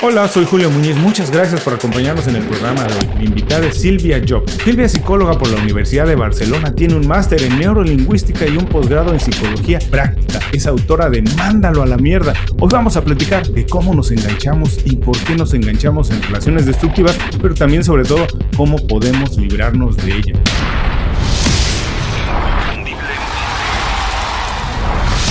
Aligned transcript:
Hola, 0.00 0.28
soy 0.28 0.44
Julio 0.44 0.70
Muñiz. 0.70 0.94
Muchas 0.96 1.28
gracias 1.28 1.60
por 1.60 1.74
acompañarnos 1.74 2.28
en 2.28 2.36
el 2.36 2.44
programa 2.44 2.84
de 2.84 2.94
hoy. 2.94 3.18
Mi 3.18 3.24
invitada 3.24 3.66
es 3.66 3.80
Silvia 3.80 4.22
Job. 4.26 4.48
Silvia 4.48 4.86
es 4.86 4.92
psicóloga 4.92 5.36
por 5.36 5.48
la 5.48 5.60
Universidad 5.60 6.06
de 6.06 6.14
Barcelona, 6.14 6.72
tiene 6.72 6.94
un 6.94 7.08
máster 7.08 7.42
en 7.42 7.58
neurolingüística 7.58 8.46
y 8.46 8.56
un 8.56 8.66
posgrado 8.66 9.12
en 9.12 9.18
psicología 9.18 9.80
práctica. 9.90 10.38
Es 10.52 10.68
autora 10.68 11.10
de 11.10 11.22
Mándalo 11.22 11.82
a 11.82 11.86
la 11.86 11.96
mierda. 11.96 12.32
Hoy 12.60 12.68
vamos 12.70 12.96
a 12.96 13.02
platicar 13.02 13.44
de 13.48 13.66
cómo 13.66 13.92
nos 13.92 14.12
enganchamos 14.12 14.78
y 14.84 14.94
por 14.94 15.18
qué 15.18 15.34
nos 15.34 15.52
enganchamos 15.52 16.10
en 16.10 16.22
relaciones 16.22 16.66
destructivas, 16.66 17.18
pero 17.42 17.56
también 17.56 17.82
sobre 17.82 18.04
todo 18.04 18.24
cómo 18.56 18.76
podemos 18.86 19.36
librarnos 19.36 19.96
de 19.96 20.12
ellas. 20.12 20.38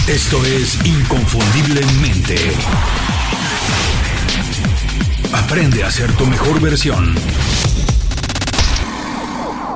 Esto 0.10 0.46
es 0.46 0.86
Inconfundiblemente. 0.86 2.36
Aprende 5.34 5.84
a 5.84 5.92
ser 5.92 6.12
tu 6.14 6.26
mejor 6.26 6.60
versión. 6.62 7.16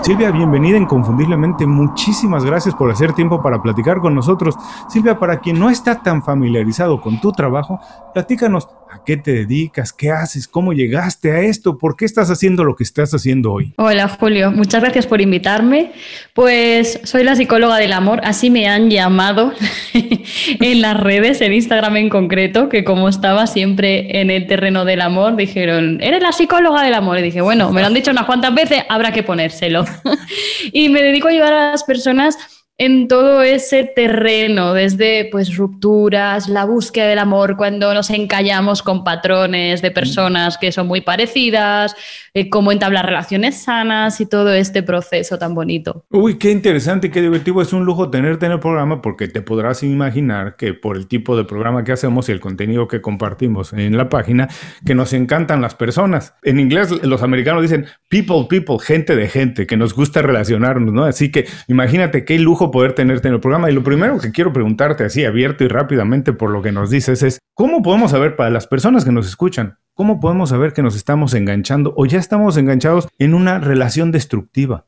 Silvia, 0.03 0.31
bienvenida 0.31 0.77
inconfundiblemente. 0.77 1.67
Muchísimas 1.67 2.43
gracias 2.43 2.73
por 2.73 2.89
hacer 2.89 3.13
tiempo 3.13 3.43
para 3.43 3.61
platicar 3.61 3.99
con 3.99 4.15
nosotros. 4.15 4.55
Silvia, 4.89 5.19
para 5.19 5.39
quien 5.39 5.59
no 5.59 5.69
está 5.69 6.01
tan 6.01 6.23
familiarizado 6.23 6.99
con 6.99 7.21
tu 7.21 7.31
trabajo, 7.31 7.79
platícanos 8.11 8.67
a 8.91 9.03
qué 9.05 9.15
te 9.15 9.31
dedicas, 9.31 9.93
qué 9.93 10.09
haces, 10.09 10.47
cómo 10.47 10.73
llegaste 10.73 11.31
a 11.31 11.41
esto, 11.41 11.77
por 11.77 11.95
qué 11.95 12.05
estás 12.05 12.29
haciendo 12.29 12.63
lo 12.63 12.75
que 12.75 12.83
estás 12.83 13.13
haciendo 13.13 13.53
hoy. 13.53 13.73
Hola 13.77 14.09
Julio, 14.09 14.51
muchas 14.51 14.81
gracias 14.81 15.05
por 15.05 15.21
invitarme. 15.21 15.91
Pues 16.33 16.99
soy 17.03 17.23
la 17.23 17.35
psicóloga 17.35 17.77
del 17.77 17.93
amor, 17.93 18.21
así 18.23 18.49
me 18.49 18.67
han 18.67 18.89
llamado 18.89 19.53
en 19.93 20.81
las 20.81 20.99
redes, 20.99 21.41
en 21.41 21.53
Instagram 21.53 21.97
en 21.97 22.09
concreto, 22.09 22.69
que 22.69 22.83
como 22.83 23.07
estaba 23.07 23.45
siempre 23.45 24.19
en 24.19 24.31
el 24.31 24.47
terreno 24.47 24.83
del 24.83 25.02
amor, 25.02 25.35
dijeron, 25.35 25.99
eres 26.02 26.23
la 26.23 26.31
psicóloga 26.31 26.81
del 26.81 26.95
amor. 26.95 27.19
Y 27.19 27.21
dije, 27.21 27.41
bueno, 27.41 27.71
me 27.71 27.81
lo 27.81 27.88
han 27.88 27.93
dicho 27.93 28.11
unas 28.11 28.25
cuantas 28.25 28.53
veces, 28.53 28.83
habrá 28.89 29.11
que 29.11 29.23
ponérselo. 29.23 29.86
y 30.72 30.89
me 30.89 31.02
dedico 31.02 31.28
a 31.28 31.31
ayudar 31.31 31.53
a 31.53 31.72
las 31.72 31.84
personas 31.84 32.38
en 32.81 33.07
todo 33.07 33.43
ese 33.43 33.83
terreno, 33.83 34.73
desde 34.73 35.29
pues 35.31 35.55
rupturas, 35.55 36.49
la 36.49 36.65
búsqueda 36.65 37.05
del 37.09 37.19
amor, 37.19 37.55
cuando 37.55 37.93
nos 37.93 38.09
encallamos 38.09 38.81
con 38.81 39.03
patrones 39.03 39.83
de 39.83 39.91
personas 39.91 40.57
que 40.57 40.71
son 40.71 40.87
muy 40.87 41.02
parecidas, 41.02 41.95
eh, 42.33 42.49
cómo 42.49 42.71
entablar 42.71 43.05
relaciones 43.05 43.61
sanas 43.61 44.19
y 44.19 44.25
todo 44.25 44.52
este 44.52 44.81
proceso 44.81 45.37
tan 45.37 45.53
bonito. 45.53 46.05
Uy, 46.09 46.39
qué 46.39 46.49
interesante 46.49 47.05
y 47.05 47.09
qué 47.11 47.21
divertido. 47.21 47.61
Es 47.61 47.71
un 47.71 47.85
lujo 47.85 48.09
tenerte 48.09 48.47
en 48.47 48.53
el 48.53 48.59
programa 48.59 49.03
porque 49.03 49.27
te 49.27 49.43
podrás 49.43 49.83
imaginar 49.83 50.55
que 50.55 50.73
por 50.73 50.97
el 50.97 51.05
tipo 51.05 51.37
de 51.37 51.43
programa 51.43 51.83
que 51.83 51.91
hacemos 51.91 52.29
y 52.29 52.31
el 52.31 52.39
contenido 52.39 52.87
que 52.87 52.99
compartimos 52.99 53.73
en 53.73 53.95
la 53.95 54.09
página, 54.09 54.49
que 54.83 54.95
nos 54.95 55.13
encantan 55.13 55.61
las 55.61 55.75
personas. 55.75 56.33
En 56.41 56.59
inglés 56.59 56.89
los 57.03 57.21
americanos 57.21 57.61
dicen 57.61 57.85
people, 58.07 58.47
people, 58.49 58.77
gente 58.79 59.15
de 59.15 59.27
gente, 59.27 59.67
que 59.67 59.77
nos 59.77 59.93
gusta 59.93 60.23
relacionarnos, 60.23 60.91
¿no? 60.91 61.03
Así 61.03 61.31
que 61.31 61.45
imagínate 61.67 62.25
qué 62.25 62.39
lujo 62.39 62.70
poder 62.72 62.94
tenerte 62.94 63.27
en 63.27 63.36
el 63.36 63.39
programa. 63.39 63.69
Y 63.69 63.73
lo 63.73 63.83
primero 63.83 64.19
que 64.19 64.31
quiero 64.31 64.53
preguntarte 64.53 65.03
así 65.03 65.25
abierto 65.25 65.64
y 65.64 65.67
rápidamente 65.67 66.33
por 66.33 66.50
lo 66.50 66.61
que 66.61 66.72
nos 66.72 66.89
dices 66.89 67.22
es, 67.23 67.39
¿cómo 67.53 67.81
podemos 67.81 68.11
saber 68.11 68.36
para 68.36 68.50
las 68.50 68.67
personas 68.67 69.05
que 69.05 69.11
nos 69.11 69.27
escuchan? 69.27 69.77
¿Cómo 69.94 70.19
podemos 70.19 70.50
saber 70.50 70.73
que 70.73 70.81
nos 70.81 70.95
estamos 70.95 71.33
enganchando 71.33 71.94
o 71.95 72.05
ya 72.05 72.17
estamos 72.17 72.58
enganchados 72.58 73.08
en 73.19 73.33
una 73.33 73.59
relación 73.59 74.11
destructiva? 74.11 74.86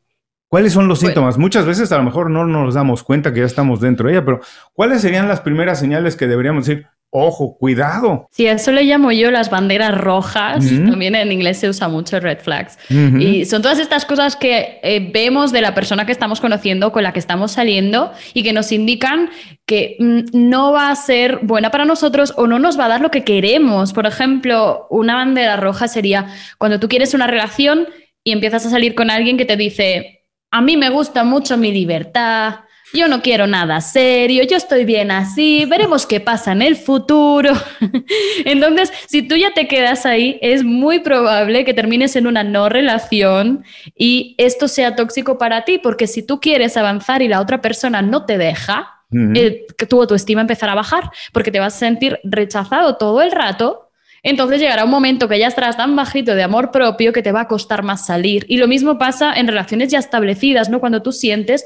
¿Cuáles 0.48 0.74
son 0.74 0.88
los 0.88 1.00
síntomas? 1.00 1.38
Muchas 1.38 1.66
veces 1.66 1.92
a 1.92 1.98
lo 1.98 2.04
mejor 2.04 2.30
no 2.30 2.46
nos 2.46 2.76
damos 2.76 3.04
cuenta 3.04 3.34
que 3.34 3.40
ya 3.40 3.46
estamos 3.46 3.82
dentro 3.82 4.08
de 4.08 4.14
ella, 4.14 4.26
pero 4.26 4.40
¿cuáles 4.74 5.02
serían 5.02 5.28
las 5.28 5.42
primeras 5.42 5.80
señales 5.80 6.16
que 6.16 6.28
deberíamos 6.28 6.66
decir? 6.66 6.88
Ojo, 7.16 7.56
cuidado. 7.60 8.28
Sí, 8.32 8.48
eso 8.48 8.72
le 8.72 8.86
llamo 8.86 9.12
yo 9.12 9.30
las 9.30 9.52
banderas 9.52 9.96
rojas. 9.96 10.66
También 10.68 11.14
en 11.14 11.32
inglés 11.32 11.60
se 11.60 11.70
usa 11.70 11.88
mucho 11.88 12.20
red 12.20 12.40
flags. 12.40 12.80
Y 12.90 13.46
son 13.46 13.62
todas 13.62 13.78
estas 13.78 14.04
cosas 14.04 14.36
que 14.36 14.80
eh, 14.82 15.12
vemos 15.14 15.52
de 15.52 15.62
la 15.62 15.76
persona 15.76 16.08
que 16.08 16.12
estamos 16.12 16.42
conociendo, 16.42 16.92
con 16.92 17.04
la 17.04 17.14
que 17.14 17.20
estamos 17.20 17.52
saliendo 17.52 18.12
y 18.34 18.42
que 18.42 18.52
nos 18.52 18.72
indican 18.72 19.30
que 19.68 19.96
mm, 20.00 20.22
no 20.34 20.72
va 20.72 20.90
a 20.90 20.96
ser 20.96 21.38
buena 21.44 21.70
para 21.70 21.86
nosotros 21.86 22.34
o 22.36 22.48
no 22.48 22.58
nos 22.58 22.80
va 22.80 22.86
a 22.86 22.90
dar 22.90 23.02
lo 23.02 23.12
que 23.12 23.24
queremos. 23.24 23.94
Por 23.94 24.08
ejemplo, 24.08 24.88
una 24.90 25.14
bandera 25.14 25.56
roja 25.56 25.88
sería 25.88 26.34
cuando 26.58 26.80
tú 26.80 26.88
quieres 26.90 27.14
una 27.14 27.28
relación 27.28 27.90
y 28.24 28.32
empiezas 28.32 28.66
a 28.66 28.72
salir 28.72 28.96
con 28.96 29.12
alguien 29.12 29.38
que 29.38 29.46
te 29.46 29.56
dice, 29.56 30.24
a 30.50 30.62
mí 30.62 30.78
me 30.78 30.90
gusta 30.90 31.24
mucho 31.24 31.58
mi 31.58 31.72
libertad, 31.72 32.62
yo 32.94 33.08
no 33.08 33.22
quiero 33.24 33.48
nada 33.48 33.82
serio, 33.82 34.44
yo 34.44 34.56
estoy 34.56 34.86
bien 34.86 35.10
así, 35.10 35.66
veremos 35.66 36.06
qué 36.06 36.20
pasa 36.20 36.52
en 36.52 36.62
el 36.62 36.76
futuro. 36.76 37.52
Entonces, 38.46 38.94
si 39.08 39.24
tú 39.24 39.36
ya 39.36 39.52
te 39.54 39.68
quedas 39.68 40.06
ahí, 40.06 40.38
es 40.42 40.64
muy 40.64 41.00
probable 41.00 41.66
que 41.66 41.74
termines 41.74 42.16
en 42.16 42.28
una 42.28 42.44
no 42.44 42.70
relación 42.70 43.64
y 43.98 44.36
esto 44.38 44.68
sea 44.68 44.96
tóxico 44.96 45.40
para 45.40 45.66
ti, 45.66 45.80
porque 45.80 46.06
si 46.06 46.22
tú 46.22 46.40
quieres 46.40 46.78
avanzar 46.78 47.24
y 47.24 47.28
la 47.28 47.42
otra 47.42 47.62
persona 47.62 48.04
no 48.04 48.26
te 48.26 48.38
deja, 48.38 48.90
eh, 49.36 49.66
tu 49.90 50.00
autoestima 50.00 50.42
empezará 50.42 50.72
a 50.72 50.76
bajar, 50.76 51.12
porque 51.34 51.52
te 51.52 51.60
vas 51.60 51.76
a 51.76 51.80
sentir 51.80 52.20
rechazado 52.24 52.98
todo 52.98 53.22
el 53.22 53.32
rato 53.32 53.84
entonces 54.24 54.62
llegará 54.62 54.86
un 54.86 54.90
momento 54.90 55.28
que 55.28 55.38
ya 55.38 55.48
estarás 55.48 55.76
tan 55.76 55.98
bajito 55.98 56.34
de 56.34 56.44
amor 56.44 56.72
propio 56.72 57.12
que 57.12 57.22
te 57.22 57.34
va 57.34 57.42
a 57.42 57.48
costar 57.50 57.84
más 57.84 58.06
salir. 58.06 58.46
Y 58.48 58.56
lo 58.56 58.70
mismo 58.70 58.98
pasa 58.98 59.34
en 59.34 59.48
relaciones 59.48 59.90
ya 59.90 60.00
establecidas, 60.00 60.70
¿no? 60.70 60.80
Cuando 60.80 61.02
tú 61.02 61.12
sientes 61.12 61.66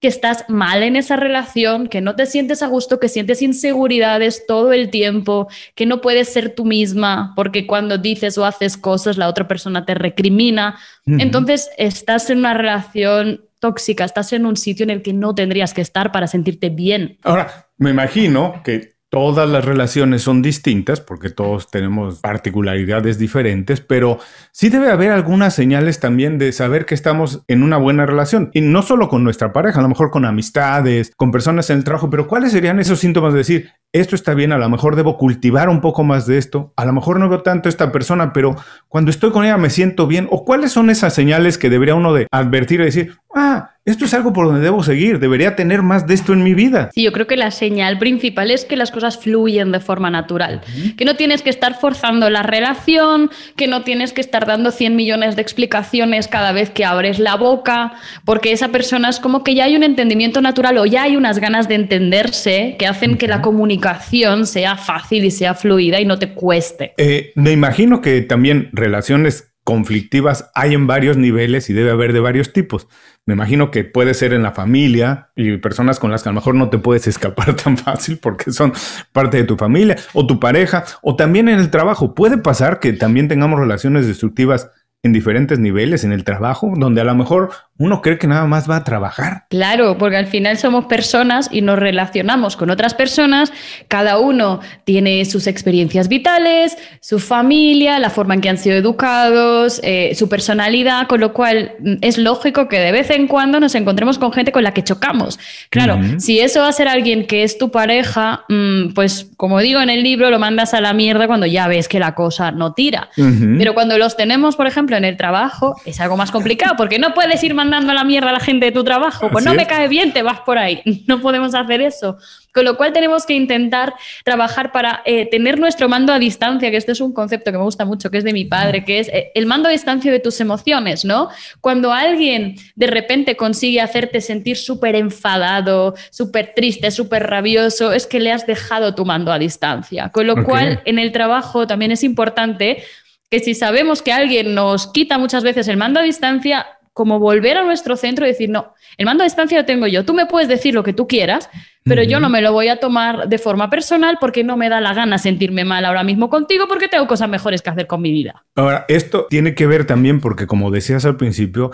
que 0.00 0.08
estás 0.08 0.44
mal 0.48 0.82
en 0.82 0.96
esa 0.96 1.16
relación, 1.16 1.88
que 1.88 2.00
no 2.00 2.16
te 2.16 2.26
sientes 2.26 2.62
a 2.62 2.66
gusto, 2.66 3.00
que 3.00 3.08
sientes 3.08 3.40
inseguridades 3.40 4.44
todo 4.46 4.72
el 4.72 4.90
tiempo, 4.90 5.48
que 5.74 5.86
no 5.86 6.00
puedes 6.00 6.32
ser 6.32 6.54
tú 6.54 6.64
misma, 6.66 7.32
porque 7.34 7.66
cuando 7.66 7.96
dices 7.96 8.36
o 8.36 8.44
haces 8.44 8.76
cosas 8.76 9.16
la 9.16 9.28
otra 9.28 9.48
persona 9.48 9.86
te 9.86 9.94
recrimina. 9.94 10.78
Entonces 11.06 11.70
estás 11.78 12.28
en 12.28 12.38
una 12.38 12.52
relación 12.52 13.46
tóxica, 13.58 14.04
estás 14.04 14.32
en 14.32 14.44
un 14.44 14.56
sitio 14.56 14.84
en 14.84 14.90
el 14.90 15.02
que 15.02 15.14
no 15.14 15.34
tendrías 15.34 15.72
que 15.72 15.80
estar 15.80 16.12
para 16.12 16.26
sentirte 16.26 16.68
bien. 16.68 17.18
Ahora, 17.22 17.68
me 17.78 17.90
imagino 17.90 18.60
que 18.64 18.95
Todas 19.16 19.48
las 19.48 19.64
relaciones 19.64 20.20
son 20.20 20.42
distintas 20.42 21.00
porque 21.00 21.30
todos 21.30 21.70
tenemos 21.70 22.20
particularidades 22.20 23.18
diferentes, 23.18 23.80
pero 23.80 24.18
sí 24.52 24.68
debe 24.68 24.90
haber 24.90 25.10
algunas 25.10 25.54
señales 25.54 26.00
también 26.00 26.36
de 26.36 26.52
saber 26.52 26.84
que 26.84 26.94
estamos 26.94 27.42
en 27.48 27.62
una 27.62 27.78
buena 27.78 28.04
relación. 28.04 28.50
Y 28.52 28.60
no 28.60 28.82
solo 28.82 29.08
con 29.08 29.24
nuestra 29.24 29.54
pareja, 29.54 29.78
a 29.78 29.82
lo 29.82 29.88
mejor 29.88 30.10
con 30.10 30.26
amistades, 30.26 31.12
con 31.16 31.30
personas 31.30 31.70
en 31.70 31.78
el 31.78 31.84
trabajo, 31.84 32.10
pero 32.10 32.28
¿cuáles 32.28 32.52
serían 32.52 32.78
esos 32.78 32.98
síntomas 32.98 33.32
de 33.32 33.38
decir, 33.38 33.70
esto 33.90 34.16
está 34.16 34.34
bien, 34.34 34.52
a 34.52 34.58
lo 34.58 34.68
mejor 34.68 34.96
debo 34.96 35.16
cultivar 35.16 35.70
un 35.70 35.80
poco 35.80 36.04
más 36.04 36.26
de 36.26 36.36
esto, 36.36 36.74
a 36.76 36.84
lo 36.84 36.92
mejor 36.92 37.18
no 37.18 37.30
veo 37.30 37.40
tanto 37.40 37.70
esta 37.70 37.90
persona, 37.92 38.34
pero 38.34 38.54
cuando 38.86 39.10
estoy 39.10 39.30
con 39.30 39.46
ella 39.46 39.56
me 39.56 39.70
siento 39.70 40.06
bien? 40.06 40.28
¿O 40.30 40.44
cuáles 40.44 40.72
son 40.72 40.90
esas 40.90 41.14
señales 41.14 41.56
que 41.56 41.70
debería 41.70 41.94
uno 41.94 42.12
de 42.12 42.26
advertir 42.30 42.82
y 42.82 42.84
decir, 42.84 43.16
ah, 43.34 43.75
esto 43.86 44.04
es 44.04 44.14
algo 44.14 44.32
por 44.32 44.46
donde 44.46 44.60
debo 44.60 44.82
seguir, 44.82 45.20
debería 45.20 45.54
tener 45.54 45.82
más 45.82 46.08
de 46.08 46.14
esto 46.14 46.32
en 46.32 46.42
mi 46.42 46.54
vida. 46.54 46.90
Sí, 46.92 47.02
yo 47.02 47.12
creo 47.12 47.28
que 47.28 47.36
la 47.36 47.52
señal 47.52 47.98
principal 47.98 48.50
es 48.50 48.64
que 48.64 48.76
las 48.76 48.90
cosas 48.90 49.16
fluyen 49.16 49.70
de 49.70 49.78
forma 49.78 50.10
natural, 50.10 50.60
que 50.96 51.04
no 51.04 51.14
tienes 51.14 51.42
que 51.42 51.50
estar 51.50 51.78
forzando 51.78 52.28
la 52.28 52.42
relación, 52.42 53.30
que 53.56 53.68
no 53.68 53.84
tienes 53.84 54.12
que 54.12 54.20
estar 54.20 54.44
dando 54.44 54.72
100 54.72 54.96
millones 54.96 55.36
de 55.36 55.42
explicaciones 55.42 56.26
cada 56.26 56.50
vez 56.50 56.70
que 56.70 56.84
abres 56.84 57.20
la 57.20 57.36
boca, 57.36 57.92
porque 58.24 58.50
esa 58.50 58.68
persona 58.68 59.08
es 59.08 59.20
como 59.20 59.44
que 59.44 59.54
ya 59.54 59.64
hay 59.64 59.76
un 59.76 59.84
entendimiento 59.84 60.40
natural 60.40 60.78
o 60.78 60.86
ya 60.86 61.04
hay 61.04 61.16
unas 61.16 61.38
ganas 61.38 61.68
de 61.68 61.76
entenderse 61.76 62.74
que 62.80 62.88
hacen 62.88 63.16
que 63.16 63.28
la 63.28 63.40
comunicación 63.40 64.46
sea 64.46 64.76
fácil 64.76 65.24
y 65.24 65.30
sea 65.30 65.54
fluida 65.54 66.00
y 66.00 66.04
no 66.04 66.18
te 66.18 66.32
cueste. 66.32 66.92
Eh, 66.98 67.30
me 67.36 67.52
imagino 67.52 68.00
que 68.00 68.20
también 68.22 68.68
relaciones 68.72 69.52
conflictivas 69.66 70.48
hay 70.54 70.74
en 70.74 70.86
varios 70.86 71.16
niveles 71.16 71.68
y 71.68 71.72
debe 71.72 71.90
haber 71.90 72.12
de 72.12 72.20
varios 72.20 72.52
tipos. 72.52 72.86
Me 73.26 73.34
imagino 73.34 73.72
que 73.72 73.82
puede 73.82 74.14
ser 74.14 74.32
en 74.32 74.44
la 74.44 74.52
familia 74.52 75.30
y 75.34 75.56
personas 75.56 75.98
con 75.98 76.12
las 76.12 76.22
que 76.22 76.28
a 76.28 76.32
lo 76.32 76.36
mejor 76.36 76.54
no 76.54 76.70
te 76.70 76.78
puedes 76.78 77.08
escapar 77.08 77.56
tan 77.64 77.76
fácil 77.76 78.18
porque 78.18 78.52
son 78.52 78.72
parte 79.10 79.38
de 79.38 79.42
tu 79.42 79.56
familia 79.56 79.96
o 80.12 80.24
tu 80.24 80.38
pareja 80.38 80.84
o 81.02 81.16
también 81.16 81.48
en 81.48 81.58
el 81.58 81.70
trabajo. 81.70 82.14
Puede 82.14 82.38
pasar 82.38 82.78
que 82.78 82.92
también 82.92 83.26
tengamos 83.26 83.58
relaciones 83.58 84.06
destructivas 84.06 84.70
en 85.06 85.12
diferentes 85.12 85.58
niveles 85.58 86.04
en 86.04 86.12
el 86.12 86.24
trabajo, 86.24 86.72
donde 86.76 87.00
a 87.00 87.04
lo 87.04 87.14
mejor 87.14 87.50
uno 87.78 88.00
cree 88.00 88.18
que 88.18 88.26
nada 88.26 88.46
más 88.46 88.68
va 88.68 88.76
a 88.76 88.84
trabajar. 88.84 89.44
Claro, 89.50 89.98
porque 89.98 90.16
al 90.16 90.26
final 90.26 90.56
somos 90.56 90.86
personas 90.86 91.48
y 91.52 91.60
nos 91.60 91.78
relacionamos 91.78 92.56
con 92.56 92.70
otras 92.70 92.94
personas, 92.94 93.52
cada 93.88 94.18
uno 94.18 94.60
tiene 94.84 95.24
sus 95.26 95.46
experiencias 95.46 96.08
vitales, 96.08 96.76
su 97.00 97.18
familia, 97.18 97.98
la 97.98 98.10
forma 98.10 98.34
en 98.34 98.40
que 98.40 98.48
han 98.48 98.58
sido 98.58 98.76
educados, 98.76 99.80
eh, 99.84 100.12
su 100.14 100.28
personalidad, 100.28 101.06
con 101.06 101.20
lo 101.20 101.32
cual 101.32 101.72
mm, 101.78 101.94
es 102.00 102.16
lógico 102.16 102.68
que 102.68 102.78
de 102.78 102.92
vez 102.92 103.10
en 103.10 103.26
cuando 103.26 103.60
nos 103.60 103.74
encontremos 103.74 104.18
con 104.18 104.32
gente 104.32 104.52
con 104.52 104.62
la 104.62 104.72
que 104.72 104.82
chocamos. 104.82 105.38
Claro, 105.70 105.98
si 106.18 106.40
eso 106.40 106.60
va 106.60 106.68
a 106.68 106.72
ser 106.72 106.88
alguien 106.88 107.26
que 107.26 107.42
es 107.42 107.58
tu 107.58 107.70
pareja, 107.70 108.44
mm, 108.48 108.94
pues 108.94 109.30
como 109.36 109.60
digo 109.60 109.80
en 109.80 109.90
el 109.90 110.02
libro, 110.02 110.30
lo 110.30 110.38
mandas 110.38 110.72
a 110.72 110.80
la 110.80 110.94
mierda 110.94 111.26
cuando 111.26 111.46
ya 111.46 111.68
ves 111.68 111.88
que 111.88 111.98
la 111.98 112.14
cosa 112.14 112.50
no 112.50 112.72
tira. 112.72 113.10
Pero 113.16 113.74
cuando 113.74 113.98
los 113.98 114.16
tenemos, 114.16 114.56
por 114.56 114.66
ejemplo, 114.66 114.95
en 114.96 115.04
el 115.04 115.16
trabajo, 115.16 115.80
es 115.84 116.00
algo 116.00 116.16
más 116.16 116.30
complicado, 116.30 116.74
porque 116.76 116.98
no 116.98 117.14
puedes 117.14 117.42
ir 117.42 117.54
mandando 117.54 117.92
a 117.92 117.94
la 117.94 118.04
mierda 118.04 118.30
a 118.30 118.32
la 118.32 118.40
gente 118.40 118.66
de 118.66 118.72
tu 118.72 118.84
trabajo. 118.84 119.30
Pues 119.30 119.44
no 119.44 119.54
me 119.54 119.66
cae 119.66 119.88
bien, 119.88 120.12
te 120.12 120.22
vas 120.22 120.40
por 120.40 120.58
ahí. 120.58 120.82
No 121.06 121.20
podemos 121.20 121.54
hacer 121.54 121.80
eso. 121.82 122.18
Con 122.52 122.64
lo 122.64 122.76
cual 122.76 122.92
tenemos 122.92 123.26
que 123.26 123.34
intentar 123.34 123.94
trabajar 124.24 124.72
para 124.72 125.02
eh, 125.04 125.26
tener 125.26 125.60
nuestro 125.60 125.88
mando 125.88 126.12
a 126.12 126.18
distancia, 126.18 126.70
que 126.70 126.78
este 126.78 126.92
es 126.92 127.00
un 127.00 127.12
concepto 127.12 127.52
que 127.52 127.58
me 127.58 127.62
gusta 127.62 127.84
mucho, 127.84 128.10
que 128.10 128.18
es 128.18 128.24
de 128.24 128.32
mi 128.32 128.44
padre, 128.44 128.82
que 128.82 128.98
es 128.98 129.08
eh, 129.08 129.30
el 129.34 129.46
mando 129.46 129.68
a 129.68 129.72
distancia 129.72 130.10
de 130.10 130.20
tus 130.20 130.40
emociones, 130.40 131.04
¿no? 131.04 131.28
Cuando 131.60 131.92
alguien 131.92 132.56
de 132.74 132.86
repente 132.86 133.36
consigue 133.36 133.80
hacerte 133.80 134.20
sentir 134.20 134.56
súper 134.56 134.96
enfadado, 134.96 135.94
súper 136.10 136.54
triste, 136.56 136.90
súper 136.90 137.26
rabioso, 137.26 137.92
es 137.92 138.06
que 138.06 138.20
le 138.20 138.32
has 138.32 138.46
dejado 138.46 138.94
tu 138.94 139.04
mando 139.04 139.32
a 139.32 139.38
distancia. 139.38 140.08
Con 140.08 140.26
lo 140.26 140.42
cual, 140.42 140.80
en 140.86 140.98
el 140.98 141.12
trabajo 141.12 141.66
también 141.66 141.92
es 141.92 142.02
importante 142.04 142.82
que 143.30 143.40
si 143.40 143.54
sabemos 143.54 144.02
que 144.02 144.12
alguien 144.12 144.54
nos 144.54 144.86
quita 144.88 145.18
muchas 145.18 145.42
veces 145.42 145.68
el 145.68 145.76
mando 145.76 146.00
a 146.00 146.02
distancia, 146.02 146.66
como 146.92 147.18
volver 147.18 147.58
a 147.58 147.64
nuestro 147.64 147.94
centro 147.94 148.24
y 148.24 148.28
decir, 148.28 148.48
no, 148.48 148.72
el 148.96 149.04
mando 149.04 149.22
a 149.22 149.26
distancia 149.26 149.58
lo 149.58 149.66
tengo 149.66 149.86
yo, 149.86 150.06
tú 150.06 150.14
me 150.14 150.24
puedes 150.24 150.48
decir 150.48 150.72
lo 150.72 150.82
que 150.82 150.94
tú 150.94 151.06
quieras, 151.06 151.50
pero 151.84 152.02
yo 152.02 152.20
no 152.20 152.30
me 152.30 152.40
lo 152.40 152.52
voy 152.52 152.68
a 152.68 152.80
tomar 152.80 153.28
de 153.28 153.36
forma 153.36 153.68
personal 153.68 154.16
porque 154.18 154.42
no 154.42 154.56
me 154.56 154.70
da 154.70 154.80
la 154.80 154.94
gana 154.94 155.18
sentirme 155.18 155.64
mal 155.64 155.84
ahora 155.84 156.02
mismo 156.02 156.30
contigo 156.30 156.66
porque 156.66 156.88
tengo 156.88 157.06
cosas 157.06 157.28
mejores 157.28 157.60
que 157.60 157.70
hacer 157.70 157.86
con 157.86 158.00
mi 158.00 158.12
vida. 158.12 158.44
Ahora, 158.54 158.86
esto 158.88 159.26
tiene 159.28 159.54
que 159.54 159.66
ver 159.66 159.84
también 159.84 160.20
porque, 160.20 160.46
como 160.46 160.70
decías 160.70 161.04
al 161.04 161.16
principio, 161.16 161.70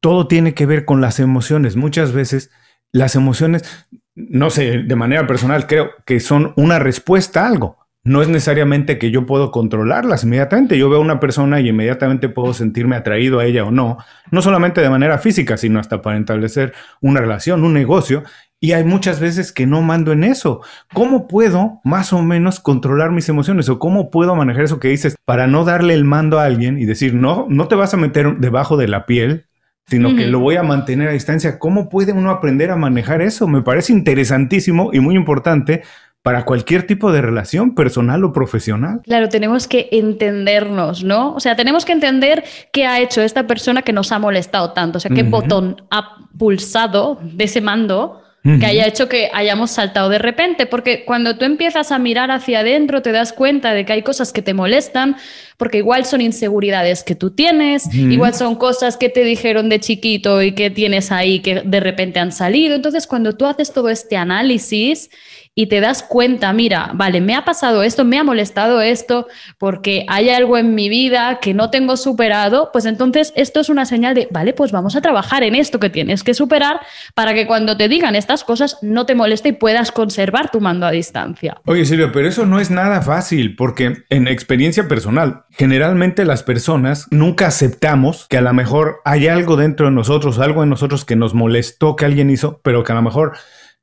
todo 0.00 0.26
tiene 0.26 0.54
que 0.54 0.66
ver 0.66 0.84
con 0.84 1.00
las 1.00 1.20
emociones. 1.20 1.76
Muchas 1.76 2.12
veces 2.12 2.50
las 2.92 3.14
emociones, 3.14 3.86
no 4.14 4.50
sé, 4.50 4.78
de 4.78 4.96
manera 4.96 5.26
personal 5.26 5.66
creo 5.66 5.90
que 6.06 6.18
son 6.18 6.54
una 6.56 6.78
respuesta 6.78 7.44
a 7.44 7.48
algo 7.48 7.81
no 8.04 8.20
es 8.20 8.28
necesariamente 8.28 8.98
que 8.98 9.10
yo 9.12 9.26
puedo 9.26 9.50
controlarlas 9.52 10.24
inmediatamente. 10.24 10.76
Yo 10.76 10.90
veo 10.90 10.98
a 10.98 11.02
una 11.02 11.20
persona 11.20 11.60
y 11.60 11.68
inmediatamente 11.68 12.28
puedo 12.28 12.52
sentirme 12.52 12.96
atraído 12.96 13.38
a 13.38 13.44
ella 13.44 13.64
o 13.64 13.70
no, 13.70 13.98
no 14.30 14.42
solamente 14.42 14.80
de 14.80 14.90
manera 14.90 15.18
física, 15.18 15.56
sino 15.56 15.78
hasta 15.78 16.02
para 16.02 16.18
establecer 16.18 16.72
una 17.00 17.20
relación, 17.20 17.62
un 17.62 17.74
negocio. 17.74 18.24
Y 18.58 18.72
hay 18.72 18.84
muchas 18.84 19.20
veces 19.20 19.52
que 19.52 19.66
no 19.66 19.82
mando 19.82 20.12
en 20.12 20.24
eso. 20.24 20.62
¿Cómo 20.92 21.28
puedo 21.28 21.80
más 21.84 22.12
o 22.12 22.22
menos 22.22 22.60
controlar 22.60 23.12
mis 23.12 23.28
emociones 23.28 23.68
o 23.68 23.78
cómo 23.78 24.10
puedo 24.10 24.34
manejar 24.34 24.64
eso 24.64 24.80
que 24.80 24.88
dices 24.88 25.16
para 25.24 25.46
no 25.46 25.64
darle 25.64 25.94
el 25.94 26.04
mando 26.04 26.40
a 26.40 26.44
alguien 26.44 26.78
y 26.78 26.86
decir, 26.86 27.14
no, 27.14 27.46
no 27.48 27.68
te 27.68 27.74
vas 27.76 27.94
a 27.94 27.96
meter 27.96 28.38
debajo 28.38 28.76
de 28.76 28.88
la 28.88 29.06
piel, 29.06 29.46
sino 29.86 30.14
que 30.14 30.26
lo 30.26 30.38
voy 30.38 30.56
a 30.56 30.62
mantener 30.62 31.08
a 31.08 31.12
distancia? 31.12 31.58
¿Cómo 31.58 31.88
puede 31.88 32.12
uno 32.12 32.30
aprender 32.30 32.70
a 32.70 32.76
manejar 32.76 33.20
eso? 33.20 33.48
Me 33.48 33.62
parece 33.62 33.92
interesantísimo 33.92 34.90
y 34.92 35.00
muy 35.00 35.16
importante 35.16 35.82
para 36.22 36.44
cualquier 36.44 36.86
tipo 36.86 37.12
de 37.12 37.20
relación 37.20 37.74
personal 37.74 38.24
o 38.24 38.32
profesional. 38.32 39.00
Claro, 39.04 39.28
tenemos 39.28 39.66
que 39.66 39.88
entendernos, 39.90 41.02
¿no? 41.02 41.34
O 41.34 41.40
sea, 41.40 41.56
tenemos 41.56 41.84
que 41.84 41.92
entender 41.92 42.44
qué 42.72 42.86
ha 42.86 43.00
hecho 43.00 43.22
esta 43.22 43.46
persona 43.46 43.82
que 43.82 43.92
nos 43.92 44.12
ha 44.12 44.18
molestado 44.18 44.72
tanto, 44.72 44.98
o 44.98 45.00
sea, 45.00 45.10
qué 45.10 45.24
botón 45.24 45.82
ha 45.90 46.18
pulsado 46.38 47.18
de 47.22 47.44
ese 47.44 47.60
mando 47.60 48.22
que 48.42 48.66
haya 48.66 48.88
hecho 48.88 49.08
que 49.08 49.30
hayamos 49.32 49.70
saltado 49.70 50.08
de 50.08 50.18
repente, 50.18 50.66
porque 50.66 51.04
cuando 51.04 51.38
tú 51.38 51.44
empiezas 51.44 51.92
a 51.92 52.00
mirar 52.00 52.32
hacia 52.32 52.60
adentro 52.60 53.00
te 53.00 53.12
das 53.12 53.32
cuenta 53.32 53.72
de 53.72 53.84
que 53.84 53.92
hay 53.92 54.02
cosas 54.02 54.32
que 54.32 54.42
te 54.42 54.52
molestan, 54.52 55.16
porque 55.56 55.78
igual 55.78 56.04
son 56.04 56.20
inseguridades 56.20 57.04
que 57.04 57.14
tú 57.14 57.30
tienes, 57.30 57.94
igual 57.94 58.34
son 58.34 58.56
cosas 58.56 58.96
que 58.96 59.08
te 59.08 59.22
dijeron 59.22 59.68
de 59.68 59.78
chiquito 59.78 60.42
y 60.42 60.52
que 60.52 60.70
tienes 60.70 61.12
ahí 61.12 61.38
que 61.38 61.62
de 61.64 61.78
repente 61.78 62.18
han 62.18 62.32
salido. 62.32 62.74
Entonces, 62.74 63.06
cuando 63.06 63.36
tú 63.36 63.46
haces 63.46 63.72
todo 63.72 63.88
este 63.88 64.16
análisis 64.16 65.08
y 65.54 65.66
te 65.66 65.80
das 65.80 66.02
cuenta, 66.02 66.52
mira, 66.52 66.92
vale, 66.94 67.20
me 67.20 67.34
ha 67.34 67.44
pasado 67.44 67.82
esto, 67.82 68.04
me 68.04 68.18
ha 68.18 68.24
molestado 68.24 68.80
esto, 68.80 69.26
porque 69.58 70.06
hay 70.08 70.30
algo 70.30 70.56
en 70.56 70.74
mi 70.74 70.88
vida 70.88 71.40
que 71.42 71.52
no 71.52 71.68
tengo 71.68 71.98
superado, 71.98 72.70
pues 72.72 72.86
entonces 72.86 73.34
esto 73.36 73.60
es 73.60 73.68
una 73.68 73.84
señal 73.84 74.14
de, 74.14 74.28
vale, 74.30 74.54
pues 74.54 74.72
vamos 74.72 74.96
a 74.96 75.02
trabajar 75.02 75.42
en 75.42 75.54
esto 75.54 75.78
que 75.78 75.90
tienes 75.90 76.22
que 76.22 76.32
superar 76.32 76.80
para 77.14 77.34
que 77.34 77.46
cuando 77.46 77.76
te 77.76 77.88
digan 77.88 78.16
estas 78.16 78.44
cosas 78.44 78.78
no 78.80 79.04
te 79.04 79.14
moleste 79.14 79.50
y 79.50 79.52
puedas 79.52 79.92
conservar 79.92 80.50
tu 80.50 80.60
mando 80.60 80.86
a 80.86 80.90
distancia. 80.90 81.60
Oye, 81.66 81.84
Silvia, 81.84 82.10
pero 82.12 82.28
eso 82.28 82.46
no 82.46 82.58
es 82.58 82.70
nada 82.70 83.02
fácil, 83.02 83.54
porque 83.54 84.04
en 84.08 84.28
experiencia 84.28 84.88
personal, 84.88 85.44
generalmente 85.50 86.24
las 86.24 86.42
personas 86.42 87.08
nunca 87.10 87.48
aceptamos 87.48 88.26
que 88.28 88.38
a 88.38 88.42
lo 88.42 88.54
mejor 88.54 89.00
hay 89.04 89.28
algo 89.28 89.56
dentro 89.56 89.86
de 89.86 89.92
nosotros, 89.92 90.38
algo 90.38 90.62
en 90.62 90.70
nosotros 90.70 91.04
que 91.04 91.16
nos 91.16 91.34
molestó 91.34 91.94
que 91.94 92.06
alguien 92.06 92.30
hizo, 92.30 92.60
pero 92.62 92.84
que 92.84 92.92
a 92.92 92.94
lo 92.94 93.02
mejor 93.02 93.32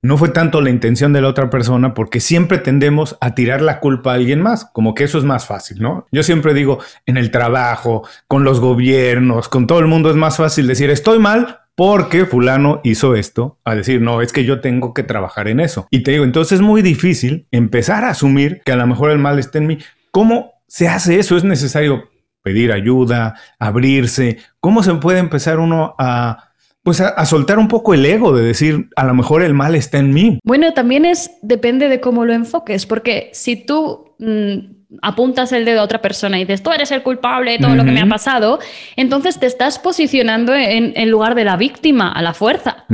no 0.02 0.18
fue 0.18 0.30
tanto 0.30 0.62
la 0.62 0.70
intención 0.70 1.12
de 1.14 1.22
la 1.22 1.28
otra 1.28 1.50
persona 1.50 1.94
porque 1.94 2.20
siempre 2.20 2.58
tendemos 2.58 3.18
a 3.20 3.36
tirar 3.36 3.62
la 3.62 3.80
culpa 3.80 4.12
a 4.12 4.16
alguien 4.16 4.42
más, 4.42 4.66
como 4.66 4.94
que 4.94 5.04
eso 5.04 5.18
es 5.18 5.24
más 5.24 5.46
fácil, 5.46 5.82
¿no? 5.82 6.06
Yo 6.12 6.24
siempre 6.24 6.54
digo, 6.54 6.80
en 7.06 7.18
el 7.18 7.32
trabajo, 7.32 8.08
con 8.28 8.44
los 8.44 8.60
gobiernos, 8.60 9.50
con 9.50 9.68
todo 9.68 9.80
el 9.80 9.88
mundo 9.88 10.10
es 10.10 10.16
más 10.16 10.38
fácil 10.38 10.68
decir, 10.68 10.90
estoy 10.90 11.20
mal 11.20 11.60
porque 11.76 12.26
fulano 12.26 12.82
hizo 12.84 13.16
esto, 13.16 13.58
a 13.64 13.74
decir, 13.74 14.02
no, 14.02 14.22
es 14.22 14.34
que 14.34 14.44
yo 14.44 14.60
tengo 14.60 14.94
que 14.94 15.04
trabajar 15.04 15.48
en 15.48 15.62
eso. 15.62 15.88
Y 15.90 16.04
te 16.04 16.12
digo, 16.12 16.26
entonces 16.26 16.58
es 16.58 16.62
muy 16.62 16.82
difícil 16.82 17.48
empezar 17.52 18.04
a 18.04 18.10
asumir 18.10 18.62
que 18.66 18.74
a 18.74 18.76
lo 18.76 18.86
mejor 18.86 19.12
el 19.12 19.20
mal 19.20 19.40
está 19.40 19.60
en 19.60 19.68
mí. 19.68 19.78
¿Cómo 20.12 20.52
se 20.68 20.90
hace 20.90 21.20
eso? 21.20 21.38
Es 21.38 21.46
necesario 21.46 22.10
pedir 22.42 22.74
ayuda, 22.74 23.36
abrirse. 23.60 24.40
¿Cómo 24.60 24.84
se 24.84 24.94
puede 24.96 25.20
empezar 25.20 25.60
uno 25.60 25.96
a 25.98 26.49
pues 26.84 27.02
a, 27.02 27.26
soltar 27.26 27.60
un 27.60 27.68
poco 27.68 27.94
el 27.94 28.06
ego 28.06 28.34
de 28.34 28.44
decir, 28.44 28.90
a 28.96 29.06
lo 29.06 29.14
mejor 29.14 29.44
el 29.44 29.54
mal 29.54 29.76
está 29.76 29.98
en 29.98 30.14
mí. 30.14 30.40
Bueno, 30.44 30.74
también 30.74 31.06
es, 31.06 31.32
depende 31.42 31.90
de 31.90 32.00
cómo 32.00 32.26
lo 32.26 32.34
enfoques, 32.34 32.86
porque 32.86 33.30
si 33.34 33.58
tú 33.58 34.16
mm, 34.18 34.80
apuntas 35.02 35.52
el 35.52 35.66
dedo 35.66 35.82
a 35.82 35.84
otra 35.84 36.02
persona 36.02 36.38
y 36.38 36.46
dices, 36.46 36.64
tú 36.64 36.72
eres 36.72 36.92
el 36.92 37.04
culpable 37.04 37.52
de 37.52 37.60
todo 37.60 37.76
lo 37.76 37.86
que 37.86 37.92
me 37.92 38.02
ha 38.02 38.08
pasado, 38.08 38.60
entonces 38.96 39.40
te 39.40 39.46
estás 39.46 39.78
posicionando 39.78 40.56
en, 40.56 41.12
lugar 41.12 41.36
de 41.36 41.46
la 41.46 41.58
víctima, 41.58 42.12
a 42.12 42.22
la 42.22 42.34
fuerza. 42.34 42.86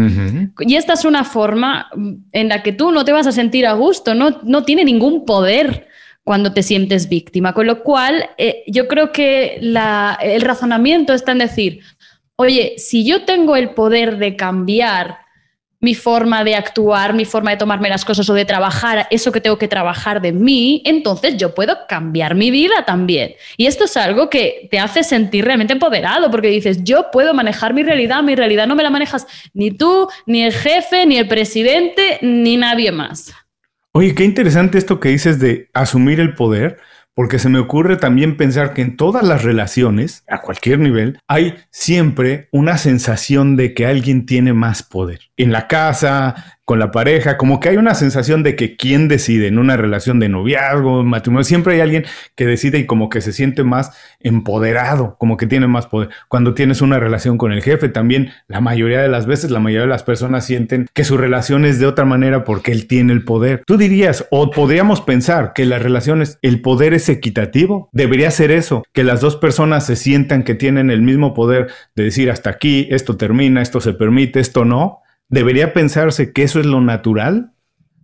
Y 0.59 0.75
esta 0.75 0.93
es 0.93 1.05
una 1.05 1.23
forma 1.23 1.89
en 2.31 2.49
la 2.49 2.63
que 2.63 2.73
tú 2.73 2.91
no 2.91 3.05
te 3.05 3.13
vas 3.13 3.27
a 3.27 3.31
sentir 3.31 3.65
a 3.65 3.73
gusto, 3.73 4.13
no, 4.13 4.41
no 4.43 4.63
tiene 4.63 4.83
ningún 4.83 5.25
poder 5.25 5.88
cuando 6.25 6.51
te 6.51 6.63
sientes 6.63 7.07
víctima. 7.07 7.53
Con 7.53 7.67
lo 7.67 7.83
cual, 7.83 8.29
eh, 8.38 8.63
yo 8.67 8.88
creo 8.88 9.11
que 9.11 9.59
el 9.61 10.41
razonamiento 10.41 11.13
está 11.13 11.31
en 11.31 11.38
decir, 11.38 11.79
oye, 12.37 12.75
si 12.77 13.05
yo 13.05 13.25
tengo 13.25 13.55
el 13.55 13.71
poder 13.71 14.17
de 14.17 14.35
cambiar 14.35 15.25
mi 15.85 15.93
forma 15.93 16.43
de 16.43 16.55
actuar, 16.55 17.13
mi 17.13 17.25
forma 17.25 17.51
de 17.51 17.57
tomarme 17.57 17.89
las 17.89 18.03
cosas 18.05 18.27
o 18.29 18.33
de 18.33 18.43
trabajar 18.43 19.07
eso 19.11 19.31
que 19.31 19.39
tengo 19.39 19.59
que 19.59 19.67
trabajar 19.67 20.19
de 20.19 20.31
mí, 20.31 20.81
entonces 20.83 21.37
yo 21.37 21.53
puedo 21.53 21.77
cambiar 21.87 22.33
mi 22.33 22.49
vida 22.49 22.85
también. 22.85 23.35
Y 23.55 23.67
esto 23.67 23.83
es 23.83 23.95
algo 23.95 24.29
que 24.29 24.67
te 24.71 24.79
hace 24.79 25.03
sentir 25.03 25.45
realmente 25.45 25.73
empoderado, 25.73 26.31
porque 26.31 26.47
dices, 26.47 26.83
yo 26.83 27.11
puedo 27.11 27.35
manejar 27.35 27.75
mi 27.75 27.83
realidad, 27.83 28.23
mi 28.23 28.35
realidad 28.35 28.65
no 28.65 28.75
me 28.75 28.81
la 28.81 28.89
manejas 28.89 29.27
ni 29.53 29.69
tú, 29.69 30.07
ni 30.25 30.41
el 30.41 30.53
jefe, 30.53 31.05
ni 31.05 31.17
el 31.17 31.27
presidente, 31.27 32.17
ni 32.21 32.57
nadie 32.57 32.91
más. 32.91 33.31
Oye, 33.91 34.15
qué 34.15 34.23
interesante 34.23 34.77
esto 34.77 34.99
que 34.99 35.09
dices 35.09 35.39
de 35.39 35.69
asumir 35.73 36.19
el 36.19 36.33
poder, 36.33 36.79
porque 37.15 37.39
se 37.39 37.50
me 37.50 37.59
ocurre 37.59 37.95
también 37.95 38.38
pensar 38.38 38.73
que 38.73 38.81
en 38.81 38.97
todas 38.97 39.24
las 39.24 39.43
relaciones, 39.43 40.24
a 40.27 40.41
cualquier 40.41 40.79
nivel, 40.79 41.17
hay 41.27 41.55
siempre 41.72 42.50
una 42.51 42.77
sensación 42.77 43.55
de 43.55 43.74
que 43.74 43.88
alguien 43.88 44.25
tiene 44.25 44.53
más 44.53 44.84
poder. 44.84 45.22
En 45.38 45.51
la 45.53 45.67
casa, 45.67 46.54
con 46.65 46.79
la 46.79 46.91
pareja, 46.91 47.38
como 47.38 47.60
que 47.60 47.69
hay 47.69 47.77
una 47.77 47.93
sensación 47.93 48.41
de 48.41 48.55
que 48.55 48.75
quién 48.75 49.07
decide 49.07 49.48
en 49.48 49.60
una 49.60 49.77
relación 49.77 50.19
de 50.19 50.29
noviazgo, 50.29 51.03
matrimonio, 51.03 51.43
siempre 51.43 51.75
hay 51.75 51.81
alguien 51.81 52.05
que 52.36 52.48
decide 52.48 52.79
y 52.79 52.86
como 52.88 53.10
que 53.10 53.22
se 53.22 53.31
siente 53.31 53.63
más 53.63 53.91
empoderado, 54.19 55.15
como 55.19 55.38
que 55.38 55.45
tiene 55.45 55.67
más 55.67 55.86
poder. 55.86 56.10
Cuando 56.27 56.55
tienes 56.55 56.81
una 56.81 57.00
relación 57.00 57.38
con 57.38 57.51
el 57.51 57.62
jefe, 57.62 57.88
también 57.89 58.31
la 58.48 58.62
mayoría 58.62 59.01
de 59.01 59.10
las 59.10 59.27
veces, 59.27 59.51
la 59.51 59.60
mayoría 59.60 59.84
de 59.84 59.89
las 59.89 60.01
personas 60.01 60.45
sienten 60.48 60.88
que 60.91 61.03
su 61.03 61.17
relación 61.17 61.65
es 61.65 61.79
de 61.79 61.86
otra 61.86 62.03
manera 62.03 62.43
porque 62.43 62.72
él 62.72 62.88
tiene 62.88 63.13
el 63.13 63.24
poder. 63.24 63.62
Tú 63.67 63.77
dirías, 63.77 64.25
o 64.31 64.50
podríamos 64.50 65.01
pensar 65.01 65.53
que 65.53 65.65
las 65.65 65.84
relaciones, 65.84 66.39
el 66.41 66.62
poder 66.62 66.95
es 66.95 67.10
equitativo, 67.10 67.89
debería 67.91 68.31
ser 68.31 68.50
eso, 68.50 68.84
que 68.91 69.03
las 69.03 69.22
dos 69.22 69.36
personas 69.36 69.86
se 69.86 69.95
sientan 69.95 70.41
que 70.41 70.55
tienen 70.55 70.89
el 70.89 71.03
mismo 71.03 71.36
poder 71.36 71.67
de 71.95 72.05
decir 72.05 72.31
hasta 72.31 72.50
aquí, 72.50 72.88
esto 72.89 73.17
termina, 73.17 73.62
esto 73.62 73.81
se 73.81 73.93
permite, 73.93 74.39
esto 74.39 74.65
no 74.65 75.04
¿Debería 75.29 75.74
pensarse 75.74 76.34
que 76.34 76.44
eso 76.44 76.60
es 76.60 76.65
lo 76.65 76.82
natural? 76.82 77.51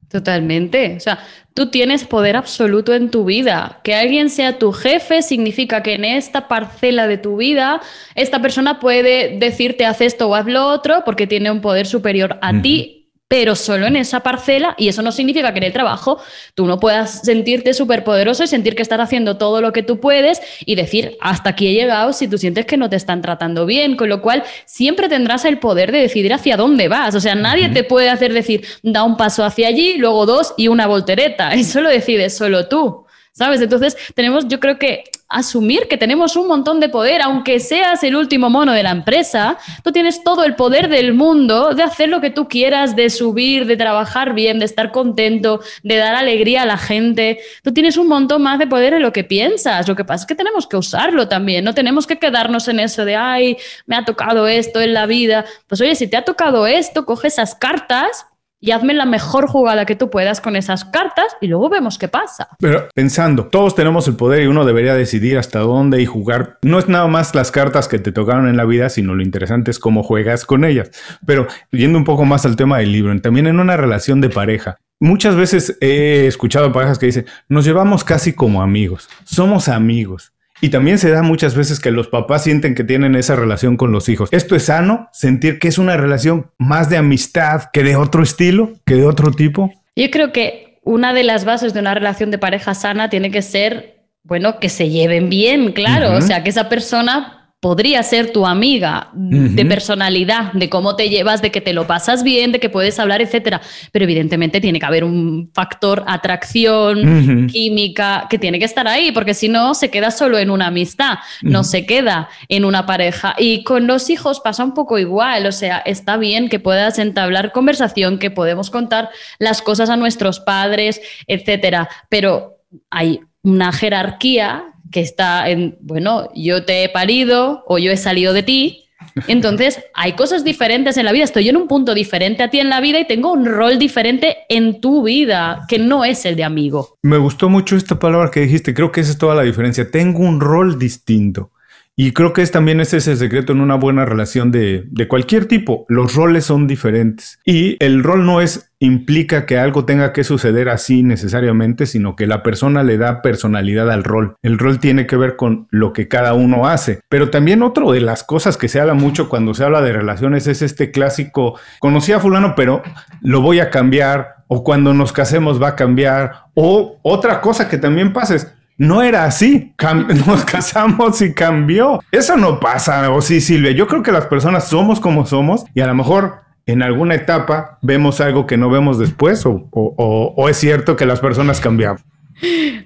Totalmente. 0.09 0.95
O 0.97 0.99
sea, 0.99 1.19
tú 1.53 1.69
tienes 1.69 2.03
poder 2.03 2.35
absoluto 2.35 2.93
en 2.93 3.09
tu 3.11 3.23
vida. 3.23 3.79
Que 3.83 3.95
alguien 3.95 4.29
sea 4.29 4.59
tu 4.59 4.73
jefe 4.73 5.21
significa 5.21 5.83
que 5.83 5.93
en 5.93 6.03
esta 6.03 6.49
parcela 6.49 7.07
de 7.07 7.17
tu 7.17 7.37
vida, 7.37 7.81
esta 8.15 8.41
persona 8.41 8.79
puede 8.79 9.37
decirte 9.39 9.85
haz 9.85 10.01
esto 10.01 10.27
o 10.27 10.35
haz 10.35 10.47
lo 10.47 10.67
otro 10.67 11.03
porque 11.05 11.27
tiene 11.27 11.49
un 11.49 11.61
poder 11.61 11.85
superior 11.85 12.37
a 12.41 12.61
ti 12.61 13.00
pero 13.31 13.55
solo 13.55 13.85
en 13.85 13.95
esa 13.95 14.19
parcela, 14.19 14.75
y 14.77 14.89
eso 14.89 15.01
no 15.01 15.13
significa 15.13 15.53
que 15.53 15.59
en 15.59 15.63
el 15.63 15.71
trabajo 15.71 16.19
tú 16.53 16.65
no 16.65 16.81
puedas 16.81 17.21
sentirte 17.21 17.73
súper 17.73 18.03
poderoso 18.03 18.43
y 18.43 18.47
sentir 18.47 18.75
que 18.75 18.81
estás 18.81 18.99
haciendo 18.99 19.37
todo 19.37 19.61
lo 19.61 19.71
que 19.71 19.83
tú 19.83 20.01
puedes 20.01 20.41
y 20.65 20.75
decir, 20.75 21.15
hasta 21.21 21.51
aquí 21.51 21.69
he 21.69 21.73
llegado 21.73 22.11
si 22.11 22.27
tú 22.27 22.37
sientes 22.37 22.65
que 22.65 22.75
no 22.75 22.89
te 22.89 22.97
están 22.97 23.21
tratando 23.21 23.65
bien, 23.65 23.95
con 23.95 24.09
lo 24.09 24.21
cual 24.21 24.43
siempre 24.65 25.07
tendrás 25.07 25.45
el 25.45 25.59
poder 25.59 25.93
de 25.93 25.99
decidir 25.99 26.33
hacia 26.33 26.57
dónde 26.57 26.89
vas. 26.89 27.15
O 27.15 27.21
sea, 27.21 27.33
nadie 27.35 27.69
te 27.69 27.85
puede 27.85 28.09
hacer 28.09 28.33
decir, 28.33 28.65
da 28.83 29.05
un 29.05 29.15
paso 29.15 29.45
hacia 29.45 29.69
allí, 29.69 29.95
luego 29.95 30.25
dos 30.25 30.53
y 30.57 30.67
una 30.67 30.85
voltereta. 30.85 31.51
Eso 31.53 31.79
lo 31.79 31.87
decides 31.87 32.35
solo 32.35 32.67
tú. 32.67 33.05
¿Sabes? 33.33 33.61
Entonces 33.61 33.97
tenemos, 34.13 34.47
yo 34.47 34.59
creo 34.59 34.77
que 34.77 35.03
asumir 35.31 35.87
que 35.87 35.97
tenemos 35.97 36.35
un 36.35 36.47
montón 36.47 36.79
de 36.81 36.89
poder, 36.89 37.21
aunque 37.21 37.59
seas 37.59 38.03
el 38.03 38.15
último 38.17 38.49
mono 38.49 38.73
de 38.73 38.83
la 38.83 38.91
empresa, 38.91 39.57
tú 39.83 39.91
tienes 39.91 40.23
todo 40.23 40.43
el 40.43 40.55
poder 40.55 40.89
del 40.89 41.13
mundo 41.13 41.73
de 41.73 41.83
hacer 41.83 42.09
lo 42.09 42.19
que 42.19 42.29
tú 42.29 42.49
quieras, 42.49 42.95
de 42.95 43.09
subir, 43.09 43.65
de 43.65 43.77
trabajar 43.77 44.33
bien, 44.33 44.59
de 44.59 44.65
estar 44.65 44.91
contento, 44.91 45.61
de 45.83 45.95
dar 45.95 46.15
alegría 46.15 46.63
a 46.63 46.65
la 46.65 46.77
gente. 46.77 47.39
Tú 47.63 47.73
tienes 47.73 47.95
un 47.95 48.09
montón 48.09 48.41
más 48.41 48.59
de 48.59 48.67
poder 48.67 48.93
en 48.93 49.01
lo 49.01 49.13
que 49.13 49.23
piensas. 49.23 49.87
Lo 49.87 49.95
que 49.95 50.03
pasa 50.03 50.23
es 50.23 50.27
que 50.27 50.35
tenemos 50.35 50.67
que 50.67 50.75
usarlo 50.75 51.29
también, 51.29 51.63
no 51.63 51.73
tenemos 51.73 52.05
que 52.05 52.19
quedarnos 52.19 52.67
en 52.67 52.81
eso 52.81 53.05
de, 53.05 53.15
ay, 53.15 53.57
me 53.85 53.95
ha 53.95 54.03
tocado 54.03 54.47
esto 54.47 54.81
en 54.81 54.93
la 54.93 55.05
vida. 55.05 55.45
Pues 55.67 55.79
oye, 55.79 55.95
si 55.95 56.07
te 56.07 56.17
ha 56.17 56.25
tocado 56.25 56.67
esto, 56.67 57.05
coge 57.05 57.29
esas 57.29 57.55
cartas 57.55 58.25
y 58.61 58.71
hazme 58.71 58.93
la 58.93 59.05
mejor 59.05 59.47
jugada 59.47 59.85
que 59.85 59.95
tú 59.95 60.09
puedas 60.09 60.39
con 60.39 60.55
esas 60.55 60.85
cartas 60.85 61.35
y 61.41 61.47
luego 61.47 61.67
vemos 61.67 61.97
qué 61.97 62.07
pasa. 62.07 62.49
Pero 62.59 62.87
pensando, 62.93 63.47
todos 63.47 63.75
tenemos 63.75 64.07
el 64.07 64.15
poder 64.15 64.43
y 64.43 64.47
uno 64.47 64.63
debería 64.63 64.93
decidir 64.93 65.39
hasta 65.39 65.59
dónde 65.59 65.99
y 66.01 66.05
jugar. 66.05 66.59
No 66.61 66.77
es 66.77 66.87
nada 66.87 67.07
más 67.07 67.33
las 67.33 67.51
cartas 67.51 67.87
que 67.87 67.99
te 67.99 68.11
tocaron 68.11 68.47
en 68.47 68.57
la 68.57 68.65
vida, 68.65 68.89
sino 68.89 69.15
lo 69.15 69.23
interesante 69.23 69.71
es 69.71 69.79
cómo 69.79 70.03
juegas 70.03 70.45
con 70.45 70.63
ellas. 70.63 70.91
Pero 71.25 71.47
yendo 71.71 71.97
un 71.97 72.05
poco 72.05 72.23
más 72.23 72.45
al 72.45 72.55
tema 72.55 72.77
del 72.77 72.91
libro, 72.91 73.19
también 73.19 73.47
en 73.47 73.59
una 73.59 73.75
relación 73.75 74.21
de 74.21 74.29
pareja. 74.29 74.77
Muchas 74.99 75.35
veces 75.35 75.77
he 75.81 76.27
escuchado 76.27 76.71
parejas 76.71 76.99
que 76.99 77.07
dicen, 77.07 77.25
nos 77.49 77.65
llevamos 77.65 78.03
casi 78.03 78.33
como 78.33 78.61
amigos, 78.61 79.09
somos 79.25 79.67
amigos. 79.67 80.33
Y 80.61 80.69
también 80.69 80.99
se 80.99 81.09
da 81.09 81.23
muchas 81.23 81.55
veces 81.55 81.79
que 81.79 81.89
los 81.89 82.07
papás 82.07 82.43
sienten 82.43 82.75
que 82.75 82.83
tienen 82.83 83.15
esa 83.15 83.35
relación 83.35 83.77
con 83.77 83.91
los 83.91 84.07
hijos. 84.09 84.29
¿Esto 84.31 84.55
es 84.55 84.65
sano? 84.65 85.09
¿Sentir 85.11 85.57
que 85.57 85.67
es 85.67 85.79
una 85.79 85.97
relación 85.97 86.51
más 86.59 86.89
de 86.89 86.97
amistad 86.97 87.63
que 87.73 87.83
de 87.83 87.95
otro 87.95 88.21
estilo, 88.21 88.73
que 88.85 88.93
de 88.93 89.05
otro 89.05 89.31
tipo? 89.31 89.73
Yo 89.95 90.09
creo 90.11 90.31
que 90.31 90.79
una 90.83 91.13
de 91.13 91.23
las 91.23 91.45
bases 91.45 91.73
de 91.73 91.79
una 91.79 91.95
relación 91.95 92.29
de 92.29 92.37
pareja 92.37 92.75
sana 92.75 93.09
tiene 93.09 93.31
que 93.31 93.41
ser, 93.41 94.03
bueno, 94.23 94.59
que 94.59 94.69
se 94.69 94.89
lleven 94.89 95.29
bien, 95.29 95.71
claro. 95.71 96.15
O 96.15 96.21
sea, 96.21 96.43
que 96.43 96.51
esa 96.51 96.69
persona 96.69 97.40
podría 97.61 98.01
ser 98.01 98.31
tu 98.31 98.47
amiga 98.47 99.09
de 99.13 99.63
personalidad, 99.65 100.51
de 100.53 100.67
cómo 100.67 100.95
te 100.95 101.09
llevas, 101.09 101.43
de 101.43 101.51
que 101.51 101.61
te 101.61 101.73
lo 101.73 101.85
pasas 101.85 102.23
bien, 102.23 102.51
de 102.51 102.59
que 102.59 102.71
puedes 102.71 102.97
hablar, 102.97 103.21
etcétera. 103.21 103.61
Pero 103.91 104.03
evidentemente 104.03 104.59
tiene 104.59 104.79
que 104.79 104.85
haber 104.87 105.03
un 105.03 105.51
factor 105.53 106.03
atracción, 106.07 107.47
química, 107.47 108.25
que 108.31 108.39
tiene 108.39 108.57
que 108.57 108.65
estar 108.65 108.87
ahí, 108.87 109.11
porque 109.11 109.35
si 109.35 109.47
no 109.47 109.75
se 109.75 109.91
queda 109.91 110.09
solo 110.09 110.39
en 110.39 110.49
una 110.49 110.67
amistad, 110.67 111.19
no 111.43 111.63
se 111.63 111.85
queda 111.85 112.29
en 112.49 112.65
una 112.65 112.87
pareja. 112.87 113.35
Y 113.37 113.63
con 113.63 113.85
los 113.85 114.09
hijos 114.09 114.39
pasa 114.39 114.63
un 114.63 114.73
poco 114.73 114.97
igual, 114.97 115.45
o 115.45 115.51
sea, 115.51 115.77
está 115.85 116.17
bien 116.17 116.49
que 116.49 116.59
puedas 116.59 116.97
entablar 116.97 117.51
conversación, 117.51 118.17
que 118.17 118.31
podemos 118.31 118.71
contar 118.71 119.09
las 119.37 119.61
cosas 119.61 119.91
a 119.91 119.97
nuestros 119.97 120.39
padres, 120.39 120.99
etcétera, 121.27 121.89
pero 122.09 122.57
hay 122.89 123.19
una 123.43 123.71
jerarquía 123.71 124.70
que 124.91 125.01
está 125.01 125.49
en, 125.49 125.77
bueno, 125.81 126.29
yo 126.35 126.65
te 126.65 126.83
he 126.83 126.89
parido 126.89 127.63
o 127.67 127.77
yo 127.77 127.91
he 127.91 127.97
salido 127.97 128.33
de 128.33 128.43
ti. 128.43 128.89
Entonces, 129.27 129.79
hay 129.93 130.13
cosas 130.13 130.43
diferentes 130.43 130.97
en 130.97 131.05
la 131.05 131.11
vida. 131.11 131.23
Estoy 131.23 131.49
en 131.49 131.57
un 131.57 131.67
punto 131.67 131.93
diferente 131.93 132.43
a 132.43 132.49
ti 132.49 132.59
en 132.59 132.69
la 132.69 132.81
vida 132.81 132.99
y 132.99 133.07
tengo 133.07 133.31
un 133.31 133.45
rol 133.45 133.79
diferente 133.79 134.37
en 134.49 134.81
tu 134.81 135.03
vida 135.03 135.65
que 135.67 135.79
no 135.79 136.05
es 136.05 136.25
el 136.25 136.35
de 136.35 136.43
amigo. 136.43 136.97
Me 137.01 137.17
gustó 137.17 137.49
mucho 137.49 137.75
esta 137.75 137.99
palabra 137.99 138.31
que 138.31 138.41
dijiste. 138.41 138.73
Creo 138.73 138.91
que 138.91 139.01
esa 139.01 139.11
es 139.11 139.17
toda 139.17 139.35
la 139.35 139.43
diferencia. 139.43 139.89
Tengo 139.89 140.19
un 140.19 140.39
rol 140.39 140.77
distinto. 140.77 141.51
Y 141.95 142.13
creo 142.13 142.33
que 142.33 142.41
es 142.41 142.51
también 142.51 142.79
ese 142.79 142.97
es 142.97 143.07
el 143.07 143.17
secreto 143.17 143.53
en 143.53 143.61
una 143.61 143.75
buena 143.75 144.05
relación 144.05 144.51
de, 144.51 144.85
de, 144.89 145.07
cualquier 145.07 145.45
tipo. 145.45 145.85
Los 145.89 146.15
roles 146.15 146.45
son 146.45 146.67
diferentes. 146.67 147.39
Y 147.45 147.77
el 147.83 148.03
rol 148.03 148.25
no 148.25 148.41
es 148.41 148.71
implica 148.81 149.45
que 149.45 149.59
algo 149.59 149.85
tenga 149.85 150.11
que 150.11 150.23
suceder 150.23 150.67
así 150.67 151.03
necesariamente, 151.03 151.85
sino 151.85 152.15
que 152.15 152.25
la 152.25 152.41
persona 152.41 152.81
le 152.81 152.97
da 152.97 153.21
personalidad 153.21 153.91
al 153.91 154.03
rol. 154.03 154.35
El 154.41 154.57
rol 154.57 154.79
tiene 154.79 155.05
que 155.05 155.15
ver 155.15 155.35
con 155.35 155.67
lo 155.69 155.93
que 155.93 156.07
cada 156.07 156.33
uno 156.33 156.67
hace. 156.67 157.01
Pero 157.07 157.29
también 157.29 157.61
otro 157.61 157.91
de 157.91 158.01
las 158.01 158.23
cosas 158.23 158.57
que 158.57 158.67
se 158.67 158.79
habla 158.79 158.95
mucho 158.95 159.29
cuando 159.29 159.53
se 159.53 159.63
habla 159.63 159.81
de 159.81 159.93
relaciones 159.93 160.47
es 160.47 160.63
este 160.63 160.89
clásico, 160.89 161.59
conocí 161.79 162.11
a 162.11 162.19
fulano, 162.19 162.55
pero 162.55 162.81
lo 163.21 163.41
voy 163.41 163.59
a 163.59 163.69
cambiar, 163.69 164.41
o 164.47 164.63
cuando 164.63 164.93
nos 164.93 165.13
casemos 165.13 165.61
va 165.61 165.69
a 165.69 165.75
cambiar, 165.75 166.45
o 166.55 166.99
otra 167.03 167.39
cosa 167.39 167.69
que 167.69 167.77
también 167.77 168.13
pasa 168.13 168.35
es, 168.35 168.51
no 168.77 169.01
era 169.01 169.25
así. 169.25 169.73
nos 170.27 170.45
casamos 170.45 171.21
y 171.21 171.33
cambió. 171.33 172.01
Eso 172.11 172.37
no 172.37 172.59
pasa, 172.59 173.09
o 173.11 173.21
sí, 173.21 173.41
Silvia. 173.41 173.71
Yo 173.71 173.87
creo 173.87 174.03
que 174.03 174.11
las 174.11 174.25
personas 174.25 174.67
somos 174.67 174.99
como 174.99 175.25
somos 175.25 175.65
y 175.73 175.81
a 175.81 175.87
lo 175.87 175.95
mejor 175.95 176.41
en 176.65 176.83
alguna 176.83 177.15
etapa 177.15 177.79
vemos 177.81 178.21
algo 178.21 178.45
que 178.45 178.57
no 178.57 178.69
vemos 178.69 178.97
después 178.99 179.43
o, 179.45 180.49
es 180.49 180.57
cierto 180.57 180.95
que 180.95 181.05
las 181.05 181.19
personas 181.19 181.59
cambiamos. 181.59 182.01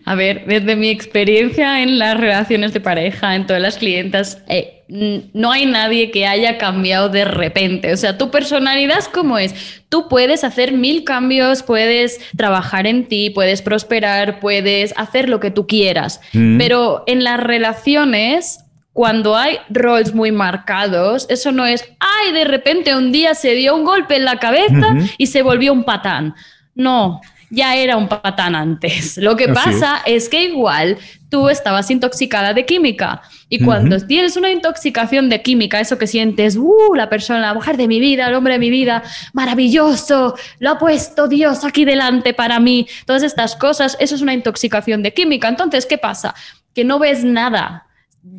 A 0.06 0.16
ver, 0.16 0.46
desde 0.46 0.76
mi 0.76 0.90
experiencia 0.90 1.82
en 1.82 1.98
las 1.98 2.20
relaciones 2.20 2.74
de 2.74 2.82
pareja, 2.82 3.36
en 3.36 3.46
todas 3.46 3.62
las 3.62 3.78
clientas, 3.78 4.42
eh, 4.48 4.84
no 4.88 5.52
hay 5.52 5.66
nadie 5.66 6.12
que 6.12 6.28
haya 6.28 6.58
cambiado 6.58 7.10
de 7.10 7.26
repente. 7.26 7.92
O 7.92 7.98
sea, 7.98 8.18
tu 8.18 8.30
personalidad 8.30 9.00
es 9.00 9.08
como 9.08 9.38
es. 9.38 9.84
Tú 9.90 10.08
puedes 10.10 10.44
hacer 10.44 10.74
mil 10.74 11.04
cambios, 11.04 11.64
puedes 11.64 12.20
trabajar 12.38 12.86
en 12.86 13.08
ti, 13.08 13.30
puedes 13.30 13.62
prosperar, 13.62 14.40
puedes 14.40 14.94
hacer 14.98 15.30
lo 15.30 15.40
que 15.40 15.52
tú 15.52 15.66
quieras. 15.68 16.22
Mm. 16.34 16.58
Pero 16.58 17.04
en 17.08 17.24
las 17.24 17.40
relaciones, 17.40 18.60
cuando 18.94 19.36
hay 19.36 19.58
roles 19.70 20.14
muy 20.14 20.32
marcados, 20.32 21.26
eso 21.30 21.52
no 21.52 21.66
es, 21.66 21.84
ay, 22.00 22.34
de 22.34 22.44
repente 22.44 22.96
un 22.96 23.12
día 23.12 23.34
se 23.34 23.56
dio 23.56 23.76
un 23.76 23.86
golpe 23.86 24.16
en 24.16 24.26
la 24.26 24.38
cabeza 24.38 24.96
y 25.18 25.28
se 25.28 25.42
volvió 25.42 25.74
un 25.74 25.84
patán. 25.84 26.36
No, 26.76 27.22
ya 27.50 27.76
era 27.76 27.98
un 27.98 28.08
patán 28.08 28.56
antes. 28.56 29.18
Lo 29.18 29.36
que 29.36 29.50
pasa 29.50 30.02
es. 30.06 30.30
que 30.30 30.44
igual 30.44 30.98
tú 31.30 31.50
estabas 31.50 31.90
intoxicada 31.92 32.54
de 32.54 32.66
química 32.66 33.22
y 33.50 33.64
cuando 33.64 34.00
tienes 34.00 34.38
una 34.38 34.50
intoxicación 34.50 35.30
de 35.30 35.42
química, 35.42 35.80
eso 35.80 35.98
que 35.98 36.08
sientes, 36.08 36.56
uh, 36.58 36.94
la 36.96 37.10
persona, 37.10 37.40
la 37.40 37.54
mujer 37.54 37.78
de 37.78 37.88
mi 37.88 38.00
vida, 38.00 38.28
el 38.28 38.34
hombre 38.34 38.54
de 38.54 38.60
mi 38.60 38.70
vida, 38.70 39.04
maravilloso, 39.34 40.36
lo 40.60 40.72
ha 40.72 40.78
puesto 40.78 41.28
Dios 41.28 41.64
aquí 41.64 41.86
delante 41.86 42.34
para 42.34 42.60
mí, 42.60 42.88
todas 43.06 43.24
estas 43.24 43.56
cosas, 43.56 43.98
eso 44.00 44.16
es 44.16 44.22
una 44.22 44.34
intoxicación 44.34 45.04
de 45.04 45.14
química. 45.14 45.48
Entonces, 45.48 45.86
¿qué 45.86 45.98
pasa? 45.98 46.34
Que 46.74 46.84
no 46.84 47.00
ves 47.00 47.24
nada, 47.24 47.86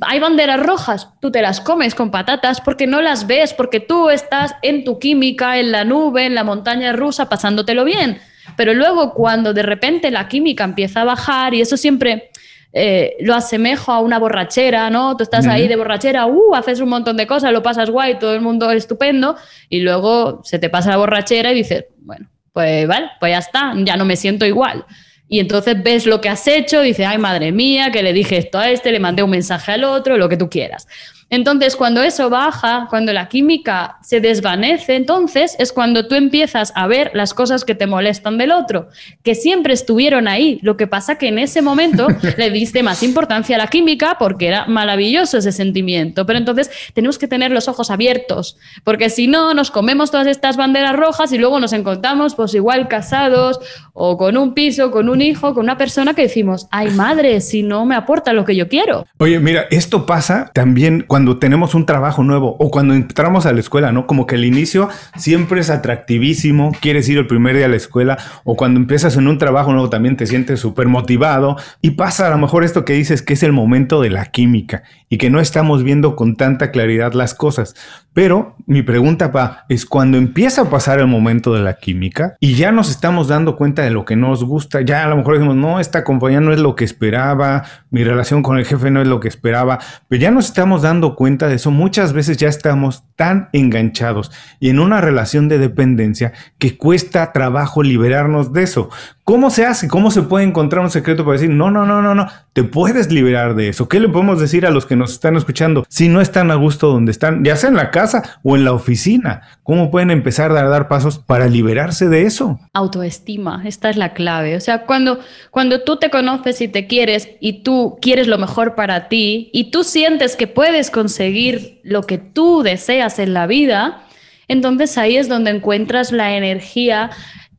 hay 0.01 0.19
banderas 0.19 0.61
rojas, 0.61 1.09
tú 1.21 1.31
te 1.31 1.43
las 1.43 1.61
comes 1.61 1.95
con 1.95 2.11
patatas 2.11 2.61
porque 2.61 2.87
no 2.87 3.01
las 3.01 3.27
ves, 3.27 3.55
porque 3.55 3.81
tú 3.81 4.11
estás 4.11 4.55
en 4.63 4.85
tu 4.85 4.99
química, 4.99 5.59
en 5.59 5.71
la 5.71 5.85
nube, 5.85 6.27
en 6.27 6.35
la 6.35 6.45
montaña 6.45 6.93
rusa, 6.93 7.29
pasándotelo 7.29 7.85
bien. 7.85 8.21
Pero 8.57 8.75
luego 8.75 9.15
cuando 9.15 9.53
de 9.53 9.63
repente 9.63 10.11
la 10.11 10.29
química 10.29 10.65
empieza 10.65 11.03
a 11.03 11.05
bajar, 11.05 11.55
y 11.55 11.61
eso 11.61 11.77
siempre 11.77 12.31
eh, 12.73 13.17
lo 13.21 13.35
asemejo 13.35 13.91
a 13.91 14.01
una 14.01 14.19
borrachera, 14.19 14.91
¿no? 14.91 15.17
Tú 15.17 15.23
estás 15.23 15.47
ahí 15.47 15.67
de 15.67 15.77
borrachera, 15.77 16.27
uh, 16.27 16.55
haces 16.55 16.81
un 16.81 16.91
montón 16.91 17.17
de 17.17 17.27
cosas, 17.27 17.53
lo 17.53 17.63
pasas 17.63 17.89
guay, 17.89 18.19
todo 18.19 18.35
el 18.35 18.43
mundo 18.43 18.71
es 18.71 18.79
estupendo, 18.79 19.37
y 19.71 19.81
luego 19.81 20.43
se 20.45 20.59
te 20.59 20.69
pasa 20.69 20.91
la 20.91 20.99
borrachera 20.99 21.53
y 21.53 21.57
dices, 21.57 21.87
bueno, 22.01 22.29
pues 22.53 22.87
vale, 22.87 23.09
pues 23.19 23.33
ya 23.33 23.39
está, 23.39 23.73
ya 23.79 23.97
no 23.97 24.05
me 24.05 24.17
siento 24.17 24.45
igual. 24.45 24.85
Y 25.29 25.41
entonces 25.41 25.83
ves 25.83 26.07
lo 26.07 26.21
que 26.21 26.29
has 26.29 26.47
hecho, 26.47 26.83
dices, 26.83 27.07
ay 27.07 27.19
madre 27.19 27.51
mía, 27.51 27.91
que 27.91 28.03
le 28.03 28.13
dije 28.13 28.37
esto 28.37 28.59
a 28.59 28.71
este, 28.71 28.93
le 28.93 29.01
mandé 29.01 29.23
un 29.23 29.31
mensaje 29.31 29.73
al 29.73 29.85
otro, 29.85 30.17
lo 30.17 30.29
que 30.29 30.37
tú 30.37 30.49
quieras. 30.49 30.87
Entonces, 31.29 31.75
cuando 31.75 32.03
eso 32.03 32.31
baja, 32.31 32.87
cuando 32.89 33.13
la 33.13 33.29
química 33.29 33.99
se 34.01 34.21
desvanece, 34.21 34.95
entonces 34.95 35.57
es 35.59 35.73
cuando 35.73 36.07
tú 36.07 36.15
empiezas 36.15 36.73
a 36.77 36.87
ver 36.87 37.11
las 37.15 37.35
cosas 37.35 37.65
que 37.65 37.75
te 37.75 37.89
molestan 37.89 38.39
del 38.39 38.53
otro, 38.53 38.89
que 39.25 39.35
siempre 39.35 39.75
estuvieron 39.75 40.29
ahí. 40.29 40.61
Lo 40.63 40.77
que 40.77 40.87
pasa 40.87 41.19
que 41.19 41.27
en 41.27 41.41
ese 41.41 41.63
momento 41.63 42.07
le 42.37 42.51
diste 42.51 42.85
más 42.85 43.03
importancia 43.03 43.57
a 43.57 43.59
la 43.59 43.67
química 43.67 44.19
porque 44.21 44.47
era 44.47 44.67
maravilloso 44.67 45.39
ese 45.39 45.51
sentimiento. 45.51 46.27
Pero 46.27 46.39
entonces 46.39 46.71
tenemos 46.95 47.19
que 47.19 47.27
tener 47.27 47.51
los 47.51 47.67
ojos 47.67 47.91
abiertos, 47.91 48.57
porque 48.85 49.11
si 49.11 49.27
no, 49.27 49.53
nos 49.53 49.73
comemos 49.73 50.13
todas 50.13 50.29
estas 50.29 50.57
banderas 50.57 50.95
rojas 50.95 51.33
y 51.33 51.39
luego 51.39 51.59
nos 51.59 51.73
encontramos, 51.73 52.37
pues 52.37 52.55
igual 52.55 52.87
casados 52.87 53.59
o 53.95 54.17
con 54.17 54.37
un 54.37 54.55
piso, 54.55 54.93
con 54.93 55.09
un 55.09 55.21
hijo, 55.23 55.55
con 55.55 55.65
una 55.65 55.77
persona 55.77 56.15
que 56.15 56.23
decimos, 56.23 56.69
ay 56.71 56.91
madre, 56.91 57.41
si 57.41 57.65
no 57.65 57.85
me 57.85 57.97
aporta 57.97 58.33
lo 58.33 58.45
que 58.45 58.55
yo 58.55 58.69
quiero. 58.69 59.07
Oye, 59.19 59.41
mira, 59.41 59.67
esto 59.71 60.07
pasa 60.07 60.53
también 60.55 61.05
cuando 61.07 61.16
tenemos 61.39 61.75
un 61.75 61.87
trabajo 61.87 62.23
nuevo 62.23 62.57
o 62.59 62.71
cuando 62.71 62.95
entramos 62.95 63.47
a 63.47 63.53
la 63.53 63.61
escuela, 63.61 63.93
¿no? 63.93 64.07
Como 64.07 64.27
que 64.27 64.35
el 64.35 64.45
inicio 64.45 64.89
siempre 65.17 65.61
es 65.61 65.71
atractivísimo, 65.71 66.73
quieres 66.81 67.09
ir 67.09 67.19
el 67.19 67.27
primer 67.27 67.57
día 67.57 67.67
a 67.67 67.69
la 67.69 67.77
escuela 67.77 68.19
o 68.45 68.57
cuando 68.57 68.79
empiezas 68.79 69.17
en 69.17 69.27
un 69.27 69.39
trabajo 69.39 69.73
nuevo 69.73 69.91
también 69.91 70.17
te 70.17 70.27
sientes 70.27 70.61
súper 70.61 70.89
motivado 70.89 71.57
y 71.81 71.93
pasa 71.93 72.27
a 72.27 72.31
lo 72.31 72.39
mejor 72.39 72.65
esto 72.65 72.85
que 72.85 72.93
dices 72.93 73.23
que 73.23 73.35
es 73.35 73.43
el 73.43 73.53
momento 73.53 74.01
de 74.01 74.11
la 74.11 74.27
química 74.27 74.83
y 75.09 75.19
que 75.19 75.31
no 75.31 75.41
estamos 75.41 75.83
viendo 75.83 76.17
con 76.17 76.37
tanta 76.37 76.71
claridad 76.71 77.13
las 77.13 77.35
cosas. 77.35 77.75
Pero 78.13 78.57
mi 78.67 78.83
pregunta 78.83 79.31
pa, 79.31 79.67
es 79.69 79.85
cuando 79.85 80.17
empieza 80.17 80.63
a 80.63 80.71
pasar 80.71 80.99
el 81.01 81.07
momento 81.07 81.53
de 81.53 81.61
la 81.61 81.75
química 81.75 82.35
y 82.41 82.55
ya 82.55 82.73
nos 82.73 82.91
estamos 82.91 83.29
dando 83.29 83.57
cuenta 83.57 83.83
de 83.83 83.91
lo 83.91 84.05
que 84.05 84.17
nos 84.17 84.43
gusta, 84.43 84.81
ya 84.81 85.05
a 85.05 85.09
lo 85.09 85.17
mejor 85.17 85.35
decimos, 85.35 85.57
no, 85.57 85.81
esta 85.81 86.03
compañía 86.03 86.41
no 86.41 86.53
es 86.53 86.59
lo 86.59 86.75
que 86.75 86.85
esperaba, 86.85 87.65
mi 87.91 88.05
relación 88.05 88.43
con 88.43 88.57
el 88.57 88.65
jefe 88.65 88.91
no 88.91 89.03
es 89.03 89.09
lo 89.09 89.21
que 89.21 89.29
esperaba, 89.29 89.79
pero 90.09 90.21
ya 90.21 90.31
nos 90.31 90.47
estamos 90.47 90.83
dando 90.83 91.06
cuenta 91.15 91.49
de 91.49 91.57
eso, 91.57 91.71
muchas 91.71 92.13
veces 92.13 92.37
ya 92.39 92.49
estamos 92.49 93.05
tan 93.15 93.49
enganchados 93.53 94.33
y 94.59 94.71
en 94.71 94.81
una 94.81 95.01
relación 95.01 95.49
de 95.49 95.59
dependencia 95.59 96.33
que 96.59 96.77
cuesta 96.77 97.33
trabajo 97.33 97.83
liberarnos 97.83 98.53
de 98.53 98.65
eso. 98.65 98.91
¿Cómo 99.29 99.51
se 99.51 99.67
hace? 99.67 99.89
¿Cómo 99.89 100.13
se 100.13 100.23
puede 100.23 100.45
encontrar 100.45 100.85
un 100.85 100.91
secreto 100.93 101.25
para 101.25 101.33
decir, 101.33 101.51
no, 101.51 101.69
no, 101.69 101.85
no, 101.85 102.01
no, 102.01 102.15
no, 102.15 102.29
te 102.53 102.63
puedes 102.63 103.11
liberar 103.11 103.57
de 103.57 103.69
eso? 103.69 103.89
¿Qué 103.89 103.99
le 103.99 104.09
podemos 104.09 104.39
decir 104.39 104.65
a 104.65 104.71
los 104.71 104.87
que 104.87 104.95
nos 104.95 105.11
están 105.11 105.35
escuchando 105.35 105.85
si 105.89 106.09
no 106.09 106.21
están 106.21 106.53
a 106.53 106.55
gusto 106.55 106.93
donde 106.93 107.11
están, 107.11 107.45
ya 107.45 107.57
sea 107.57 107.71
en 107.71 107.75
la 107.75 107.91
casa 107.91 108.39
o 108.45 108.55
en 108.55 108.65
la 108.65 108.73
oficina? 108.73 109.43
¿Cómo 109.65 109.91
pueden 109.91 110.13
empezar 110.13 110.53
a 110.53 110.69
dar 110.69 110.87
pasos 110.87 111.19
para 111.19 111.49
liberarse 111.49 112.09
de 112.09 112.23
eso? 112.23 112.61
Autoestima, 112.73 113.63
esta 113.65 113.91
es 113.91 113.97
la 113.97 114.15
clave. 114.15 114.55
O 114.55 114.61
sea, 114.61 114.87
cuando, 114.87 115.19
cuando 115.51 115.83
tú 115.83 115.97
te 115.97 116.09
conoces 116.09 116.61
y 116.61 116.69
te 116.69 116.87
quieres 116.87 117.29
y 117.41 117.65
tú 117.65 117.99
quieres 118.01 118.29
lo 118.29 118.39
mejor 118.39 118.77
para 118.77 119.09
ti 119.09 119.51
y 119.53 119.73
tú 119.73 119.83
sientes 119.83 120.37
que 120.37 120.47
puedes 120.47 120.93
conseguir 120.93 121.81
lo 121.83 122.05
que 122.05 122.19
tú 122.19 122.63
deseas 122.63 123.19
en 123.19 123.35
la 123.35 123.49
vida, 123.49 124.05
entonces 124.47 124.97
ahí 124.97 125.17
es 125.17 125.29
donde 125.29 125.51
encuentras 125.51 126.13
la 126.13 126.37
energía 126.37 127.11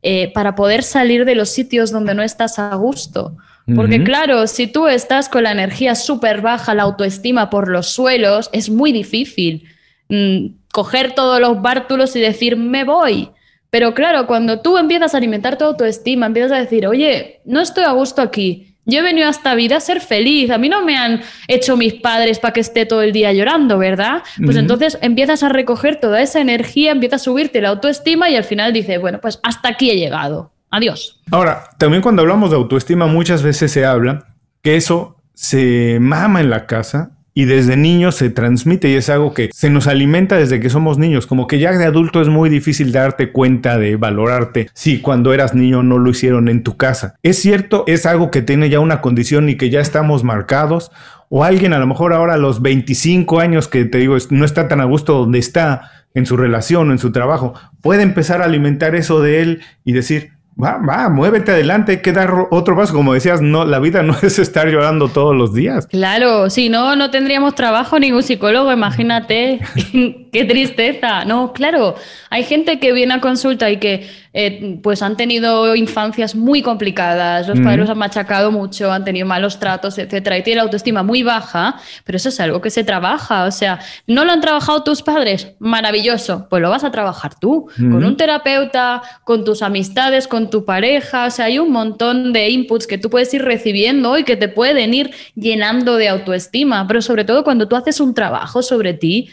eh, 0.02 0.32
para 0.32 0.54
poder 0.54 0.82
salir 0.82 1.24
de 1.24 1.34
los 1.34 1.48
sitios 1.48 1.90
donde 1.90 2.14
no 2.14 2.22
estás 2.22 2.58
a 2.58 2.74
gusto. 2.74 3.36
Porque 3.74 4.02
claro, 4.02 4.46
si 4.46 4.66
tú 4.66 4.88
estás 4.88 5.28
con 5.28 5.42
la 5.42 5.52
energía 5.52 5.94
súper 5.94 6.40
baja, 6.40 6.74
la 6.74 6.84
autoestima 6.84 7.50
por 7.50 7.68
los 7.68 7.88
suelos, 7.88 8.48
es 8.54 8.70
muy 8.70 8.92
difícil 8.92 9.64
mm, 10.08 10.46
coger 10.72 11.12
todos 11.14 11.38
los 11.38 11.60
bártulos 11.60 12.16
y 12.16 12.20
decir, 12.20 12.56
me 12.56 12.84
voy. 12.84 13.28
Pero 13.68 13.92
claro, 13.92 14.26
cuando 14.26 14.60
tú 14.60 14.78
empiezas 14.78 15.12
a 15.12 15.18
alimentar 15.18 15.58
tu 15.58 15.64
autoestima, 15.64 16.24
empiezas 16.24 16.52
a 16.52 16.60
decir, 16.60 16.86
oye, 16.86 17.42
no 17.44 17.60
estoy 17.60 17.84
a 17.84 17.92
gusto 17.92 18.22
aquí, 18.22 18.67
yo 18.88 19.00
he 19.00 19.02
venido 19.02 19.28
a 19.28 19.30
esta 19.30 19.54
vida 19.54 19.76
a 19.76 19.80
ser 19.80 20.00
feliz. 20.00 20.50
A 20.50 20.58
mí 20.58 20.68
no 20.68 20.84
me 20.84 20.96
han 20.96 21.20
hecho 21.46 21.76
mis 21.76 21.94
padres 21.94 22.38
para 22.38 22.54
que 22.54 22.60
esté 22.60 22.86
todo 22.86 23.02
el 23.02 23.12
día 23.12 23.32
llorando, 23.32 23.78
¿verdad? 23.78 24.22
Pues 24.42 24.56
entonces 24.56 24.98
empiezas 25.02 25.42
a 25.42 25.50
recoger 25.50 26.00
toda 26.00 26.22
esa 26.22 26.40
energía, 26.40 26.90
empiezas 26.90 27.20
a 27.20 27.24
subirte 27.24 27.60
la 27.60 27.68
autoestima 27.68 28.30
y 28.30 28.36
al 28.36 28.44
final 28.44 28.72
dices, 28.72 28.98
bueno, 29.00 29.20
pues 29.20 29.40
hasta 29.42 29.68
aquí 29.68 29.90
he 29.90 29.96
llegado. 29.96 30.52
Adiós. 30.70 31.20
Ahora, 31.30 31.64
también 31.78 32.02
cuando 32.02 32.22
hablamos 32.22 32.50
de 32.50 32.56
autoestima 32.56 33.06
muchas 33.06 33.42
veces 33.42 33.70
se 33.70 33.84
habla 33.84 34.34
que 34.62 34.76
eso 34.76 35.16
se 35.34 35.98
mama 36.00 36.40
en 36.40 36.50
la 36.50 36.66
casa 36.66 37.17
y 37.38 37.44
desde 37.44 37.76
niños 37.76 38.16
se 38.16 38.30
transmite 38.30 38.90
y 38.90 38.94
es 38.94 39.08
algo 39.08 39.32
que 39.32 39.50
se 39.52 39.70
nos 39.70 39.86
alimenta 39.86 40.36
desde 40.36 40.58
que 40.58 40.70
somos 40.70 40.98
niños, 40.98 41.28
como 41.28 41.46
que 41.46 41.60
ya 41.60 41.70
de 41.70 41.84
adulto 41.84 42.20
es 42.20 42.26
muy 42.26 42.50
difícil 42.50 42.90
darte 42.90 43.30
cuenta 43.30 43.78
de 43.78 43.94
valorarte 43.94 44.68
si 44.74 45.00
cuando 45.00 45.32
eras 45.32 45.54
niño 45.54 45.84
no 45.84 45.98
lo 45.98 46.10
hicieron 46.10 46.48
en 46.48 46.64
tu 46.64 46.76
casa. 46.76 47.14
Es 47.22 47.38
cierto, 47.38 47.84
es 47.86 48.06
algo 48.06 48.32
que 48.32 48.42
tiene 48.42 48.70
ya 48.70 48.80
una 48.80 49.00
condición 49.00 49.48
y 49.48 49.54
que 49.54 49.70
ya 49.70 49.78
estamos 49.78 50.24
marcados 50.24 50.90
o 51.28 51.44
alguien 51.44 51.74
a 51.74 51.78
lo 51.78 51.86
mejor 51.86 52.12
ahora 52.12 52.34
a 52.34 52.38
los 52.38 52.60
25 52.60 53.38
años 53.38 53.68
que 53.68 53.84
te 53.84 53.98
digo 53.98 54.16
no 54.30 54.44
está 54.44 54.66
tan 54.66 54.80
a 54.80 54.84
gusto 54.86 55.12
donde 55.12 55.38
está 55.38 55.92
en 56.14 56.26
su 56.26 56.36
relación 56.36 56.88
o 56.88 56.92
en 56.92 56.98
su 56.98 57.12
trabajo, 57.12 57.54
puede 57.82 58.02
empezar 58.02 58.42
a 58.42 58.46
alimentar 58.46 58.96
eso 58.96 59.22
de 59.22 59.42
él 59.42 59.62
y 59.84 59.92
decir, 59.92 60.32
Va, 60.60 60.78
va, 60.78 61.08
muévete 61.08 61.52
adelante, 61.52 61.92
hay 61.92 62.02
que 62.02 62.12
dar 62.12 62.32
otro 62.50 62.76
paso. 62.76 62.92
Como 62.92 63.14
decías, 63.14 63.40
no, 63.40 63.64
la 63.64 63.78
vida 63.78 64.02
no 64.04 64.16
es 64.22 64.38
estar 64.38 64.68
llorando 64.68 65.08
todos 65.08 65.34
los 65.36 65.54
días. 65.54 65.86
Claro, 65.86 66.50
si 66.50 66.68
no, 66.68 66.96
no 66.96 67.10
tendríamos 67.10 67.54
trabajo 67.54 67.98
ningún 67.98 68.22
psicólogo, 68.22 68.72
imagínate. 68.72 69.60
Qué 70.32 70.44
tristeza. 70.44 71.24
No, 71.24 71.52
claro, 71.52 71.94
hay 72.30 72.44
gente 72.44 72.78
que 72.78 72.92
viene 72.92 73.14
a 73.14 73.20
consulta 73.20 73.70
y 73.70 73.78
que 73.78 74.08
eh, 74.34 74.78
pues 74.82 75.02
han 75.02 75.16
tenido 75.16 75.74
infancias 75.74 76.34
muy 76.34 76.62
complicadas, 76.62 77.48
los 77.48 77.58
padres 77.60 77.80
los 77.80 77.90
han 77.90 77.98
machacado 77.98 78.52
mucho, 78.52 78.92
han 78.92 79.04
tenido 79.04 79.26
malos 79.26 79.58
tratos, 79.58 79.98
etcétera, 79.98 80.38
y 80.38 80.42
tiene 80.42 80.58
la 80.58 80.62
autoestima 80.62 81.02
muy 81.02 81.22
baja, 81.22 81.80
pero 82.04 82.16
eso 82.16 82.28
es 82.28 82.38
algo 82.38 82.60
que 82.60 82.70
se 82.70 82.84
trabaja. 82.84 83.44
O 83.44 83.50
sea, 83.50 83.80
¿no 84.06 84.24
lo 84.24 84.32
han 84.32 84.40
trabajado 84.40 84.84
tus 84.84 85.02
padres? 85.02 85.52
Maravilloso, 85.58 86.46
pues 86.50 86.62
lo 86.62 86.70
vas 86.70 86.84
a 86.84 86.90
trabajar 86.90 87.34
tú, 87.38 87.68
con 87.76 88.04
un 88.04 88.16
terapeuta, 88.16 89.02
con 89.24 89.44
tus 89.44 89.62
amistades, 89.62 90.28
con 90.28 90.50
tu 90.50 90.64
pareja. 90.64 91.26
O 91.26 91.30
sea, 91.30 91.46
hay 91.46 91.58
un 91.58 91.72
montón 91.72 92.32
de 92.32 92.50
inputs 92.50 92.86
que 92.86 92.98
tú 92.98 93.10
puedes 93.10 93.32
ir 93.34 93.42
recibiendo 93.42 94.18
y 94.18 94.24
que 94.24 94.36
te 94.36 94.48
pueden 94.48 94.94
ir 94.94 95.10
llenando 95.34 95.96
de 95.96 96.08
autoestima, 96.08 96.86
pero 96.86 97.02
sobre 97.02 97.24
todo 97.24 97.44
cuando 97.44 97.66
tú 97.66 97.76
haces 97.76 97.98
un 97.98 98.14
trabajo 98.14 98.62
sobre 98.62 98.94
ti, 98.94 99.30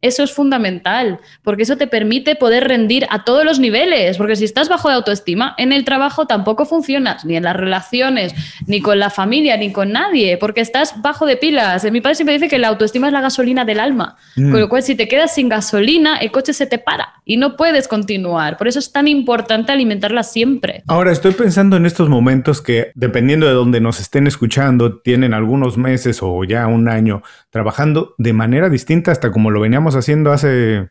eso 0.00 0.22
es 0.22 0.32
fundamental, 0.32 1.18
porque 1.42 1.64
eso 1.64 1.76
te 1.76 1.88
permite 1.88 2.36
poder 2.36 2.68
rendir 2.68 3.06
a 3.10 3.24
todos 3.24 3.44
los 3.44 3.58
niveles, 3.58 4.16
porque 4.16 4.36
si 4.36 4.44
estás 4.44 4.68
bajo 4.68 4.88
de 4.88 4.94
autoestima, 4.94 5.54
en 5.58 5.72
el 5.72 5.84
trabajo 5.84 6.26
tampoco 6.26 6.66
funcionas, 6.66 7.24
ni 7.24 7.36
en 7.36 7.42
las 7.42 7.56
relaciones, 7.56 8.32
ni 8.66 8.80
con 8.80 9.00
la 9.00 9.10
familia, 9.10 9.56
ni 9.56 9.72
con 9.72 9.90
nadie, 9.90 10.36
porque 10.38 10.60
estás 10.60 11.02
bajo 11.02 11.26
de 11.26 11.36
pilas. 11.36 11.84
Mi 11.90 12.00
padre 12.00 12.14
siempre 12.14 12.34
dice 12.34 12.48
que 12.48 12.58
la 12.58 12.68
autoestima 12.68 13.08
es 13.08 13.12
la 13.12 13.20
gasolina 13.20 13.64
del 13.64 13.80
alma, 13.80 14.16
mm. 14.36 14.52
con 14.52 14.60
lo 14.60 14.68
cual 14.68 14.84
si 14.84 14.94
te 14.94 15.08
quedas 15.08 15.34
sin 15.34 15.48
gasolina, 15.48 16.18
el 16.18 16.30
coche 16.30 16.52
se 16.52 16.66
te 16.66 16.78
para 16.78 17.14
y 17.24 17.36
no 17.36 17.56
puedes 17.56 17.88
continuar. 17.88 18.56
Por 18.56 18.68
eso 18.68 18.78
es 18.78 18.92
tan 18.92 19.08
importante 19.08 19.72
alimentarla 19.72 20.22
siempre. 20.22 20.84
Ahora 20.86 21.10
estoy 21.10 21.32
pensando 21.32 21.76
en 21.76 21.86
estos 21.86 22.08
momentos 22.08 22.62
que, 22.62 22.92
dependiendo 22.94 23.46
de 23.46 23.52
donde 23.52 23.80
nos 23.80 24.00
estén 24.00 24.28
escuchando, 24.28 25.00
tienen 25.00 25.34
algunos 25.34 25.76
meses 25.76 26.20
o 26.22 26.44
ya 26.44 26.68
un 26.68 26.88
año 26.88 27.22
trabajando 27.50 28.14
de 28.18 28.32
manera 28.32 28.68
distinta 28.68 29.10
hasta 29.10 29.32
como 29.32 29.50
lo 29.50 29.60
veníamos 29.60 29.87
haciendo 29.96 30.32
hace 30.32 30.90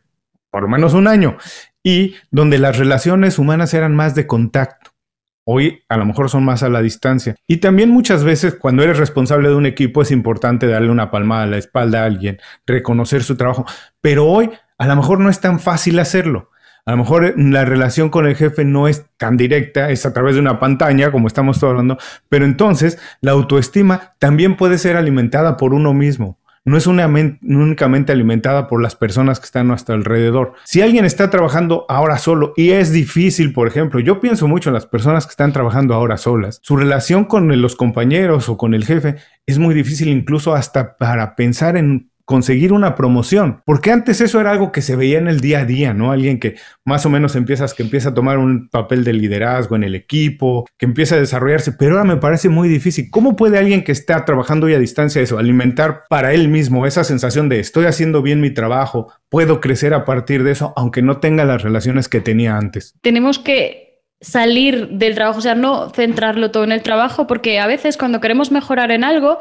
por 0.50 0.62
lo 0.62 0.68
menos 0.68 0.94
un 0.94 1.08
año 1.08 1.36
y 1.82 2.16
donde 2.30 2.58
las 2.58 2.78
relaciones 2.78 3.38
humanas 3.38 3.74
eran 3.74 3.94
más 3.94 4.14
de 4.14 4.26
contacto. 4.26 4.90
Hoy 5.44 5.82
a 5.88 5.96
lo 5.96 6.04
mejor 6.04 6.28
son 6.28 6.44
más 6.44 6.62
a 6.62 6.68
la 6.68 6.82
distancia. 6.82 7.34
Y 7.46 7.58
también 7.58 7.88
muchas 7.88 8.22
veces 8.22 8.54
cuando 8.54 8.82
eres 8.82 8.98
responsable 8.98 9.48
de 9.48 9.54
un 9.54 9.64
equipo 9.64 10.02
es 10.02 10.10
importante 10.10 10.66
darle 10.66 10.90
una 10.90 11.10
palmada 11.10 11.44
a 11.44 11.46
la 11.46 11.56
espalda 11.56 12.02
a 12.02 12.04
alguien, 12.04 12.38
reconocer 12.66 13.22
su 13.22 13.36
trabajo. 13.36 13.64
Pero 14.02 14.26
hoy 14.26 14.50
a 14.76 14.86
lo 14.86 14.96
mejor 14.96 15.20
no 15.20 15.30
es 15.30 15.40
tan 15.40 15.58
fácil 15.58 15.98
hacerlo. 16.00 16.50
A 16.84 16.92
lo 16.92 16.98
mejor 16.98 17.34
la 17.38 17.64
relación 17.64 18.08
con 18.08 18.26
el 18.26 18.34
jefe 18.34 18.64
no 18.64 18.88
es 18.88 19.06
tan 19.18 19.36
directa, 19.36 19.90
es 19.90 20.06
a 20.06 20.12
través 20.14 20.34
de 20.34 20.40
una 20.40 20.58
pantalla, 20.58 21.10
como 21.10 21.26
estamos 21.26 21.60
todos 21.60 21.72
hablando, 21.72 21.98
pero 22.30 22.46
entonces 22.46 22.98
la 23.20 23.32
autoestima 23.32 24.14
también 24.18 24.56
puede 24.56 24.78
ser 24.78 24.96
alimentada 24.96 25.58
por 25.58 25.74
uno 25.74 25.92
mismo 25.92 26.37
no 26.68 26.76
es 26.76 26.86
únicamente 26.86 28.12
alimentada 28.12 28.68
por 28.68 28.82
las 28.82 28.94
personas 28.94 29.40
que 29.40 29.46
están 29.46 29.66
a 29.66 29.70
nuestro 29.70 29.94
alrededor. 29.94 30.54
Si 30.64 30.82
alguien 30.82 31.04
está 31.04 31.30
trabajando 31.30 31.86
ahora 31.88 32.18
solo 32.18 32.52
y 32.56 32.70
es 32.70 32.92
difícil, 32.92 33.52
por 33.52 33.66
ejemplo, 33.66 34.00
yo 34.00 34.20
pienso 34.20 34.46
mucho 34.46 34.70
en 34.70 34.74
las 34.74 34.86
personas 34.86 35.26
que 35.26 35.30
están 35.30 35.52
trabajando 35.52 35.94
ahora 35.94 36.16
solas, 36.16 36.60
su 36.62 36.76
relación 36.76 37.24
con 37.24 37.60
los 37.60 37.76
compañeros 37.76 38.48
o 38.48 38.56
con 38.56 38.74
el 38.74 38.84
jefe 38.84 39.16
es 39.46 39.58
muy 39.58 39.74
difícil 39.74 40.08
incluso 40.08 40.54
hasta 40.54 40.96
para 40.96 41.34
pensar 41.34 41.76
en 41.76 42.10
conseguir 42.28 42.74
una 42.74 42.94
promoción, 42.94 43.62
porque 43.64 43.90
antes 43.90 44.20
eso 44.20 44.38
era 44.38 44.50
algo 44.50 44.70
que 44.70 44.82
se 44.82 44.96
veía 44.96 45.16
en 45.16 45.28
el 45.28 45.40
día 45.40 45.60
a 45.60 45.64
día, 45.64 45.94
¿no? 45.94 46.12
Alguien 46.12 46.38
que 46.38 46.56
más 46.84 47.06
o 47.06 47.08
menos 47.08 47.34
empiezas, 47.36 47.72
que 47.72 47.82
empieza 47.82 48.10
a 48.10 48.14
tomar 48.14 48.36
un 48.36 48.68
papel 48.68 49.02
de 49.02 49.14
liderazgo 49.14 49.76
en 49.76 49.82
el 49.82 49.94
equipo, 49.94 50.68
que 50.76 50.84
empieza 50.84 51.14
a 51.14 51.20
desarrollarse, 51.20 51.72
pero 51.72 51.92
ahora 51.92 52.04
me 52.04 52.18
parece 52.18 52.50
muy 52.50 52.68
difícil. 52.68 53.08
¿Cómo 53.10 53.34
puede 53.34 53.56
alguien 53.56 53.82
que 53.82 53.92
está 53.92 54.26
trabajando 54.26 54.66
hoy 54.66 54.74
a 54.74 54.78
distancia 54.78 55.22
eso, 55.22 55.38
alimentar 55.38 56.02
para 56.10 56.34
él 56.34 56.48
mismo 56.48 56.84
esa 56.84 57.02
sensación 57.02 57.48
de 57.48 57.60
estoy 57.60 57.86
haciendo 57.86 58.20
bien 58.20 58.42
mi 58.42 58.50
trabajo, 58.50 59.10
puedo 59.30 59.62
crecer 59.62 59.94
a 59.94 60.04
partir 60.04 60.44
de 60.44 60.50
eso, 60.50 60.74
aunque 60.76 61.00
no 61.00 61.20
tenga 61.20 61.46
las 61.46 61.62
relaciones 61.62 62.10
que 62.10 62.20
tenía 62.20 62.58
antes? 62.58 62.94
Tenemos 63.00 63.38
que 63.38 64.02
salir 64.20 64.88
del 64.88 65.14
trabajo, 65.14 65.38
o 65.38 65.42
sea, 65.42 65.54
no 65.54 65.88
centrarlo 65.88 66.50
todo 66.50 66.64
en 66.64 66.72
el 66.72 66.82
trabajo, 66.82 67.26
porque 67.26 67.58
a 67.58 67.66
veces 67.66 67.96
cuando 67.96 68.20
queremos 68.20 68.52
mejorar 68.52 68.90
en 68.90 69.02
algo, 69.02 69.38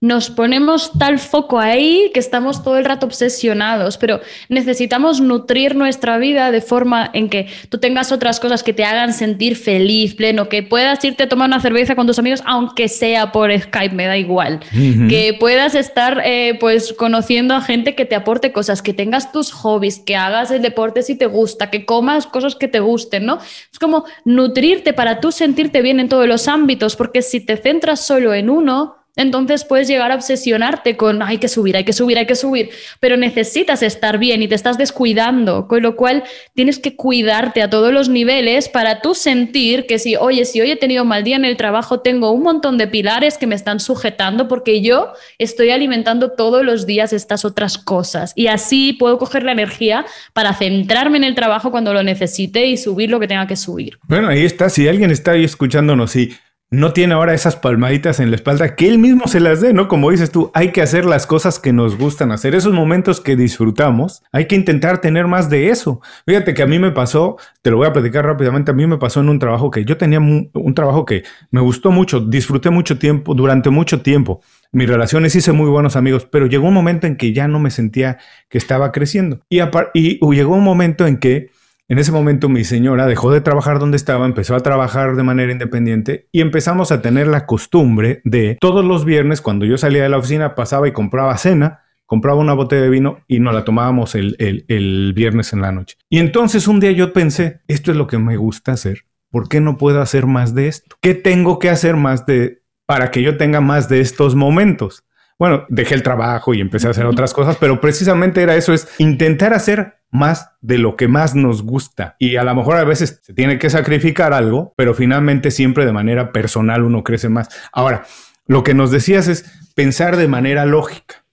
nos 0.00 0.30
ponemos 0.30 0.92
tal 0.96 1.18
foco 1.18 1.58
ahí 1.58 2.12
que 2.14 2.20
estamos 2.20 2.62
todo 2.62 2.78
el 2.78 2.84
rato 2.84 3.06
obsesionados, 3.06 3.98
pero 3.98 4.20
necesitamos 4.48 5.20
nutrir 5.20 5.74
nuestra 5.74 6.18
vida 6.18 6.52
de 6.52 6.60
forma 6.60 7.10
en 7.14 7.28
que 7.28 7.48
tú 7.68 7.78
tengas 7.78 8.12
otras 8.12 8.38
cosas 8.38 8.62
que 8.62 8.72
te 8.72 8.84
hagan 8.84 9.12
sentir 9.12 9.56
feliz, 9.56 10.14
pleno, 10.14 10.48
que 10.48 10.62
puedas 10.62 11.04
irte 11.04 11.24
a 11.24 11.28
tomar 11.28 11.48
una 11.48 11.60
cerveza 11.60 11.96
con 11.96 12.06
tus 12.06 12.18
amigos, 12.20 12.42
aunque 12.46 12.86
sea 12.86 13.32
por 13.32 13.50
Skype, 13.50 13.94
me 13.94 14.06
da 14.06 14.16
igual, 14.16 14.60
que 15.08 15.36
puedas 15.38 15.74
estar 15.74 16.22
eh, 16.24 16.56
pues 16.60 16.92
conociendo 16.92 17.54
a 17.54 17.60
gente 17.60 17.96
que 17.96 18.04
te 18.04 18.14
aporte 18.14 18.52
cosas, 18.52 18.82
que 18.82 18.94
tengas 18.94 19.32
tus 19.32 19.50
hobbies, 19.50 19.98
que 19.98 20.14
hagas 20.14 20.52
el 20.52 20.62
deporte 20.62 21.02
si 21.02 21.16
te 21.16 21.26
gusta, 21.26 21.70
que 21.70 21.84
comas 21.84 22.26
cosas 22.26 22.54
que 22.54 22.68
te 22.68 22.78
gusten, 22.78 23.26
¿no? 23.26 23.38
Es 23.72 23.78
como 23.80 24.04
nutrirte 24.24 24.92
para 24.92 25.18
tú 25.18 25.32
sentirte 25.32 25.82
bien 25.82 25.98
en 25.98 26.08
todos 26.08 26.28
los 26.28 26.46
ámbitos, 26.46 26.94
porque 26.94 27.22
si 27.22 27.40
te 27.40 27.56
centras 27.56 28.06
solo 28.06 28.32
en 28.32 28.48
uno, 28.48 28.97
entonces 29.18 29.64
puedes 29.64 29.88
llegar 29.88 30.12
a 30.12 30.14
obsesionarte 30.14 30.96
con 30.96 31.22
hay 31.22 31.38
que 31.38 31.48
subir, 31.48 31.76
hay 31.76 31.84
que 31.84 31.92
subir, 31.92 32.16
hay 32.18 32.26
que 32.26 32.36
subir, 32.36 32.70
pero 33.00 33.16
necesitas 33.16 33.82
estar 33.82 34.18
bien 34.18 34.42
y 34.42 34.48
te 34.48 34.54
estás 34.54 34.78
descuidando, 34.78 35.66
con 35.66 35.82
lo 35.82 35.96
cual 35.96 36.22
tienes 36.54 36.78
que 36.78 36.96
cuidarte 36.96 37.60
a 37.60 37.68
todos 37.68 37.92
los 37.92 38.08
niveles 38.08 38.68
para 38.68 39.00
tú 39.00 39.14
sentir 39.14 39.86
que 39.86 39.98
si, 39.98 40.16
oye, 40.16 40.44
si 40.44 40.60
hoy 40.60 40.70
he 40.70 40.76
tenido 40.76 41.04
mal 41.04 41.24
día 41.24 41.36
en 41.36 41.44
el 41.44 41.56
trabajo, 41.56 42.00
tengo 42.00 42.30
un 42.30 42.44
montón 42.44 42.78
de 42.78 42.86
pilares 42.86 43.38
que 43.38 43.48
me 43.48 43.56
están 43.56 43.80
sujetando 43.80 44.46
porque 44.46 44.80
yo 44.80 45.12
estoy 45.38 45.70
alimentando 45.70 46.30
todos 46.30 46.64
los 46.64 46.86
días 46.86 47.12
estas 47.12 47.44
otras 47.44 47.76
cosas 47.76 48.32
y 48.36 48.46
así 48.46 48.92
puedo 48.92 49.18
coger 49.18 49.42
la 49.42 49.52
energía 49.52 50.06
para 50.32 50.54
centrarme 50.54 51.18
en 51.18 51.24
el 51.24 51.34
trabajo 51.34 51.72
cuando 51.72 51.92
lo 51.92 52.04
necesite 52.04 52.66
y 52.66 52.76
subir 52.76 53.10
lo 53.10 53.18
que 53.18 53.26
tenga 53.26 53.48
que 53.48 53.56
subir. 53.56 53.98
Bueno, 54.06 54.28
ahí 54.28 54.44
está, 54.44 54.70
si 54.70 54.86
alguien 54.86 55.10
está 55.10 55.32
ahí 55.32 55.42
escuchándonos 55.42 56.14
y 56.14 56.32
no 56.70 56.92
tiene 56.92 57.14
ahora 57.14 57.32
esas 57.32 57.56
palmaditas 57.56 58.20
en 58.20 58.30
la 58.30 58.36
espalda, 58.36 58.76
que 58.76 58.88
él 58.88 58.98
mismo 58.98 59.26
se 59.26 59.40
las 59.40 59.62
dé, 59.62 59.72
¿no? 59.72 59.88
Como 59.88 60.10
dices 60.10 60.30
tú, 60.30 60.50
hay 60.52 60.70
que 60.70 60.82
hacer 60.82 61.06
las 61.06 61.26
cosas 61.26 61.58
que 61.58 61.72
nos 61.72 61.96
gustan 61.96 62.30
hacer, 62.30 62.54
esos 62.54 62.74
momentos 62.74 63.22
que 63.22 63.36
disfrutamos, 63.36 64.22
hay 64.32 64.46
que 64.46 64.54
intentar 64.54 65.00
tener 65.00 65.26
más 65.26 65.48
de 65.48 65.70
eso. 65.70 66.02
Fíjate 66.26 66.52
que 66.52 66.62
a 66.62 66.66
mí 66.66 66.78
me 66.78 66.90
pasó, 66.90 67.36
te 67.62 67.70
lo 67.70 67.78
voy 67.78 67.86
a 67.86 67.92
platicar 67.92 68.26
rápidamente, 68.26 68.70
a 68.70 68.74
mí 68.74 68.86
me 68.86 68.98
pasó 68.98 69.20
en 69.20 69.30
un 69.30 69.38
trabajo 69.38 69.70
que 69.70 69.84
yo 69.86 69.96
tenía 69.96 70.18
un, 70.18 70.74
trabajo 70.74 71.06
que 71.06 71.22
me 71.50 71.62
gustó 71.62 71.90
mucho, 71.90 72.20
disfruté 72.20 72.68
mucho 72.68 72.98
tiempo, 72.98 73.34
durante 73.34 73.70
mucho 73.70 74.02
tiempo. 74.02 74.42
Mis 74.70 74.88
relaciones 74.88 75.34
hice 75.34 75.52
muy 75.52 75.70
buenos 75.70 75.96
amigos, 75.96 76.26
pero 76.30 76.46
llegó 76.46 76.68
un 76.68 76.74
momento 76.74 77.06
en 77.06 77.16
que 77.16 77.32
ya 77.32 77.48
no 77.48 77.58
me 77.58 77.70
sentía 77.70 78.18
que 78.50 78.58
estaba 78.58 78.92
creciendo. 78.92 79.40
Y, 79.48 79.60
y 79.94 80.18
llegó 80.34 80.54
un 80.54 80.64
momento 80.64 81.06
en 81.06 81.16
que 81.16 81.50
en 81.88 81.98
ese 81.98 82.12
momento 82.12 82.50
mi 82.50 82.64
señora 82.64 83.06
dejó 83.06 83.32
de 83.32 83.40
trabajar 83.40 83.78
donde 83.78 83.96
estaba, 83.96 84.26
empezó 84.26 84.54
a 84.54 84.60
trabajar 84.60 85.16
de 85.16 85.22
manera 85.22 85.52
independiente 85.52 86.28
y 86.32 86.42
empezamos 86.42 86.92
a 86.92 87.00
tener 87.00 87.26
la 87.26 87.46
costumbre 87.46 88.20
de 88.24 88.58
todos 88.60 88.84
los 88.84 89.06
viernes 89.06 89.40
cuando 89.40 89.64
yo 89.64 89.78
salía 89.78 90.02
de 90.02 90.10
la 90.10 90.18
oficina 90.18 90.54
pasaba 90.54 90.86
y 90.86 90.92
compraba 90.92 91.36
cena, 91.38 91.80
compraba 92.04 92.40
una 92.40 92.52
botella 92.52 92.82
de 92.82 92.90
vino 92.90 93.20
y 93.26 93.40
nos 93.40 93.54
la 93.54 93.64
tomábamos 93.64 94.14
el, 94.14 94.36
el, 94.38 95.12
viernes 95.14 95.54
en 95.54 95.62
la 95.62 95.72
noche. 95.72 95.96
Y 96.10 96.18
entonces 96.18 96.68
un 96.68 96.78
día 96.78 96.92
yo 96.92 97.14
pensé, 97.14 97.62
esto 97.68 97.90
es 97.90 97.96
lo 97.96 98.06
que 98.06 98.18
me 98.18 98.36
gusta 98.36 98.72
hacer, 98.72 99.04
¿por 99.30 99.48
qué 99.48 99.60
no 99.62 99.78
puedo 99.78 100.02
hacer 100.02 100.26
más 100.26 100.54
de 100.54 100.68
esto? 100.68 100.96
¿Qué 101.00 101.14
tengo 101.14 101.58
que 101.58 101.70
hacer 101.70 101.96
más 101.96 102.26
de 102.26 102.62
para 102.84 103.10
que 103.10 103.22
yo 103.22 103.38
tenga 103.38 103.62
más 103.62 103.88
de 103.88 104.00
estos 104.00 104.34
momentos? 104.34 105.04
Bueno, 105.38 105.66
dejé 105.68 105.94
el 105.94 106.02
trabajo 106.02 106.52
y 106.52 106.60
empecé 106.60 106.88
a 106.88 106.90
hacer 106.90 107.06
otras 107.06 107.32
cosas, 107.32 107.56
pero 107.60 107.80
precisamente 107.80 108.42
era 108.42 108.56
eso, 108.56 108.74
es 108.74 108.88
intentar 108.98 109.54
hacer 109.54 109.98
más 110.10 110.50
de 110.60 110.78
lo 110.78 110.96
que 110.96 111.06
más 111.06 111.36
nos 111.36 111.62
gusta. 111.62 112.16
Y 112.18 112.36
a 112.36 112.42
lo 112.42 112.54
mejor 112.56 112.76
a 112.76 112.84
veces 112.84 113.20
se 113.22 113.34
tiene 113.34 113.58
que 113.58 113.70
sacrificar 113.70 114.32
algo, 114.32 114.74
pero 114.76 114.94
finalmente 114.94 115.52
siempre 115.52 115.86
de 115.86 115.92
manera 115.92 116.32
personal 116.32 116.82
uno 116.82 117.04
crece 117.04 117.28
más. 117.28 117.48
Ahora, 117.72 118.04
lo 118.46 118.64
que 118.64 118.74
nos 118.74 118.90
decías 118.90 119.28
es 119.28 119.44
pensar 119.76 120.16
de 120.16 120.26
manera 120.26 120.66
lógica, 120.66 121.24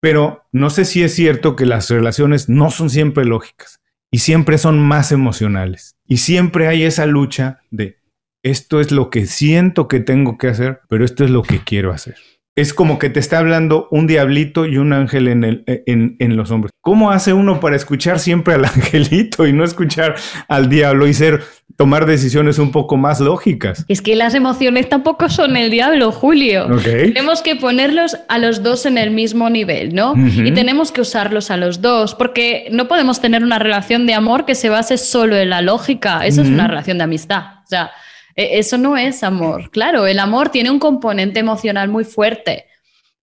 pero 0.00 0.44
no 0.50 0.68
sé 0.70 0.84
si 0.84 1.04
es 1.04 1.14
cierto 1.14 1.54
que 1.54 1.66
las 1.66 1.88
relaciones 1.88 2.48
no 2.48 2.70
son 2.72 2.90
siempre 2.90 3.24
lógicas 3.24 3.80
y 4.10 4.18
siempre 4.18 4.58
son 4.58 4.80
más 4.80 5.12
emocionales. 5.12 5.96
Y 6.04 6.16
siempre 6.16 6.66
hay 6.66 6.82
esa 6.82 7.06
lucha 7.06 7.60
de 7.70 7.98
esto 8.42 8.80
es 8.80 8.90
lo 8.90 9.10
que 9.10 9.26
siento 9.26 9.86
que 9.86 10.00
tengo 10.00 10.36
que 10.36 10.48
hacer, 10.48 10.80
pero 10.88 11.04
esto 11.04 11.24
es 11.24 11.30
lo 11.30 11.42
que 11.42 11.60
quiero 11.60 11.92
hacer 11.92 12.16
es 12.56 12.72
como 12.72 12.98
que 12.98 13.10
te 13.10 13.20
está 13.20 13.38
hablando 13.38 13.86
un 13.90 14.06
diablito 14.06 14.64
y 14.64 14.78
un 14.78 14.94
ángel 14.94 15.28
en, 15.28 15.44
el, 15.44 15.64
en, 15.66 16.16
en, 16.18 16.36
los 16.38 16.50
hombres. 16.50 16.72
¿Cómo 16.80 17.10
hace 17.10 17.34
uno 17.34 17.60
para 17.60 17.76
escuchar 17.76 18.18
siempre 18.18 18.54
al 18.54 18.64
angelito 18.64 19.46
y 19.46 19.52
no 19.52 19.62
escuchar 19.62 20.14
al 20.48 20.70
diablo 20.70 21.06
y 21.06 21.12
ser 21.12 21.42
tomar 21.76 22.06
decisiones 22.06 22.58
un 22.58 22.72
poco 22.72 22.96
más 22.96 23.20
lógicas? 23.20 23.84
Es 23.88 24.00
que 24.00 24.16
las 24.16 24.34
emociones 24.34 24.88
tampoco 24.88 25.28
son 25.28 25.58
el 25.58 25.70
diablo, 25.70 26.10
Julio. 26.12 26.66
Tenemos 26.82 27.42
que 27.42 27.56
ponerlos 27.56 28.16
a 28.30 28.38
los 28.38 28.62
dos 28.62 28.86
en 28.86 28.96
el 28.96 29.10
mismo 29.10 29.50
nivel, 29.50 29.94
¿no? 29.94 30.14
Y 30.16 30.50
tenemos 30.52 30.92
que 30.92 31.02
usarlos 31.02 31.50
a 31.50 31.58
los 31.58 31.82
dos, 31.82 32.14
porque 32.14 32.68
no 32.72 32.88
podemos 32.88 33.20
tener 33.20 33.44
una 33.44 33.58
relación 33.58 34.06
de 34.06 34.14
amor 34.14 34.46
que 34.46 34.54
se 34.54 34.70
base 34.70 34.96
solo 34.96 35.36
en 35.36 35.50
la 35.50 35.60
lógica. 35.60 36.24
Eso 36.26 36.40
es 36.40 36.48
una 36.48 36.66
relación 36.66 36.96
de 36.96 37.04
amistad. 37.04 37.42
O 37.64 37.68
sea, 37.68 37.90
eso 38.36 38.78
no 38.78 38.96
es 38.96 39.22
amor. 39.22 39.70
Claro, 39.70 40.06
el 40.06 40.18
amor 40.18 40.50
tiene 40.50 40.70
un 40.70 40.78
componente 40.78 41.40
emocional 41.40 41.88
muy 41.88 42.04
fuerte 42.04 42.66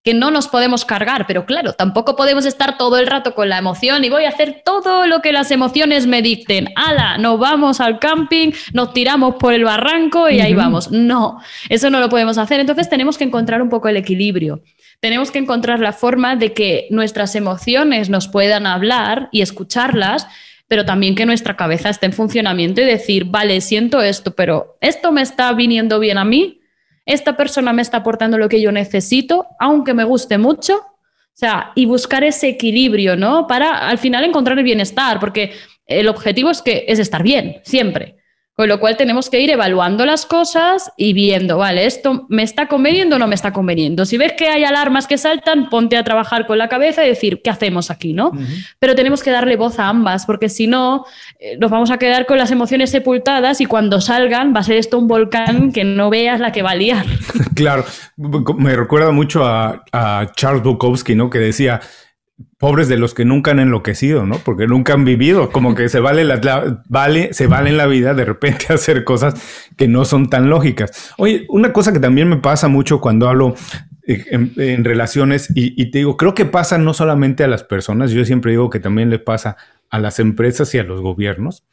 que 0.04 0.14
no 0.14 0.32
nos 0.32 0.50
podemos 0.50 0.84
cargar, 0.84 1.26
pero 1.28 1.46
claro, 1.46 1.74
tampoco 1.74 2.18
podemos 2.18 2.46
estar 2.46 2.78
todo 2.78 2.98
el 2.98 3.08
rato 3.08 3.34
con 3.34 3.48
la 3.48 3.58
emoción 3.58 4.04
y 4.04 4.10
voy 4.10 4.26
a 4.26 4.30
hacer 4.30 4.62
todo 4.66 5.08
lo 5.08 5.22
que 5.22 5.32
las 5.32 5.50
emociones 5.50 6.08
me 6.08 6.22
dicten. 6.22 6.74
¡Hala! 6.76 7.18
Nos 7.18 7.40
vamos 7.40 7.80
al 7.80 8.00
camping, 8.00 8.52
nos 8.74 8.92
tiramos 8.92 9.36
por 9.36 9.54
el 9.54 9.64
barranco 9.64 10.30
y 10.30 10.42
ahí 10.42 10.54
vamos. 10.54 10.92
No, 10.92 11.40
eso 11.70 11.90
no 11.90 12.02
lo 12.02 12.10
podemos 12.10 12.38
hacer. 12.38 12.60
Entonces 12.60 12.90
tenemos 12.90 13.18
que 13.18 13.24
encontrar 13.24 13.62
un 13.62 13.70
poco 13.70 13.88
el 13.88 13.96
equilibrio. 13.96 14.62
Tenemos 15.00 15.32
que 15.32 15.40
encontrar 15.40 15.80
la 15.80 15.94
forma 15.94 16.36
de 16.36 16.52
que 16.54 16.88
nuestras 16.90 17.36
emociones 17.36 18.10
nos 18.10 18.28
puedan 18.28 18.68
hablar 18.68 19.30
y 19.32 19.42
escucharlas, 19.42 20.28
pero 20.74 20.86
también 20.86 21.14
que 21.14 21.28
nuestra 21.28 21.56
cabeza 21.56 21.92
esté 21.92 22.08
en 22.08 22.14
funcionamiento 22.14 22.82
y 22.82 22.86
decir, 22.86 23.26
vale, 23.26 23.62
siento 23.62 24.02
esto, 24.02 24.34
pero 24.34 24.76
esto 24.82 25.12
me 25.12 25.22
está 25.22 25.54
viniendo 25.54 26.00
bien 26.00 26.18
a 26.18 26.26
mí, 26.26 26.62
esta 27.06 27.38
persona 27.38 27.74
me 27.74 27.84
está 27.84 27.98
aportando 27.98 28.40
lo 28.40 28.50
que 28.50 28.60
yo 28.60 28.72
necesito, 28.72 29.46
aunque 29.60 29.94
me 29.94 30.04
guste 30.04 30.40
mucho. 30.40 30.78
O 30.78 31.36
sea, 31.36 31.74
y 31.76 31.86
buscar 31.86 32.24
ese 32.24 32.50
equilibrio, 32.50 33.16
¿no? 33.16 33.46
Para 33.46 33.88
al 33.88 34.00
final 34.00 34.24
encontrar 34.24 34.58
el 34.58 34.64
bienestar, 34.64 35.20
porque 35.20 35.52
el 35.86 36.08
objetivo 36.08 36.50
es 36.50 36.64
que 36.64 36.86
es 36.88 36.98
estar 36.98 37.22
bien, 37.22 37.62
siempre. 37.62 38.16
Con 38.56 38.70
lo 38.70 38.80
cual 38.80 38.98
tenemos 38.98 39.32
que 39.32 39.40
ir 39.40 39.50
evaluando 39.50 40.06
las 40.06 40.28
cosas 40.28 40.92
y 40.96 41.14
viendo, 41.14 41.58
vale, 41.58 41.88
esto 41.88 42.28
me 42.30 42.44
está 42.44 42.68
conveniendo 42.68 43.16
o 43.16 43.20
no 43.20 43.28
me 43.28 43.34
está 43.34 43.52
conveniendo. 43.52 44.06
Si 44.06 44.18
ves 44.18 44.34
que 44.34 44.48
hay 44.48 44.64
alarmas 44.64 45.08
que 45.08 45.18
saltan, 45.18 45.70
ponte 45.70 45.98
a 45.98 46.04
trabajar 46.04 46.46
con 46.46 46.60
la 46.60 46.70
cabeza 46.70 47.04
y 47.04 47.10
decir, 47.10 47.42
¿qué 47.44 47.50
hacemos 47.50 47.90
aquí? 47.90 48.14
¿no? 48.14 48.32
Pero 48.78 48.94
tenemos 48.94 49.24
que 49.24 49.32
darle 49.32 49.56
voz 49.56 49.80
a 49.80 49.90
ambas, 49.90 50.28
porque 50.28 50.50
si 50.50 50.68
no, 50.68 51.06
eh, 51.40 51.58
nos 51.58 51.72
vamos 51.72 51.90
a 51.90 51.98
quedar 51.98 52.28
con 52.28 52.38
las 52.38 52.52
emociones 52.52 52.92
sepultadas 52.92 53.60
y 53.60 53.66
cuando 53.66 54.00
salgan 54.02 54.54
va 54.56 54.60
a 54.60 54.64
ser 54.64 54.78
esto 54.78 55.00
un 55.00 55.08
volcán 55.08 55.72
que 55.72 55.84
no 55.84 56.12
veas 56.12 56.40
la 56.40 56.52
que 56.52 56.62
va 56.62 56.72
a 56.72 56.76
liar. 56.76 57.06
claro, 57.56 57.86
me 58.18 58.76
recuerda 58.76 59.12
mucho 59.12 59.46
a, 59.46 59.84
a 59.92 60.32
Charles 60.36 60.62
Bukowski, 60.62 61.16
¿no? 61.16 61.30
Que 61.30 61.40
decía, 61.40 61.82
pobres 62.58 62.88
de 62.88 62.98
los 62.98 63.14
que 63.14 63.26
nunca 63.26 63.52
han 63.52 63.60
enloquecido, 63.60 64.26
¿no? 64.26 64.38
Porque 64.38 64.68
nunca 64.68 64.94
han 64.94 65.06
vivido, 65.06 65.50
como 65.52 65.76
que 65.76 65.90
se 65.90 66.00
vale 66.00 66.24
la, 66.24 66.82
vale, 66.88 67.34
se 67.34 67.48
vale 67.48 67.72
la 67.72 67.88
vida 67.88 68.14
de 68.14 68.26
repente 68.26 68.68
hacer 68.74 69.04
cosas 69.04 69.36
que 69.78 69.88
no 69.88 70.06
son 70.06 70.30
tan 70.30 70.50
lógicas. 70.50 71.14
Oye, 71.18 71.46
una 71.50 71.74
cosa 71.74 71.94
que 71.94 72.00
también 72.00 72.30
me 72.30 72.38
pasa 72.38 72.68
mucho 72.68 73.02
cuando 73.02 73.30
hablo 73.30 73.56
eh, 74.08 74.26
en, 74.32 74.84
relaciones 74.84 75.50
y, 75.56 75.82
y, 75.82 75.92
te 75.92 76.00
digo, 76.00 76.18
creo 76.18 76.34
que 76.34 76.46
pasa 76.46 76.78
no 76.78 76.94
solamente 76.94 77.44
a 77.44 77.48
las 77.48 77.64
personas, 77.64 78.12
yo 78.12 78.26
siempre 78.26 78.52
digo 78.52 78.70
que 78.70 78.80
también 78.80 79.10
le 79.10 79.20
pasa 79.20 79.58
a 79.90 80.00
las 80.00 80.20
empresas 80.20 80.74
y 80.74 80.80
a 80.80 80.84
los 80.84 81.02
gobiernos. 81.02 81.66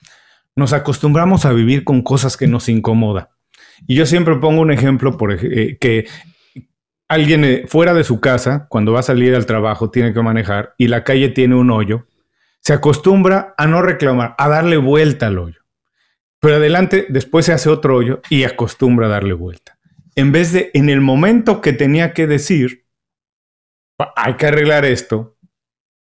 Nos 0.57 0.73
acostumbramos 0.73 1.45
a 1.45 1.53
vivir 1.53 1.85
con 1.85 2.03
cosas 2.03 2.37
que 2.37 2.47
nos 2.47 2.69
incomoda. 2.69 3.31
Y 3.87 3.95
yo 3.95 4.07
siempre 4.07 4.37
pongo 4.37 4.61
un 4.61 4.71
ejemplo 4.71 5.17
por 5.17 5.33
eh, 5.33 5.79
que 5.81 6.07
alguien 7.11 7.45
eh, 7.45 7.65
fuera 7.67 7.93
de 7.93 8.05
su 8.05 8.21
casa, 8.21 8.67
cuando 8.69 8.93
va 8.93 9.01
a 9.01 9.03
salir 9.03 9.35
al 9.35 9.45
trabajo, 9.45 9.91
tiene 9.91 10.15
que 10.15 10.23
manejar 10.23 10.75
y 10.79 10.87
la 10.87 11.03
calle 11.03 11.29
tiene 11.29 11.57
un 11.57 11.73
hoyo, 11.73 12.07
se 12.61 12.73
acostumbra 12.73 13.53
a 13.59 13.67
no 13.67 13.83
reclamar, 13.83 14.37
a 14.39 14.49
darle 14.49 14.77
vuelta 14.77 15.27
al 15.27 15.39
hoyo. 15.39 15.61
Pero 16.39 16.57
adelante, 16.57 17.07
después 17.09 17.47
se 17.47 17.53
hace 17.53 17.69
otro 17.69 17.97
hoyo 17.97 18.21
y 18.31 18.45
acostumbra 18.45 19.07
a 19.07 19.11
darle 19.11 19.35
vuelta. 19.35 19.77
En 20.15 20.31
vez 20.31 20.53
de, 20.53 20.71
en 20.73 20.89
el 20.89 21.01
momento 21.01 21.61
que 21.61 21.73
tenía 21.73 22.15
que 22.15 22.29
decir, 22.29 22.87
hay 24.15 24.35
que 24.35 24.47
arreglar 24.47 24.85
esto, 24.85 25.37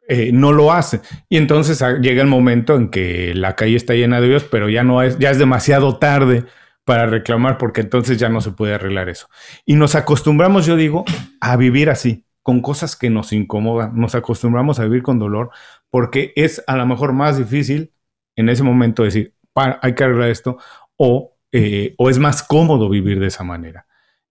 eh, 0.08 0.32
no 0.32 0.52
lo 0.52 0.72
hace. 0.72 1.00
Y 1.28 1.36
entonces 1.36 1.80
ah, 1.80 1.98
llega 2.00 2.22
el 2.22 2.28
momento 2.28 2.74
en 2.74 2.88
que 2.88 3.34
la 3.36 3.54
calle 3.54 3.76
está 3.76 3.94
llena 3.94 4.20
de 4.20 4.30
hoyos, 4.30 4.44
pero 4.44 4.68
ya 4.68 4.82
no 4.82 5.00
es, 5.00 5.16
ya 5.20 5.30
es 5.30 5.38
demasiado 5.38 5.98
tarde 5.98 6.44
para 6.88 7.04
reclamar 7.04 7.58
porque 7.58 7.82
entonces 7.82 8.16
ya 8.16 8.30
no 8.30 8.40
se 8.40 8.52
puede 8.52 8.72
arreglar 8.72 9.10
eso. 9.10 9.28
Y 9.66 9.74
nos 9.74 9.94
acostumbramos, 9.94 10.64
yo 10.64 10.74
digo, 10.74 11.04
a 11.38 11.54
vivir 11.58 11.90
así, 11.90 12.24
con 12.42 12.62
cosas 12.62 12.96
que 12.96 13.10
nos 13.10 13.34
incomodan. 13.34 13.94
Nos 13.94 14.14
acostumbramos 14.14 14.80
a 14.80 14.84
vivir 14.84 15.02
con 15.02 15.18
dolor 15.18 15.50
porque 15.90 16.32
es 16.34 16.64
a 16.66 16.76
lo 16.76 16.86
mejor 16.86 17.12
más 17.12 17.36
difícil 17.36 17.92
en 18.36 18.48
ese 18.48 18.62
momento 18.62 19.02
decir, 19.02 19.34
hay 19.54 19.94
que 19.94 20.02
arreglar 20.02 20.30
esto 20.30 20.56
o, 20.96 21.36
eh, 21.52 21.94
o 21.98 22.08
es 22.08 22.18
más 22.18 22.42
cómodo 22.42 22.88
vivir 22.88 23.20
de 23.20 23.26
esa 23.26 23.44
manera. 23.44 23.84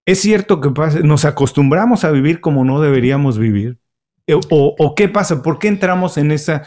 Es 0.07 0.19
cierto 0.19 0.59
que 0.59 0.71
nos 1.03 1.25
acostumbramos 1.25 2.05
a 2.05 2.11
vivir 2.11 2.41
como 2.41 2.65
no 2.65 2.81
deberíamos 2.81 3.37
vivir. 3.37 3.77
Eh, 4.25 4.39
o, 4.49 4.95
qué 4.95 5.09
pasa? 5.09 5.43
¿Por 5.43 5.59
qué 5.59 5.67
entramos 5.67 6.17
en 6.17 6.31
esa 6.31 6.63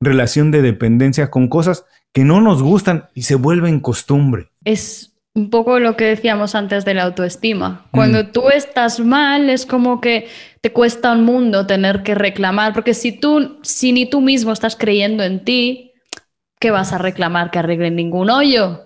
relación 0.00 0.50
de 0.50 0.62
dependencia 0.62 1.30
con 1.30 1.48
cosas 1.48 1.84
que 2.14 2.24
no 2.24 2.40
nos 2.40 2.62
gustan 2.62 3.10
y 3.12 3.24
se 3.24 3.34
vuelven 3.34 3.80
costumbre? 3.80 4.52
Es 4.64 5.13
un 5.34 5.50
poco 5.50 5.80
lo 5.80 5.96
que 5.96 6.04
decíamos 6.04 6.54
antes 6.54 6.84
de 6.84 6.94
la 6.94 7.02
autoestima. 7.02 7.86
Cuando 7.90 8.22
mm. 8.22 8.32
tú 8.32 8.50
estás 8.50 9.00
mal 9.00 9.50
es 9.50 9.66
como 9.66 10.00
que 10.00 10.28
te 10.60 10.72
cuesta 10.72 11.12
un 11.12 11.24
mundo 11.24 11.66
tener 11.66 12.04
que 12.04 12.14
reclamar, 12.14 12.72
porque 12.72 12.94
si 12.94 13.12
tú, 13.12 13.58
si 13.62 13.92
ni 13.92 14.06
tú 14.06 14.20
mismo 14.20 14.52
estás 14.52 14.76
creyendo 14.76 15.24
en 15.24 15.44
ti, 15.44 15.92
¿qué 16.60 16.70
vas 16.70 16.92
a 16.92 16.98
reclamar 16.98 17.50
que 17.50 17.58
arreglen 17.58 17.96
ningún 17.96 18.30
hoyo? 18.30 18.82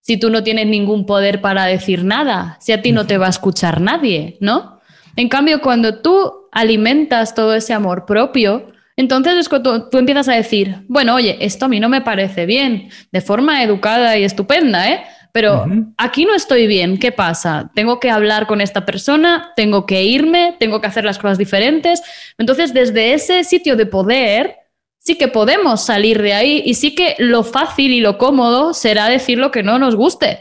Si 0.00 0.16
tú 0.16 0.30
no 0.30 0.42
tienes 0.42 0.66
ningún 0.66 1.04
poder 1.04 1.42
para 1.42 1.66
decir 1.66 2.02
nada, 2.02 2.56
si 2.60 2.72
a 2.72 2.80
ti 2.80 2.92
no 2.92 3.06
te 3.06 3.18
va 3.18 3.26
a 3.26 3.30
escuchar 3.30 3.82
nadie, 3.82 4.38
¿no? 4.40 4.80
En 5.16 5.28
cambio, 5.28 5.60
cuando 5.60 6.00
tú 6.00 6.48
alimentas 6.50 7.34
todo 7.34 7.54
ese 7.54 7.74
amor 7.74 8.06
propio, 8.06 8.72
entonces 8.96 9.34
es 9.34 9.48
cuando 9.50 9.82
tú, 9.82 9.90
tú 9.90 9.98
empiezas 9.98 10.28
a 10.28 10.34
decir, 10.34 10.78
bueno, 10.88 11.14
oye, 11.14 11.36
esto 11.40 11.66
a 11.66 11.68
mí 11.68 11.78
no 11.78 11.90
me 11.90 12.00
parece 12.00 12.46
bien, 12.46 12.88
de 13.12 13.20
forma 13.20 13.62
educada 13.62 14.16
y 14.16 14.24
estupenda, 14.24 14.90
¿eh? 14.90 15.02
Pero 15.32 15.66
aquí 15.96 16.24
no 16.24 16.34
estoy 16.34 16.66
bien, 16.66 16.98
¿qué 16.98 17.12
pasa? 17.12 17.70
Tengo 17.74 18.00
que 18.00 18.10
hablar 18.10 18.46
con 18.46 18.60
esta 18.60 18.84
persona, 18.84 19.52
tengo 19.54 19.86
que 19.86 20.02
irme, 20.02 20.56
tengo 20.58 20.80
que 20.80 20.86
hacer 20.88 21.04
las 21.04 21.18
cosas 21.18 21.38
diferentes. 21.38 22.02
Entonces, 22.38 22.74
desde 22.74 23.14
ese 23.14 23.44
sitio 23.44 23.76
de 23.76 23.86
poder, 23.86 24.56
sí 24.98 25.16
que 25.16 25.28
podemos 25.28 25.84
salir 25.84 26.20
de 26.20 26.34
ahí 26.34 26.62
y 26.64 26.74
sí 26.74 26.94
que 26.94 27.14
lo 27.18 27.44
fácil 27.44 27.92
y 27.92 28.00
lo 28.00 28.18
cómodo 28.18 28.74
será 28.74 29.08
decir 29.08 29.38
lo 29.38 29.50
que 29.50 29.62
no 29.62 29.78
nos 29.78 29.94
guste. 29.96 30.40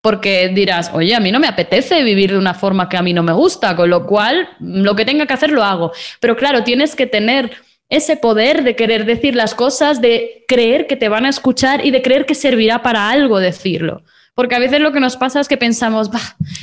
porque 0.00 0.48
dirás, 0.54 0.90
oye, 0.94 1.14
a 1.14 1.20
mí 1.20 1.32
no 1.32 1.40
me 1.40 1.48
apetece 1.48 2.02
vivir 2.02 2.30
de 2.30 2.38
una 2.38 2.54
forma 2.54 2.88
que 2.88 2.96
a 2.96 3.02
mí 3.02 3.12
no 3.12 3.22
me 3.22 3.32
gusta, 3.32 3.74
con 3.76 3.90
lo 3.90 4.06
cual 4.06 4.48
lo 4.60 4.94
que 4.94 5.04
tenga 5.04 5.26
que 5.26 5.34
hacer 5.34 5.50
lo 5.50 5.64
hago. 5.64 5.92
Pero 6.20 6.36
claro, 6.36 6.62
tienes 6.64 6.94
que 6.94 7.06
tener 7.06 7.50
ese 7.88 8.16
poder 8.16 8.62
de 8.64 8.76
querer 8.76 9.04
decir 9.06 9.34
las 9.34 9.54
cosas, 9.54 10.00
de 10.00 10.44
creer 10.46 10.86
que 10.86 10.96
te 10.96 11.08
van 11.08 11.24
a 11.26 11.30
escuchar 11.30 11.84
y 11.84 11.90
de 11.90 12.02
creer 12.02 12.26
que 12.26 12.34
servirá 12.34 12.82
para 12.82 13.10
algo 13.10 13.38
decirlo. 13.38 14.02
Porque 14.38 14.54
a 14.54 14.60
veces 14.60 14.78
lo 14.78 14.92
que 14.92 15.00
nos 15.00 15.16
pasa 15.16 15.40
es 15.40 15.48
que 15.48 15.56
pensamos, 15.56 16.12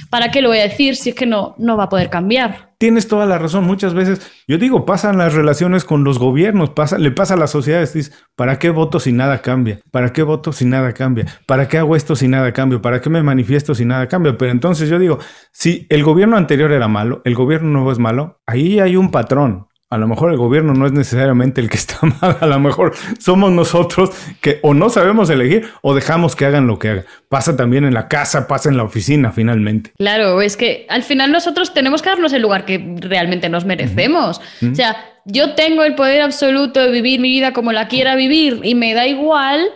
¿para 0.09 0.31
qué 0.31 0.41
lo 0.41 0.47
voy 0.47 0.59
a 0.59 0.63
decir 0.63 0.95
si 0.95 1.09
es 1.09 1.15
que 1.15 1.25
no, 1.25 1.55
no 1.57 1.75
va 1.75 1.83
a 1.83 1.89
poder 1.89 2.09
cambiar? 2.09 2.69
Tienes 2.77 3.09
toda 3.09 3.25
la 3.25 3.38
razón. 3.38 3.65
Muchas 3.65 3.93
veces, 3.93 4.21
yo 4.47 4.57
digo, 4.57 4.85
pasan 4.85 5.17
las 5.17 5.33
relaciones 5.33 5.83
con 5.83 6.05
los 6.05 6.17
gobiernos, 6.17 6.69
pasa, 6.69 6.97
le 6.97 7.11
pasa 7.11 7.33
a 7.33 7.38
las 7.38 7.51
sociedades. 7.51 7.93
Dices, 7.93 8.15
¿para 8.38 8.59
qué 8.59 8.69
voto 8.69 9.01
si 9.01 9.11
nada 9.11 9.41
cambia? 9.41 9.81
¿Para 9.91 10.13
qué 10.13 10.23
voto 10.23 10.53
si 10.53 10.63
nada 10.63 10.93
cambia? 10.93 11.25
¿Para 11.47 11.67
qué 11.67 11.77
hago 11.77 11.97
esto 11.97 12.15
si 12.15 12.29
nada 12.29 12.53
cambia? 12.53 12.81
¿Para 12.81 13.01
qué 13.01 13.09
me 13.09 13.21
manifiesto 13.21 13.75
si 13.75 13.83
nada 13.83 14.07
cambia? 14.07 14.38
Pero 14.38 14.51
entonces 14.51 14.88
yo 14.88 14.97
digo, 14.97 15.19
si 15.51 15.85
el 15.89 16.01
gobierno 16.05 16.38
anterior 16.38 16.71
era 16.71 16.88
malo, 16.88 17.21
el 17.25 17.35
gobierno 17.35 17.67
nuevo 17.71 17.91
es 17.91 17.99
malo, 17.99 18.39
ahí 18.45 18.79
hay 18.79 18.95
un 18.95 19.11
patrón 19.11 19.67
a 19.89 19.97
lo 19.97 20.07
mejor 20.07 20.31
el 20.31 20.37
gobierno 20.37 20.73
no 20.73 20.87
es 20.87 20.91
necesariamente 20.91 21.61
el 21.61 21.69
que 21.69 21.77
está 21.77 21.99
mal, 22.21 22.37
a 22.39 22.47
lo 22.47 22.59
mejor 22.59 22.95
somos 23.19 23.51
nosotros 23.51 24.09
que 24.41 24.59
o 24.63 24.73
no 24.73 24.89
sabemos 24.89 25.29
elegir 25.29 25.69
o 25.81 25.93
dejamos 25.93 26.35
que 26.35 26.45
hagan 26.45 26.67
lo 26.67 26.79
que 26.79 26.89
hagan. 26.89 27.05
Pasa 27.29 27.55
también 27.55 27.85
en 27.85 27.93
la 27.93 28.07
casa, 28.07 28.47
pasa 28.47 28.69
en 28.69 28.77
la 28.77 28.83
oficina 28.83 29.31
finalmente. 29.31 29.91
Claro, 29.97 30.41
es 30.41 30.57
que 30.57 30.85
al 30.89 31.03
final 31.03 31.31
nosotros 31.31 31.73
tenemos 31.73 32.01
que 32.01 32.09
darnos 32.09 32.33
el 32.33 32.41
lugar 32.41 32.65
que 32.65 32.95
realmente 32.99 33.49
nos 33.49 33.65
merecemos. 33.65 34.41
O 34.71 34.75
sea, 34.75 34.95
yo 35.25 35.55
tengo 35.55 35.83
el 35.83 35.95
poder 35.95 36.21
absoluto 36.21 36.79
de 36.79 36.91
vivir 36.91 37.19
mi 37.19 37.29
vida 37.29 37.53
como 37.53 37.71
la 37.71 37.87
quiera 37.87 38.15
vivir 38.15 38.61
y 38.63 38.75
me 38.75 38.93
da 38.93 39.07
igual 39.07 39.67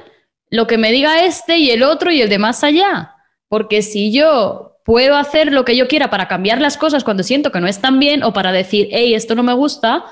lo 0.50 0.68
que 0.68 0.78
me 0.78 0.92
diga 0.92 1.26
este 1.26 1.58
y 1.58 1.70
el 1.70 1.84
otro 1.84 2.12
y 2.12 2.22
el 2.22 2.30
de 2.30 2.40
más 2.40 2.64
allá. 2.64 3.16
Porque 3.48 3.82
si 3.82 4.12
yo 4.12 4.69
puedo 4.90 5.18
hacer 5.18 5.54
lo 5.54 5.66
que 5.66 5.78
yo 5.78 5.88
quiera 5.88 6.10
para 6.10 6.28
cambiar 6.28 6.60
las 6.60 6.76
cosas 6.76 7.04
cuando 7.04 7.22
siento 7.22 7.52
que 7.52 7.60
no 7.60 7.68
están 7.68 8.00
bien 8.00 8.24
o 8.24 8.34
para 8.34 8.52
decir, 8.52 8.88
hey, 8.90 9.14
esto 9.14 9.36
no 9.36 9.44
me 9.44 9.54
gusta, 9.54 10.04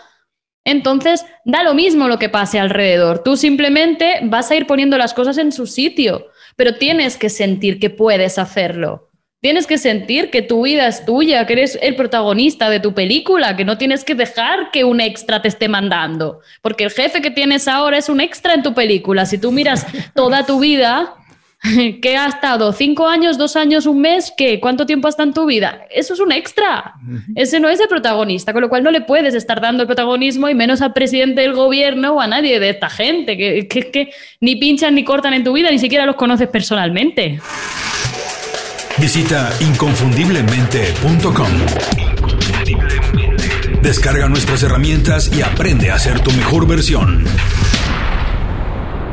entonces 0.63 1.25
da 1.45 1.63
lo 1.63 1.73
mismo 1.73 2.07
lo 2.07 2.19
que 2.19 2.29
pase 2.29 2.59
alrededor. 2.59 3.23
Tú 3.23 3.37
simplemente 3.37 4.19
vas 4.21 4.51
a 4.51 4.55
ir 4.55 4.67
poniendo 4.67 4.95
las 4.99 5.15
cosas 5.15 5.39
en 5.39 5.51
su 5.51 5.65
sitio, 5.65 6.27
pero 6.55 6.75
tienes 6.75 7.17
que 7.17 7.29
sentir 7.29 7.79
que 7.79 7.89
puedes 7.89 8.37
hacerlo. 8.37 9.09
Tienes 9.41 9.65
que 9.65 9.79
sentir 9.79 10.29
que 10.29 10.43
tu 10.43 10.65
vida 10.65 10.87
es 10.87 11.03
tuya, 11.05 11.47
que 11.47 11.53
eres 11.53 11.79
el 11.81 11.95
protagonista 11.95 12.69
de 12.69 12.79
tu 12.79 12.93
película, 12.93 13.57
que 13.57 13.65
no 13.65 13.79
tienes 13.79 14.03
que 14.03 14.13
dejar 14.13 14.69
que 14.69 14.83
un 14.83 15.01
extra 15.01 15.41
te 15.41 15.47
esté 15.47 15.67
mandando, 15.69 16.41
porque 16.61 16.83
el 16.83 16.91
jefe 16.91 17.23
que 17.23 17.31
tienes 17.31 17.67
ahora 17.67 17.97
es 17.97 18.09
un 18.09 18.21
extra 18.21 18.53
en 18.53 18.61
tu 18.61 18.75
película. 18.75 19.25
Si 19.25 19.39
tú 19.39 19.51
miras 19.51 19.87
toda 20.13 20.45
tu 20.45 20.59
vida, 20.59 21.15
¿Qué 22.01 22.17
ha 22.17 22.27
estado? 22.27 22.71
¿Cinco 22.71 23.07
años, 23.07 23.37
dos 23.37 23.55
años, 23.55 23.85
un 23.85 24.01
mes? 24.01 24.33
¿Qué? 24.35 24.59
¿Cuánto 24.59 24.85
tiempo 24.85 25.07
está 25.07 25.23
en 25.23 25.33
tu 25.33 25.45
vida? 25.45 25.85
Eso 25.89 26.13
es 26.13 26.19
un 26.19 26.31
extra. 26.31 26.93
Ese 27.35 27.59
no 27.59 27.69
es 27.69 27.79
el 27.79 27.87
protagonista, 27.87 28.53
con 28.53 28.61
lo 28.61 28.69
cual 28.69 28.83
no 28.83 28.91
le 28.91 29.01
puedes 29.01 29.33
estar 29.33 29.59
dando 29.59 29.83
el 29.83 29.87
protagonismo 29.87 30.49
y 30.49 30.55
menos 30.55 30.81
al 30.81 30.93
presidente 30.93 31.41
del 31.41 31.53
gobierno 31.53 32.13
o 32.13 32.21
a 32.21 32.27
nadie 32.27 32.59
de 32.59 32.69
esta 32.69 32.89
gente 32.89 33.37
que, 33.37 33.67
que 33.67 34.09
ni 34.39 34.55
pinchan 34.55 34.95
ni 34.95 35.03
cortan 35.03 35.33
en 35.33 35.43
tu 35.43 35.53
vida, 35.53 35.71
ni 35.71 35.79
siquiera 35.79 36.05
los 36.05 36.15
conoces 36.15 36.47
personalmente. 36.47 37.39
Visita 38.97 39.51
inconfundiblemente.com. 39.59 41.47
Descarga 43.81 44.27
nuestras 44.27 44.63
herramientas 44.63 45.31
y 45.35 45.41
aprende 45.43 45.91
a 45.91 45.99
ser 45.99 46.19
tu 46.19 46.31
mejor 46.31 46.67
versión. 46.67 47.23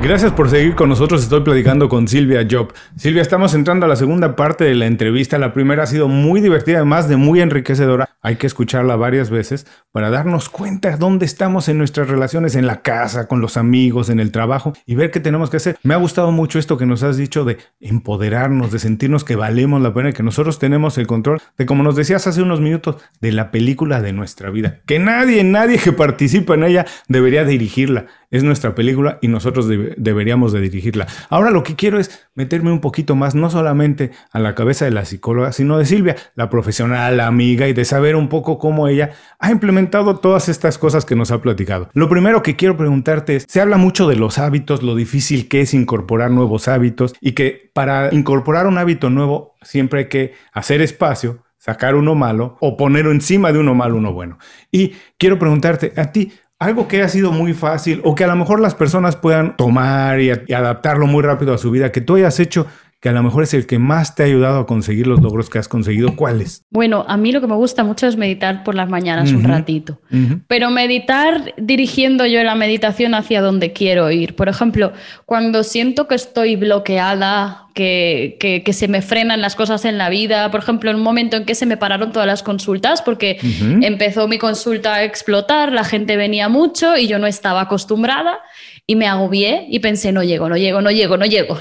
Gracias 0.05 0.33
por 0.33 0.51
seguir 0.51 0.75
con 0.75 0.91
nosotros. 0.91 1.23
Estoy 1.23 1.41
platicando 1.41 1.89
con 1.89 2.07
Silvia 2.09 2.47
Job. 2.49 2.75
Silvia, 2.95 3.23
estamos 3.23 3.55
entrando 3.55 3.87
a 3.87 3.89
la 3.89 3.97
segunda 3.97 4.37
parte 4.37 4.65
de 4.65 4.75
la 4.75 4.85
entrevista. 4.85 5.39
La 5.39 5.55
primera 5.55 5.85
ha 5.85 5.87
sido 5.87 6.09
muy 6.09 6.43
divertida, 6.43 6.77
además 6.77 7.09
de 7.09 7.17
muy 7.17 7.41
enriquecedora. 7.41 8.11
Hay 8.21 8.37
que 8.37 8.47
escucharla 8.47 8.97
varias 8.97 9.31
veces 9.31 9.67
para 9.93 10.11
darnos 10.11 10.51
cuenta 10.51 10.99
dónde 10.99 11.25
estamos 11.25 11.71
en 11.71 11.79
nuestras 11.79 12.09
relaciones, 12.09 12.55
en 12.55 12.67
la 12.67 12.83
casa, 12.83 13.29
con 13.29 13.41
los 13.41 13.57
amigos, 13.57 14.11
en 14.11 14.21
el 14.21 14.31
trabajo 14.31 14.75
y 14.85 14.95
ver 14.95 15.11
qué 15.11 15.21
tenemos 15.21 15.49
que 15.49 15.57
hacer. 15.57 15.79
Me 15.83 15.95
ha 15.95 15.99
gustado 15.99 16.33
mucho 16.33 16.59
esto 16.59 16.77
que 16.77 16.85
nos 16.85 17.03
has 17.03 17.17
dicho 17.17 17.47
de 17.47 17.57
empoderarnos, 17.81 18.73
de 18.73 18.81
sentirnos 18.81 19.25
que 19.25 19.37
valemos 19.37 19.81
la 19.81 19.95
pena, 19.95 20.13
que 20.13 20.23
nosotros 20.23 20.59
tenemos 20.59 20.99
el 20.99 21.07
control 21.07 21.41
de, 21.57 21.65
como 21.65 21.83
nos 21.83 21.97
decías 21.97 22.27
hace 22.27 22.43
unos 22.43 22.61
minutos, 22.61 22.97
de 23.23 23.33
la 23.33 23.51
película 23.51 24.03
de 24.03 24.13
nuestra 24.13 24.51
vida. 24.51 24.81
Que 24.85 24.99
nadie, 24.99 25.45
nadie 25.45 25.79
que 25.79 25.93
participa 25.93 26.55
en 26.55 26.65
ella 26.65 26.87
debería 27.09 27.45
dirigirla 27.45 28.07
es 28.35 28.43
nuestra 28.43 28.75
película 28.75 29.19
y 29.23 29.29
nosotros 29.29 29.69
deberíamos 29.97 30.53
de 30.53 30.61
dirigirla. 30.61 31.07
Ahora 31.31 31.53
lo 31.53 31.63
que 31.63 31.77
quiero 31.77 32.01
es 32.01 32.27
meterme 32.35 32.73
un 32.73 32.81
poquito 32.81 33.15
más, 33.15 33.37
no 33.37 33.49
solamente 33.49 34.11
a 34.33 34.41
la 34.41 34.57
cabeza 34.57 34.85
de 34.85 34.91
la 34.91 35.05
psicóloga, 35.05 35.53
sino 35.53 35.79
de 35.79 35.87
Silvia, 35.87 36.17
la 36.35 36.51
profesional, 36.51 37.17
la 37.17 37.29
amiga, 37.29 37.69
y 37.69 37.73
de 37.73 37.85
saber 37.85 38.17
un 38.17 38.29
poco 38.29 38.59
cómo 38.59 38.89
ella 38.89 39.13
ha 39.39 39.53
implementado 39.53 40.17
todas 40.17 40.49
estas 40.49 40.79
cosas 40.79 41.05
que 41.05 41.15
nos 41.15 41.31
ha 41.31 41.41
platicado. 41.41 41.89
Lo 41.93 42.09
primero 42.09 42.43
que 42.43 42.57
quiero 42.57 42.77
preguntarte 42.77 43.37
es, 43.37 43.45
se 43.49 43.61
habla 43.61 43.77
mucho 43.77 44.09
de 44.09 44.17
los 44.17 44.39
hábitos, 44.39 44.83
lo 44.83 44.97
difícil 44.97 45.47
que 45.47 45.61
es 45.61 45.73
incorporar 45.73 46.33
nuevos 46.33 46.67
hábitos 46.67 47.15
y 47.21 47.33
que 47.33 47.71
para 47.73 48.13
incorporar 48.13 48.67
un 48.67 48.79
hábito 48.79 49.11
nuevo 49.11 49.55
siempre 49.63 50.01
hay 50.01 50.09
que 50.09 50.33
hacer 50.53 50.81
espacio 50.81 51.45
sacar 51.65 51.95
uno 51.95 52.15
malo 52.15 52.59
o 52.61 52.77
poner 52.77 53.07
encima 53.07 53.51
de 53.51 53.59
uno 53.59 53.75
malo 53.75 53.97
uno 53.97 54.13
bueno. 54.13 54.37
Y 54.71 54.93
quiero 55.17 55.39
preguntarte 55.39 55.95
a 55.97 56.13
ti, 56.13 56.31
algo 56.61 56.89
que 56.89 57.03
ha 57.03 57.09
sido 57.09 57.33
muy 57.33 57.53
fácil 57.53 58.01
o 58.05 58.15
que 58.15 58.25
a 58.25 58.29
lo 58.29 58.37
mejor 58.37 58.61
las 58.61 58.75
personas 58.75 59.17
puedan 59.17 59.57
tomar 59.57 60.21
y, 60.21 60.31
adaptarlo 60.31 61.07
muy 61.07 61.23
rápido 61.23 61.55
a 61.55 61.59
su 61.59 61.71
vida, 61.71 61.93
que 61.93 62.01
tú 62.01 62.17
hayas 62.17 62.39
hecho 62.41 62.67
que 63.05 63.11
a 63.11 63.13
lo 63.13 63.23
mejor 63.23 63.43
es 63.43 63.53
el 63.53 63.67
que 63.67 63.79
más 63.79 64.15
te 64.15 64.23
ha 64.23 64.27
ayudado 64.27 64.61
a 64.61 64.67
conseguir 64.67 65.07
los 65.07 65.21
logros 65.21 65.51
que 65.51 65.59
has 65.59 65.69
conseguido, 65.69 66.17
¿cuáles? 66.17 66.65
Bueno, 66.71 67.05
a 67.07 67.19
mí 67.19 67.33
lo 67.33 67.43
que 67.43 67.47
me 67.47 67.55
gusta 67.55 67.85
mucho 67.85 68.07
es 68.07 68.17
meditar 68.17 68.65
por 68.65 68.75
las 68.75 68.89
mañanas 68.89 69.31
un 69.31 69.45
ratito, 69.45 70.01
pero 70.49 70.71
meditar 70.71 71.53
dirigiendo 71.59 72.25
yo 72.25 72.43
la 72.43 72.55
meditación 72.55 73.15
hacia 73.15 73.43
donde 73.43 73.75
quiero 73.75 74.11
ir. 74.11 74.35
Por 74.35 74.49
ejemplo, 74.49 74.95
cuando 75.27 75.65
siento 75.65 76.09
que 76.09 76.15
estoy 76.15 76.57
bloqueada, 76.57 77.67
que, 77.75 78.63
que, 78.65 78.73
se 78.73 78.89
me 78.89 79.03
frenan 79.03 79.43
las 79.43 79.57
cosas 79.57 79.85
en 79.85 79.99
la 79.99 80.09
vida, 80.09 80.51
por 80.51 80.61
ejemplo, 80.61 80.91
en 80.91 80.97
un 80.97 81.03
momento 81.03 81.37
en 81.37 81.45
que 81.45 81.55
se 81.55 81.67
me 81.67 81.77
pararon 81.77 82.13
todas 82.13 82.27
las 82.27 82.43
consultas 82.43 83.03
porque 83.03 83.39
empezó 83.83 84.29
mi 84.29 84.39
consulta 84.39 84.95
a 84.95 85.05
explotar, 85.05 85.73
la 85.73 85.85
gente 85.85 86.17
venía 86.17 86.49
mucho 86.49 86.97
y 86.97 87.09
yo 87.09 87.19
no 87.19 87.27
estaba 87.27 87.63
acostumbrada 87.63 88.39
y 88.87 88.97
me 88.97 89.07
agobié 89.07 89.67
y 89.71 89.79
pensé, 89.79 90.13
no 90.13 90.23
llego, 90.23 90.49
no 90.49 90.57
llego, 90.57 90.81
no 90.81 90.91
llego, 90.91 91.17
no 91.17 91.25
llego. 91.25 91.59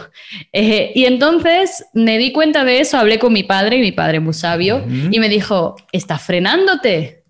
Eh, 0.51 0.91
y 0.93 1.05
entonces 1.05 1.86
me 1.93 2.17
di 2.17 2.31
cuenta 2.31 2.63
de 2.65 2.79
eso, 2.79 2.97
hablé 2.97 3.19
con 3.19 3.31
mi 3.31 3.43
padre, 3.43 3.77
y 3.77 3.81
mi 3.81 3.91
padre 3.91 4.19
muy 4.19 4.33
sabio, 4.33 4.83
y 4.88 5.19
me 5.19 5.29
dijo, 5.29 5.75
estás 5.91 6.21
frenándote, 6.21 7.23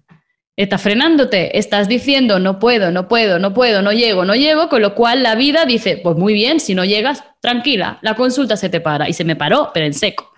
estás 0.55 0.81
frenándote, 0.81 1.57
estás 1.57 1.87
diciendo, 1.87 2.39
no 2.39 2.59
puedo, 2.59 2.91
no 2.91 3.07
puedo, 3.07 3.39
no 3.39 3.53
puedo, 3.53 3.81
no 3.81 3.91
llego, 3.91 4.25
no 4.25 4.35
llego, 4.35 4.69
con 4.69 4.81
lo 4.81 4.95
cual 4.95 5.23
la 5.23 5.35
vida 5.35 5.65
dice, 5.65 5.97
pues 5.97 6.15
muy 6.17 6.33
bien, 6.33 6.59
si 6.59 6.75
no 6.75 6.85
llegas, 6.85 7.23
tranquila, 7.39 7.99
la 8.01 8.15
consulta 8.15 8.57
se 8.57 8.69
te 8.69 8.79
para. 8.79 9.09
Y 9.09 9.13
se 9.13 9.23
me 9.23 9.35
paró, 9.35 9.71
pero 9.73 9.85
en 9.85 9.93
seco. 9.93 10.31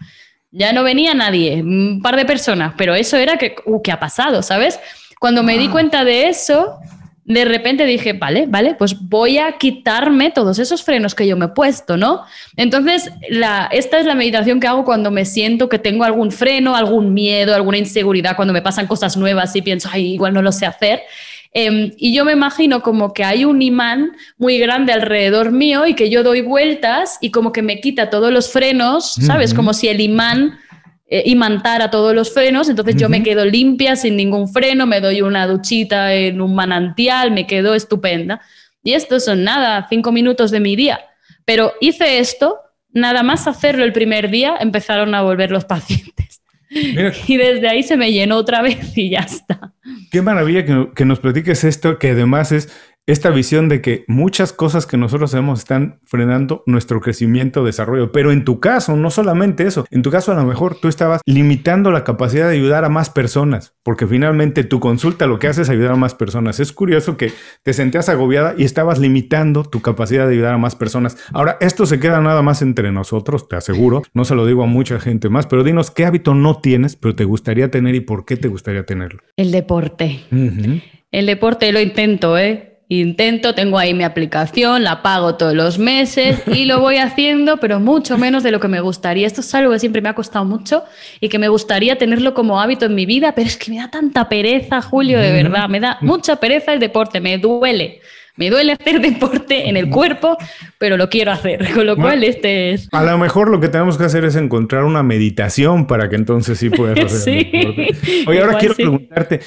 Ya 0.52 0.72
no 0.72 0.84
venía 0.84 1.14
nadie, 1.14 1.62
un 1.62 2.02
par 2.02 2.16
de 2.16 2.26
personas, 2.26 2.74
pero 2.78 2.96
eso 2.96 3.18
era 3.18 3.38
que, 3.38 3.56
uh, 3.66 3.82
¿qué 3.82 3.92
ha 3.92 4.00
pasado? 4.00 4.42
¿Sabes? 4.42 4.80
Cuando 5.20 5.44
me 5.44 5.58
di 5.58 5.68
cuenta 5.68 6.06
de 6.06 6.30
eso, 6.30 6.78
de 7.26 7.44
repente 7.44 7.86
dije, 7.86 8.14
vale, 8.14 8.46
vale, 8.48 8.76
pues 8.76 8.96
voy 9.00 9.40
a 9.40 9.58
quitarme 9.58 10.30
todos 10.30 10.60
esos 10.60 10.84
frenos 10.84 11.16
que 11.16 11.26
yo 11.26 11.36
me 11.36 11.46
he 11.46 11.50
puesto, 11.50 11.98
¿no? 11.98 12.22
Entonces, 12.56 13.12
la, 13.30 13.68
esta 13.72 14.00
es 14.00 14.06
la 14.06 14.14
meditación 14.14 14.60
que 14.60 14.68
hago 14.68 14.86
cuando 14.86 15.10
me 15.10 15.26
siento 15.26 15.68
que 15.68 15.80
tengo 15.80 16.04
algún 16.04 16.32
freno, 16.32 16.76
algún 16.76 17.16
miedo, 17.16 17.56
alguna 17.56 17.80
inseguridad, 17.80 18.36
cuando 18.36 18.54
me 18.54 18.62
pasan 18.62 18.86
cosas 18.86 19.18
nuevas 19.18 19.56
y 19.56 19.64
pienso, 19.64 19.90
ay, 19.92 20.14
igual 20.14 20.36
no 20.36 20.44
lo 20.44 20.52
sé 20.52 20.68
hacer. 20.68 21.02
Em, 21.52 21.94
y 21.98 22.14
yo 22.14 22.26
me 22.26 22.34
imagino 22.34 22.84
como 22.84 23.14
que 23.14 23.24
hay 23.24 23.44
un 23.44 23.62
imán 23.62 24.12
muy 24.38 24.60
grande 24.60 24.94
alrededor 24.94 25.52
mío 25.52 25.88
y 25.88 25.96
que 25.96 26.12
yo 26.12 26.22
doy 26.22 26.42
vueltas 26.42 27.18
y 27.22 27.32
como 27.32 27.52
que 27.52 27.64
me 27.64 27.80
quita 27.80 28.12
todos 28.12 28.32
los 28.32 28.52
frenos, 28.52 29.14
¿sabes? 29.14 29.54
Como 29.54 29.74
si 29.74 29.88
el 29.88 30.02
imán 30.02 30.60
eh, 31.08 31.36
a 31.64 31.92
todos 31.92 32.16
los 32.16 32.34
frenos, 32.34 32.70
entonces 32.70 32.96
yo 32.96 33.10
me 33.10 33.22
quedo 33.22 33.46
limpia 33.46 33.96
sin 33.96 34.16
ningún 34.16 34.48
freno, 34.48 34.86
me 34.86 35.02
doy 35.02 35.22
una 35.22 35.48
duchita 35.48 36.14
en 36.14 36.42
un 36.42 36.56
manantial, 36.56 37.32
me 37.32 37.46
quedo 37.46 37.76
estupenda. 37.76 38.42
Y 38.84 38.94
esto 38.94 39.20
son 39.20 39.44
nada, 39.44 39.88
cinco 39.90 40.12
minutos 40.12 40.52
de 40.52 40.60
mi 40.60 40.76
día. 40.76 41.00
Pero 41.44 41.74
hice 41.80 42.20
esto, 42.20 42.60
nada 42.92 43.24
más 43.24 43.48
hacerlo 43.48 43.84
el 43.84 43.94
primer 43.94 44.30
día, 44.30 44.56
empezaron 44.60 45.14
a 45.16 45.22
volver 45.22 45.52
los 45.52 45.66
pacientes. 45.66 46.42
Y 47.28 47.38
desde 47.38 47.68
ahí 47.70 47.84
se 47.84 47.96
me 47.96 48.12
llenó 48.12 48.38
otra 48.38 48.62
vez 48.62 48.98
y 48.98 49.10
ya 49.10 49.20
está. 49.20 49.74
Qué 50.12 50.22
maravilla 50.22 50.66
que, 50.66 50.90
que 50.96 51.06
nos 51.06 51.20
platiques 51.20 51.64
esto, 51.64 52.00
que 52.00 52.10
además 52.10 52.52
es 52.52 52.70
esta 53.08 53.30
visión 53.30 53.70
de 53.70 53.82
que 53.82 54.04
muchas 54.08 54.52
cosas 54.52 54.88
que 54.88 54.98
nosotros 54.98 55.34
hacemos 55.34 55.60
están 55.60 56.00
frenando 56.06 56.64
nuestro 56.66 57.02
crecimiento, 57.02 57.64
desarrollo. 57.64 58.12
Pero 58.12 58.32
en 58.32 58.44
tu 58.44 58.60
caso, 58.60 58.96
no 58.96 59.12
solamente 59.12 59.68
eso, 59.68 59.86
en 59.92 60.02
tu 60.02 60.10
caso 60.10 60.32
a 60.32 60.36
lo 60.36 60.44
mejor 60.44 60.80
tú 60.80 60.88
estabas 60.88 61.22
limitando 61.26 61.92
la 61.92 62.04
capacidad 62.04 62.48
de 62.48 62.56
ayudar 62.56 62.84
a 62.84 62.90
más 62.90 63.10
personas, 63.10 63.76
porque 63.84 64.08
finalmente 64.08 64.64
tu 64.64 64.80
consulta 64.80 65.28
lo 65.28 65.38
que 65.38 65.48
hace 65.48 65.62
es 65.62 65.70
ayudar 65.70 65.92
a 65.92 65.98
más 65.98 66.16
personas. 66.16 66.60
Es 66.60 66.72
curioso 66.72 67.16
que 67.18 67.32
te 67.64 67.74
sentías 67.74 68.10
agobiada 68.10 68.56
y 68.58 68.64
estabas 68.64 68.98
limitando 68.98 69.64
tu 69.64 69.82
capacidad 69.82 70.28
de 70.28 70.34
ayudar 70.34 70.56
a 70.56 70.58
más 70.58 70.76
personas. 70.76 71.18
Ahora, 71.32 71.58
esto 71.62 71.86
se 71.86 72.00
queda 72.00 72.22
nada 72.22 72.42
más 72.42 72.62
entre 72.62 72.92
nosotros, 72.92 73.48
te 73.48 73.56
aseguro, 73.56 74.02
no 74.14 74.26
se 74.26 74.36
lo 74.36 74.46
digo 74.46 74.64
a 74.64 74.68
mucha 74.68 75.00
gente 75.00 75.30
más, 75.30 75.46
pero 75.46 75.64
dinos 75.64 75.92
qué 75.92 76.06
hábito 76.06 76.34
no 76.34 76.60
tienes, 76.60 76.96
pero 76.96 77.16
te 77.16 77.26
gustaría 77.26 77.70
tener 77.70 77.94
y 77.94 78.00
por 78.00 78.26
qué 78.26 78.36
te 78.38 78.48
gustaría 78.48 78.86
tenerlo. 78.86 79.22
El 79.38 79.52
deporte. 79.52 80.22
El 81.12 81.26
deporte 81.28 81.72
lo 81.72 81.80
intento, 81.80 82.38
¿eh? 82.38 82.75
Intento, 82.88 83.56
tengo 83.56 83.80
ahí 83.80 83.96
mi 83.96 84.04
aplicación, 84.04 84.84
la 84.84 85.02
pago 85.02 85.36
todos 85.36 85.56
los 85.56 85.80
meses 85.80 86.44
y 86.46 86.66
lo 86.66 86.80
voy 86.80 86.98
haciendo, 86.98 87.58
pero 87.58 87.80
mucho 87.80 88.16
menos 88.20 88.44
de 88.44 88.52
lo 88.52 88.60
que 88.60 88.68
me 88.68 88.80
gustaría. 88.80 89.26
Esto 89.26 89.42
es 89.42 89.56
algo 89.56 89.72
que 89.72 89.80
siempre 89.80 90.04
me 90.04 90.10
ha 90.10 90.14
costado 90.14 90.46
mucho 90.46 90.84
y 91.20 91.30
que 91.30 91.40
me 91.40 91.48
gustaría 91.48 91.98
tenerlo 91.98 92.36
como 92.36 92.62
hábito 92.62 92.86
en 92.86 92.94
mi 92.94 93.08
vida, 93.08 93.34
pero 93.34 93.48
es 93.48 93.58
que 93.58 93.72
me 93.72 93.78
da 93.78 93.90
tanta 93.90 94.30
pereza, 94.30 94.84
Julio, 94.84 95.20
de 95.20 95.32
verdad, 95.32 95.68
me 95.68 95.80
da 95.80 95.98
mucha 96.02 96.36
pereza 96.36 96.74
el 96.74 96.80
deporte, 96.80 97.20
me 97.20 97.40
duele. 97.40 98.02
Me 98.38 98.50
duele 98.50 98.74
hacer 98.74 99.00
deporte 99.00 99.70
en 99.70 99.78
el 99.78 99.90
cuerpo, 99.90 100.38
pero 100.78 100.98
lo 100.98 101.10
quiero 101.10 101.32
hacer, 101.32 101.66
con 101.74 101.86
lo 101.86 101.96
cual 101.96 102.22
este 102.24 102.74
es... 102.74 102.90
A 102.92 103.02
lo 103.04 103.18
mejor 103.18 103.50
lo 103.50 103.62
que 103.62 103.70
tenemos 103.70 103.98
que 103.98 104.04
hacer 104.04 104.26
es 104.26 104.36
encontrar 104.36 104.84
una 104.84 105.04
meditación 105.04 105.88
para 105.88 106.10
que 106.10 106.18
entonces 106.18 106.60
sí 106.60 106.70
puedas 106.70 107.00
hacer 107.14 107.50
deporte. 107.50 107.96
Oye, 108.28 108.42
ahora 108.42 108.58
quiero 108.58 108.76
preguntarte, 108.76 109.40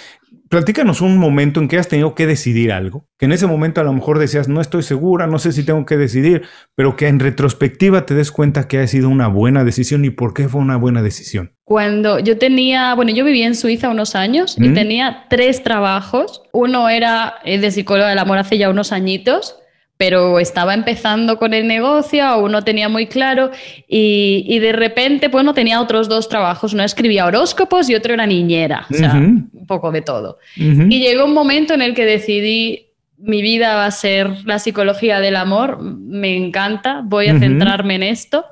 platícanos 0.48 1.00
un 1.00 1.18
momento 1.18 1.61
en 1.61 1.68
que 1.68 1.78
has 1.78 1.88
tenido 1.88 2.14
que 2.14 2.26
decidir 2.26 2.72
algo, 2.72 3.06
que 3.18 3.26
en 3.26 3.32
ese 3.32 3.46
momento 3.46 3.80
a 3.80 3.84
lo 3.84 3.92
mejor 3.92 4.18
decías, 4.18 4.48
no 4.48 4.61
estoy 4.61 4.82
segura, 4.82 5.26
no 5.26 5.38
sé 5.38 5.52
si 5.52 5.64
tengo 5.64 5.84
que 5.87 5.96
decidir, 5.96 6.42
pero 6.74 6.96
que 6.96 7.08
en 7.08 7.20
retrospectiva 7.20 8.06
te 8.06 8.14
des 8.14 8.30
cuenta 8.30 8.68
que 8.68 8.78
ha 8.78 8.87
sido 8.87 9.08
una 9.08 9.28
buena 9.28 9.64
decisión 9.64 10.04
y 10.04 10.11
por 10.11 10.34
qué 10.34 10.48
fue 10.48 10.61
una 10.61 10.76
buena 10.76 11.02
decisión. 11.02 11.52
Cuando 11.64 12.18
yo 12.18 12.38
tenía, 12.38 12.94
bueno, 12.94 13.12
yo 13.12 13.24
vivía 13.24 13.46
en 13.46 13.54
Suiza 13.54 13.90
unos 13.90 14.14
años 14.14 14.56
y 14.58 14.72
tenía 14.72 15.26
tres 15.28 15.62
trabajos. 15.62 16.42
Uno 16.52 16.88
era 16.88 17.34
eh, 17.44 17.58
de 17.58 17.70
psicóloga 17.70 18.08
del 18.08 18.18
amor 18.18 18.38
hace 18.38 18.56
ya 18.56 18.70
unos 18.70 18.92
añitos 18.92 19.56
pero 19.98 20.38
estaba 20.38 20.74
empezando 20.74 21.38
con 21.38 21.52
el 21.52 21.66
negocio, 21.66 22.24
aún 22.24 22.52
no 22.52 22.62
tenía 22.62 22.88
muy 22.88 23.08
claro 23.08 23.50
y, 23.88 24.58
de 24.61 24.72
repente, 24.72 25.26
bueno, 25.26 25.52
tenía 25.54 25.80
otros 25.80 26.08
dos 26.08 26.28
trabajos, 26.28 26.72
uno 26.72 26.84
escribía 26.84 27.26
horóscopos 27.26 27.90
y 27.90 27.96
otro 27.96 28.14
era 28.14 28.24
niñera, 28.24 28.87
o 28.88 28.94
sea, 28.94 29.14
un 29.14 29.66
poco 29.66 29.90
de 29.90 30.00
todo. 30.00 30.38
Y 30.56 31.00
llegó 31.00 31.24
un 31.24 31.34
momento 31.34 31.74
en 31.74 31.82
el 31.82 31.94
que 31.94 32.06
decidí, 32.06 32.87
mi 33.18 33.42
vida 33.42 33.74
va 33.74 33.87
a 33.87 33.90
ser 33.90 34.30
la 34.46 34.61
psicología 34.61 35.18
del 35.18 35.34
amor, 35.34 35.82
me 35.82 36.37
encanta, 36.37 37.02
voy 37.04 37.26
a 37.26 37.37
centrarme 37.37 37.96
en 37.96 38.04
esto 38.04 38.44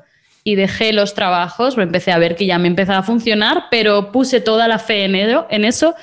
y 0.42 0.56
dejé 0.56 0.92
los 0.92 1.14
trabajos, 1.14 1.78
empecé 1.78 2.10
a 2.10 2.18
ver 2.18 2.34
que 2.34 2.46
ya 2.46 2.58
me 2.58 2.66
empezaba 2.66 2.98
a 2.98 3.02
funcionar, 3.04 3.66
pero 3.70 4.10
puse 4.10 4.40
toda 4.40 4.66
la 4.66 4.80
fe 4.80 5.04
en, 5.04 5.14
ello, 5.14 5.46
en 5.48 5.64
eso 5.64 5.94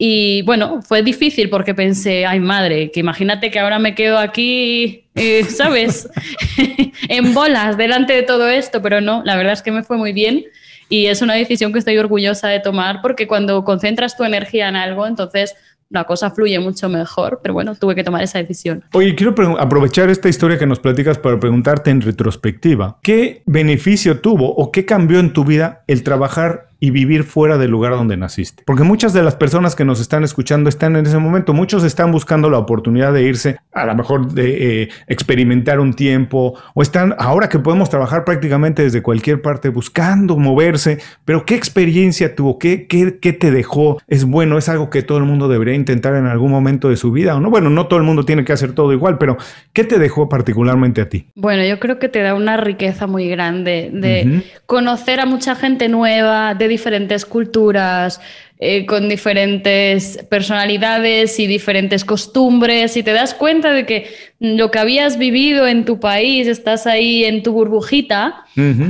y 0.00 0.42
bueno, 0.42 0.80
fue 0.80 1.02
difícil 1.02 1.50
porque 1.50 1.74
pensé, 1.74 2.24
ay 2.24 2.38
madre, 2.38 2.92
que 2.92 3.00
imagínate 3.00 3.50
que 3.50 3.58
ahora 3.58 3.80
me 3.80 3.96
quedo 3.96 4.18
aquí, 4.18 5.04
eh, 5.16 5.44
¿sabes? 5.48 6.08
en 7.08 7.34
bolas 7.34 7.76
delante 7.76 8.12
de 8.12 8.22
todo 8.22 8.48
esto, 8.48 8.80
pero 8.80 9.00
no, 9.00 9.22
la 9.24 9.36
verdad 9.36 9.54
es 9.54 9.62
que 9.62 9.72
me 9.72 9.82
fue 9.82 9.96
muy 9.96 10.12
bien 10.12 10.44
y 10.88 11.06
es 11.06 11.20
una 11.20 11.34
decisión 11.34 11.72
que 11.72 11.80
estoy 11.80 11.98
orgullosa 11.98 12.48
de 12.48 12.60
tomar 12.60 13.00
porque 13.02 13.26
cuando 13.26 13.64
concentras 13.64 14.16
tu 14.16 14.22
energía 14.22 14.68
en 14.68 14.76
algo, 14.76 15.04
entonces 15.04 15.56
la 15.90 16.04
cosa 16.04 16.30
fluye 16.30 16.58
mucho 16.60 16.88
mejor, 16.88 17.40
pero 17.42 17.54
bueno, 17.54 17.74
tuve 17.74 17.94
que 17.94 18.04
tomar 18.04 18.22
esa 18.22 18.38
decisión. 18.38 18.84
Oye, 18.92 19.14
quiero 19.14 19.34
aprovechar 19.58 20.10
esta 20.10 20.28
historia 20.28 20.58
que 20.58 20.66
nos 20.66 20.80
platicas 20.80 21.18
para 21.18 21.40
preguntarte 21.40 21.90
en 21.90 22.02
retrospectiva, 22.02 22.98
¿qué 23.02 23.42
beneficio 23.46 24.20
tuvo 24.20 24.54
o 24.54 24.70
qué 24.70 24.84
cambió 24.84 25.18
en 25.18 25.32
tu 25.32 25.44
vida 25.44 25.82
el 25.86 26.02
trabajar 26.02 26.67
y 26.80 26.90
vivir 26.90 27.24
fuera 27.24 27.58
del 27.58 27.70
lugar 27.70 27.92
donde 27.92 28.16
naciste. 28.16 28.62
Porque 28.64 28.84
muchas 28.84 29.12
de 29.12 29.22
las 29.22 29.34
personas 29.34 29.74
que 29.74 29.84
nos 29.84 30.00
están 30.00 30.24
escuchando 30.24 30.68
están 30.68 30.96
en 30.96 31.06
ese 31.06 31.18
momento, 31.18 31.52
muchos 31.52 31.84
están 31.84 32.12
buscando 32.12 32.50
la 32.50 32.58
oportunidad 32.58 33.12
de 33.12 33.22
irse, 33.22 33.58
a 33.72 33.86
lo 33.86 33.94
mejor 33.94 34.32
de 34.32 34.82
eh, 34.82 34.88
experimentar 35.08 35.80
un 35.80 35.94
tiempo, 35.94 36.58
o 36.74 36.82
están 36.82 37.14
ahora 37.18 37.48
que 37.48 37.58
podemos 37.58 37.90
trabajar 37.90 38.24
prácticamente 38.24 38.82
desde 38.82 39.02
cualquier 39.02 39.42
parte 39.42 39.68
buscando 39.70 40.36
moverse, 40.36 40.98
pero 41.24 41.44
¿qué 41.44 41.54
experiencia 41.54 42.34
tuvo? 42.34 42.58
¿Qué, 42.58 42.86
qué, 42.86 43.18
qué 43.20 43.32
te 43.32 43.50
dejó? 43.50 44.00
¿Es 44.06 44.24
bueno? 44.24 44.58
¿Es 44.58 44.68
algo 44.68 44.90
que 44.90 45.02
todo 45.02 45.18
el 45.18 45.24
mundo 45.24 45.48
debería 45.48 45.74
intentar 45.74 46.14
en 46.14 46.26
algún 46.26 46.50
momento 46.50 46.88
de 46.88 46.96
su 46.96 47.10
vida? 47.10 47.36
¿O 47.36 47.40
no? 47.40 47.50
Bueno, 47.50 47.70
no 47.70 47.86
todo 47.86 47.98
el 47.98 48.04
mundo 48.04 48.24
tiene 48.24 48.44
que 48.44 48.52
hacer 48.52 48.72
todo 48.72 48.92
igual, 48.92 49.18
pero 49.18 49.36
¿qué 49.72 49.84
te 49.84 49.98
dejó 49.98 50.28
particularmente 50.28 51.00
a 51.00 51.08
ti? 51.08 51.26
Bueno, 51.34 51.64
yo 51.64 51.80
creo 51.80 51.98
que 51.98 52.08
te 52.08 52.20
da 52.22 52.34
una 52.34 52.56
riqueza 52.56 53.06
muy 53.06 53.28
grande 53.28 53.90
de 53.92 54.44
conocer 54.66 55.20
a 55.20 55.26
mucha 55.26 55.56
gente 55.56 55.88
nueva, 55.88 56.54
de 56.54 56.67
diferentes 56.68 57.24
culturas, 57.24 58.20
eh, 58.60 58.86
con 58.86 59.08
diferentes 59.08 60.18
personalidades 60.28 61.38
y 61.38 61.46
diferentes 61.46 62.04
costumbres 62.04 62.96
y 62.96 63.04
te 63.04 63.12
das 63.12 63.32
cuenta 63.32 63.72
de 63.72 63.86
que 63.86 64.08
lo 64.40 64.72
que 64.72 64.80
habías 64.80 65.16
vivido 65.16 65.68
en 65.68 65.84
tu 65.84 66.00
país, 66.00 66.48
estás 66.48 66.88
ahí 66.88 67.24
en 67.24 67.44
tu 67.44 67.52
burbujita, 67.52 68.44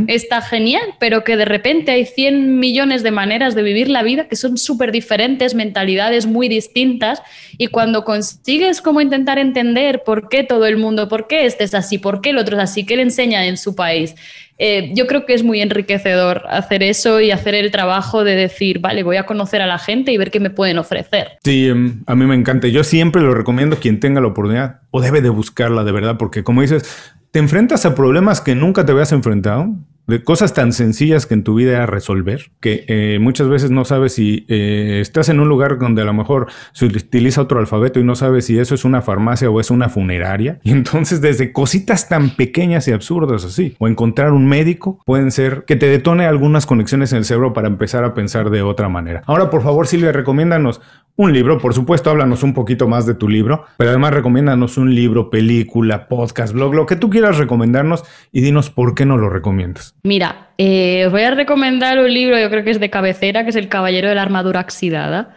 está 0.06 0.40
genial, 0.40 0.94
pero 0.98 1.22
que 1.22 1.36
de 1.36 1.44
repente 1.44 1.90
hay 1.90 2.06
100 2.06 2.58
millones 2.58 3.02
de 3.02 3.10
maneras 3.10 3.54
de 3.54 3.62
vivir 3.62 3.90
la 3.90 4.02
vida 4.02 4.26
que 4.26 4.36
son 4.36 4.56
súper 4.56 4.90
diferentes, 4.90 5.54
mentalidades 5.54 6.24
muy 6.24 6.48
distintas 6.48 7.20
y 7.58 7.66
cuando 7.66 8.04
consigues 8.04 8.80
como 8.80 9.02
intentar 9.02 9.38
entender 9.38 10.02
por 10.02 10.30
qué 10.30 10.44
todo 10.44 10.64
el 10.64 10.78
mundo, 10.78 11.10
por 11.10 11.26
qué 11.26 11.44
este 11.44 11.64
es 11.64 11.74
así, 11.74 11.98
por 11.98 12.22
qué 12.22 12.30
el 12.30 12.38
otro 12.38 12.56
es 12.56 12.62
así, 12.62 12.86
qué 12.86 12.96
le 12.96 13.02
enseña 13.02 13.44
en 13.44 13.58
su 13.58 13.74
país, 13.74 14.14
eh, 14.58 14.92
yo 14.94 15.06
creo 15.06 15.24
que 15.24 15.34
es 15.34 15.44
muy 15.44 15.60
enriquecedor 15.60 16.42
hacer 16.48 16.82
eso 16.82 17.20
y 17.20 17.30
hacer 17.30 17.54
el 17.54 17.70
trabajo 17.70 18.24
de 18.24 18.34
decir, 18.34 18.80
vale, 18.80 19.04
voy 19.04 19.16
a 19.16 19.24
conocer 19.24 19.62
a 19.62 19.66
la 19.66 19.78
gente 19.78 20.12
y 20.12 20.18
ver 20.18 20.30
qué 20.30 20.40
me 20.40 20.50
pueden 20.50 20.78
ofrecer. 20.78 21.38
Sí, 21.44 21.68
em, 21.68 22.02
a 22.06 22.16
mí 22.16 22.26
me 22.26 22.34
encanta. 22.34 22.66
Yo 22.68 22.82
siempre 22.82 23.22
lo 23.22 23.34
recomiendo 23.34 23.76
quien 23.76 24.00
tenga 24.00 24.20
la 24.20 24.26
oportunidad 24.26 24.80
o 24.90 25.00
debe 25.00 25.20
de 25.20 25.28
buscarla 25.28 25.84
de 25.84 25.92
verdad, 25.92 26.16
porque 26.18 26.42
como 26.42 26.62
dices, 26.62 27.12
te 27.30 27.38
enfrentas 27.38 27.86
a 27.86 27.94
problemas 27.94 28.40
que 28.40 28.54
nunca 28.54 28.84
te 28.84 28.92
habías 28.92 29.12
enfrentado 29.12 29.76
de 30.08 30.24
cosas 30.24 30.54
tan 30.54 30.72
sencillas 30.72 31.26
que 31.26 31.34
en 31.34 31.44
tu 31.44 31.54
vida 31.54 31.82
es 31.82 31.88
resolver, 31.88 32.50
que 32.60 32.84
eh, 32.88 33.18
muchas 33.20 33.48
veces 33.48 33.70
no 33.70 33.84
sabes 33.84 34.14
si 34.14 34.46
eh, 34.48 34.98
estás 35.00 35.28
en 35.28 35.38
un 35.38 35.48
lugar 35.48 35.78
donde 35.78 36.00
a 36.00 36.06
lo 36.06 36.14
mejor 36.14 36.46
se 36.72 36.86
utiliza 36.86 37.42
otro 37.42 37.60
alfabeto 37.60 38.00
y 38.00 38.04
no 38.04 38.14
sabes 38.14 38.46
si 38.46 38.58
eso 38.58 38.74
es 38.74 38.86
una 38.86 39.02
farmacia 39.02 39.50
o 39.50 39.60
es 39.60 39.70
una 39.70 39.88
funeraria. 39.88 40.58
Y 40.68 40.72
entonces 40.72 41.20
desde 41.22 41.52
cositas 41.52 42.08
tan 42.08 42.36
pequeñas 42.36 42.88
y 42.88 42.92
absurdas 42.92 43.44
así, 43.44 43.74
o 43.78 43.88
encontrar 43.88 44.32
un 44.32 44.46
médico, 44.46 45.00
pueden 45.06 45.30
ser 45.30 45.64
que 45.66 45.76
te 45.76 45.86
detone 45.86 46.26
algunas 46.26 46.66
conexiones 46.66 47.12
en 47.12 47.18
el 47.18 47.24
cerebro 47.24 47.52
para 47.52 47.68
empezar 47.68 48.04
a 48.04 48.14
pensar 48.14 48.50
de 48.50 48.62
otra 48.62 48.88
manera. 48.88 49.22
Ahora, 49.26 49.50
por 49.50 49.62
favor, 49.62 49.86
Silvia, 49.86 50.12
recomiéndanos 50.12 50.80
un 51.18 51.32
libro, 51.32 51.58
por 51.58 51.74
supuesto, 51.74 52.10
háblanos 52.10 52.44
un 52.44 52.54
poquito 52.54 52.86
más 52.86 53.04
de 53.04 53.14
tu 53.14 53.28
libro, 53.28 53.64
pero 53.76 53.90
además 53.90 54.14
recomiéndanos 54.14 54.78
un 54.78 54.94
libro, 54.94 55.30
película, 55.30 56.06
podcast, 56.06 56.54
blog, 56.54 56.74
lo 56.74 56.86
que 56.86 56.94
tú 56.94 57.10
quieras 57.10 57.38
recomendarnos 57.38 58.04
y 58.30 58.40
dinos 58.40 58.70
por 58.70 58.94
qué 58.94 59.04
no 59.04 59.16
lo 59.16 59.28
recomiendas. 59.28 59.96
Mira, 60.04 60.50
eh, 60.58 61.06
os 61.06 61.12
voy 61.12 61.22
a 61.22 61.32
recomendar 61.32 61.98
un 61.98 62.14
libro, 62.14 62.38
yo 62.38 62.48
creo 62.50 62.62
que 62.62 62.70
es 62.70 62.78
de 62.78 62.88
cabecera, 62.88 63.42
que 63.42 63.50
es 63.50 63.56
El 63.56 63.68
Caballero 63.68 64.08
de 64.08 64.14
la 64.14 64.22
Armadura 64.22 64.60
Oxidada, 64.60 65.34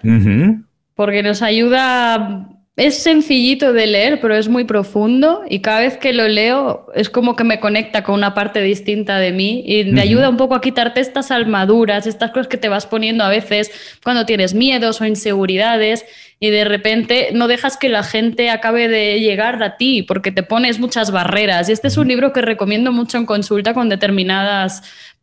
porque 0.93 1.23
nos 1.23 1.41
ayuda 1.41 2.60
es 2.77 3.03
sencillito 3.03 3.73
de 3.73 3.85
leer, 3.85 4.21
pero 4.21 4.35
es 4.35 4.47
muy 4.47 4.63
profundo 4.63 5.43
y 5.49 5.59
cada 5.59 5.81
vez 5.81 5.97
que 5.97 6.13
lo 6.13 6.27
leo 6.29 6.87
es 6.95 7.09
como 7.09 7.35
que 7.35 7.43
me 7.43 7.59
conecta 7.59 8.01
con 8.01 8.15
una 8.15 8.33
parte 8.33 8.61
distinta 8.61 9.17
de 9.17 9.33
mí 9.33 9.63
y 9.65 9.83
me 9.85 10.01
ayuda 10.01 10.29
un 10.29 10.37
poco 10.37 10.55
a 10.55 10.61
quitarte 10.61 11.01
estas 11.01 11.31
armaduras, 11.31 12.07
estas 12.07 12.31
cosas 12.31 12.47
que 12.47 12.57
te 12.57 12.69
vas 12.69 12.85
poniendo 12.85 13.25
a 13.25 13.29
veces 13.29 13.71
cuando 14.03 14.25
tienes 14.25 14.53
miedos 14.53 15.01
o 15.01 15.05
inseguridades 15.05 16.05
y 16.39 16.49
de 16.49 16.63
repente 16.63 17.29
no 17.33 17.47
dejas 17.47 17.77
que 17.77 17.89
la 17.89 18.03
gente 18.03 18.49
acabe 18.49 18.87
de 18.87 19.19
llegar 19.19 19.61
a 19.61 19.75
ti 19.75 20.01
porque 20.01 20.31
te 20.31 20.41
pones 20.41 20.79
muchas 20.79 21.11
barreras. 21.11 21.69
Y 21.69 21.73
este 21.73 21.89
es 21.89 21.97
un 21.97 22.07
libro 22.07 22.33
que 22.33 22.41
recomiendo 22.41 22.91
mucho 22.91 23.17
en 23.17 23.27
consulta 23.27 23.75
con 23.75 23.89
determinadas 23.89 24.81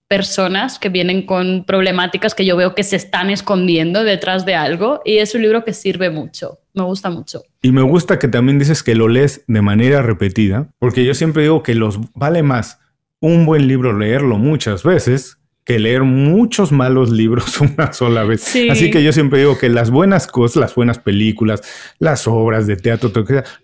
personas 0.09 0.79
que 0.79 0.89
vienen 0.89 1.27
con 1.27 1.65
problemáticas 1.65 2.35
que 2.35 2.47
yo 2.47 2.57
veo 2.57 2.75
que 2.75 2.83
se 2.83 2.97
están 2.97 3.31
escondiendo 3.31 4.05
detrás 4.05 4.47
de 4.47 4.55
algo 4.55 5.03
y 5.05 5.19
es 5.19 5.35
un 5.35 5.43
libro 5.43 5.65
que 5.65 5.75
sirve 5.75 6.11
mucho, 6.11 6.59
me 6.73 6.83
gusta 6.83 7.11
mucho. 7.11 7.43
Y 7.61 7.73
me 7.73 7.83
gusta 7.83 8.19
que 8.19 8.27
también 8.27 8.59
dices 8.59 8.83
que 8.83 8.95
lo 8.95 9.09
lees 9.09 9.45
de 9.47 9.61
manera 9.61 10.01
repetida, 10.01 10.69
porque 10.79 11.05
yo 11.05 11.15
siempre 11.15 11.43
digo 11.43 11.63
que 11.63 11.75
los 11.75 11.99
vale 12.15 12.43
más 12.43 12.81
un 13.21 13.45
buen 13.45 13.69
libro 13.69 13.97
leerlo 13.97 14.39
muchas 14.39 14.83
veces 14.83 15.39
que 15.69 15.79
leer 15.79 16.03
muchos 16.03 16.73
malos 16.73 17.11
libros 17.11 17.61
una 17.61 17.93
sola 17.93 18.25
vez. 18.25 18.57
Así 18.71 18.91
que 18.91 19.03
yo 19.05 19.13
siempre 19.13 19.41
digo 19.41 19.59
que 19.59 19.69
las 19.69 19.91
buenas 19.91 20.27
cosas, 20.27 20.57
las 20.57 20.75
buenas 20.75 20.99
películas, 20.99 21.61
las 21.99 22.27
obras 22.27 22.67
de 22.67 22.77
teatro, 22.77 23.13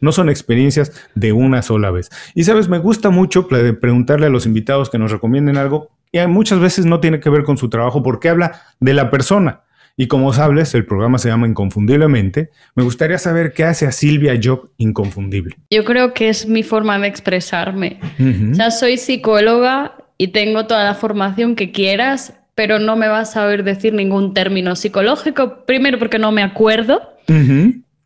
no 0.03 0.13
son 0.13 0.29
experiencias 0.29 0.93
de 1.15 1.33
una 1.33 1.63
sola 1.63 1.91
vez. 1.91 2.11
Y 2.35 2.45
sabes, 2.45 2.69
me 2.69 2.77
gusta 2.77 3.09
mucho 3.09 3.49
preguntarle 3.49 4.27
a 4.27 4.29
los 4.29 4.45
invitados 4.45 4.91
que 4.91 4.99
nos 4.99 5.13
recomienden 5.13 5.57
algo 5.57 5.93
y 6.15 6.27
muchas 6.29 6.61
veces 6.61 6.87
no 6.87 7.01
tiene 7.01 7.19
que 7.19 7.29
ver 7.29 7.43
con 7.43 7.57
su 7.57 7.69
trabajo 7.69 8.03
porque 8.03 8.29
habla 8.29 8.63
de 8.79 8.95
la 8.95 9.11
persona. 9.11 9.63
Y 9.97 10.07
como 10.07 10.33
sabes, 10.33 10.73
el 10.75 10.87
programa 10.87 11.19
se 11.19 11.29
llama 11.29 11.49
Inconfundiblemente. 11.49 12.51
Me 12.77 12.85
gustaría 12.85 13.19
saber 13.19 13.53
qué 13.53 13.65
hace 13.65 13.87
a 13.87 13.93
Silvia 13.93 14.39
Job 14.43 14.71
inconfundible. 14.77 15.57
Yo 15.71 15.85
creo 15.85 16.15
que 16.15 16.29
es 16.29 16.49
mi 16.49 16.63
forma 16.63 16.99
de 17.01 17.09
expresarme. 17.09 17.99
Ya 18.53 18.71
soy 18.71 18.97
psicóloga 18.97 19.97
y 20.17 20.29
tengo 20.29 20.67
toda 20.67 20.85
la 20.85 20.95
formación 20.95 21.57
que 21.57 21.73
quieras, 21.73 22.35
pero 22.55 22.79
no 22.79 22.97
me 22.97 23.09
vas 23.09 23.37
a 23.37 23.47
oír 23.47 23.65
decir 23.65 23.93
ningún 23.93 24.35
término 24.35 24.77
psicológico. 24.77 25.65
Primero 25.67 25.99
porque 25.99 26.21
no 26.21 26.31
me 26.31 26.43
acuerdo. 26.43 27.03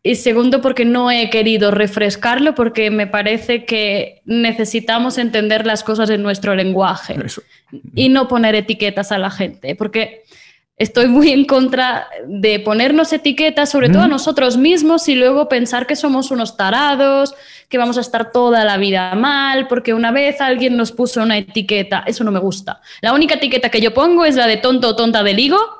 Y 0.01 0.15
segundo, 0.15 0.61
porque 0.61 0.85
no 0.85 1.11
he 1.11 1.29
querido 1.29 1.71
refrescarlo, 1.71 2.55
porque 2.55 2.89
me 2.89 3.05
parece 3.05 3.65
que 3.65 4.21
necesitamos 4.25 5.17
entender 5.17 5.65
las 5.65 5.83
cosas 5.83 6.09
en 6.09 6.23
nuestro 6.23 6.55
lenguaje 6.55 7.17
y 7.93 8.07
no 8.07 8.29
poner 8.29 8.55
etiquetas 8.55 9.11
a 9.11 9.17
la 9.17 9.29
gente, 9.29 9.75
porque 9.75 10.23
estoy 10.77 11.07
muy 11.07 11.31
en 11.31 11.43
contra 11.43 12.07
de 12.25 12.61
ponernos 12.61 13.11
etiquetas, 13.11 13.69
sobre 13.69 13.89
todo 13.89 14.03
a 14.03 14.07
nosotros 14.07 14.55
mismos, 14.55 15.09
y 15.09 15.15
luego 15.15 15.49
pensar 15.49 15.85
que 15.85 15.97
somos 15.97 16.31
unos 16.31 16.55
tarados, 16.55 17.35
que 17.67 17.77
vamos 17.77 17.97
a 17.97 18.01
estar 18.01 18.31
toda 18.31 18.63
la 18.63 18.77
vida 18.77 19.13
mal, 19.15 19.67
porque 19.67 19.93
una 19.93 20.13
vez 20.13 20.39
alguien 20.39 20.77
nos 20.77 20.93
puso 20.93 21.21
una 21.21 21.37
etiqueta, 21.37 22.05
eso 22.07 22.23
no 22.23 22.31
me 22.31 22.39
gusta. 22.39 22.79
La 23.01 23.13
única 23.13 23.35
etiqueta 23.35 23.69
que 23.69 23.81
yo 23.81 23.93
pongo 23.93 24.23
es 24.23 24.37
la 24.37 24.47
de 24.47 24.55
tonto 24.55 24.87
o 24.87 24.95
tonta 24.95 25.21
del 25.23 25.39
higo, 25.39 25.78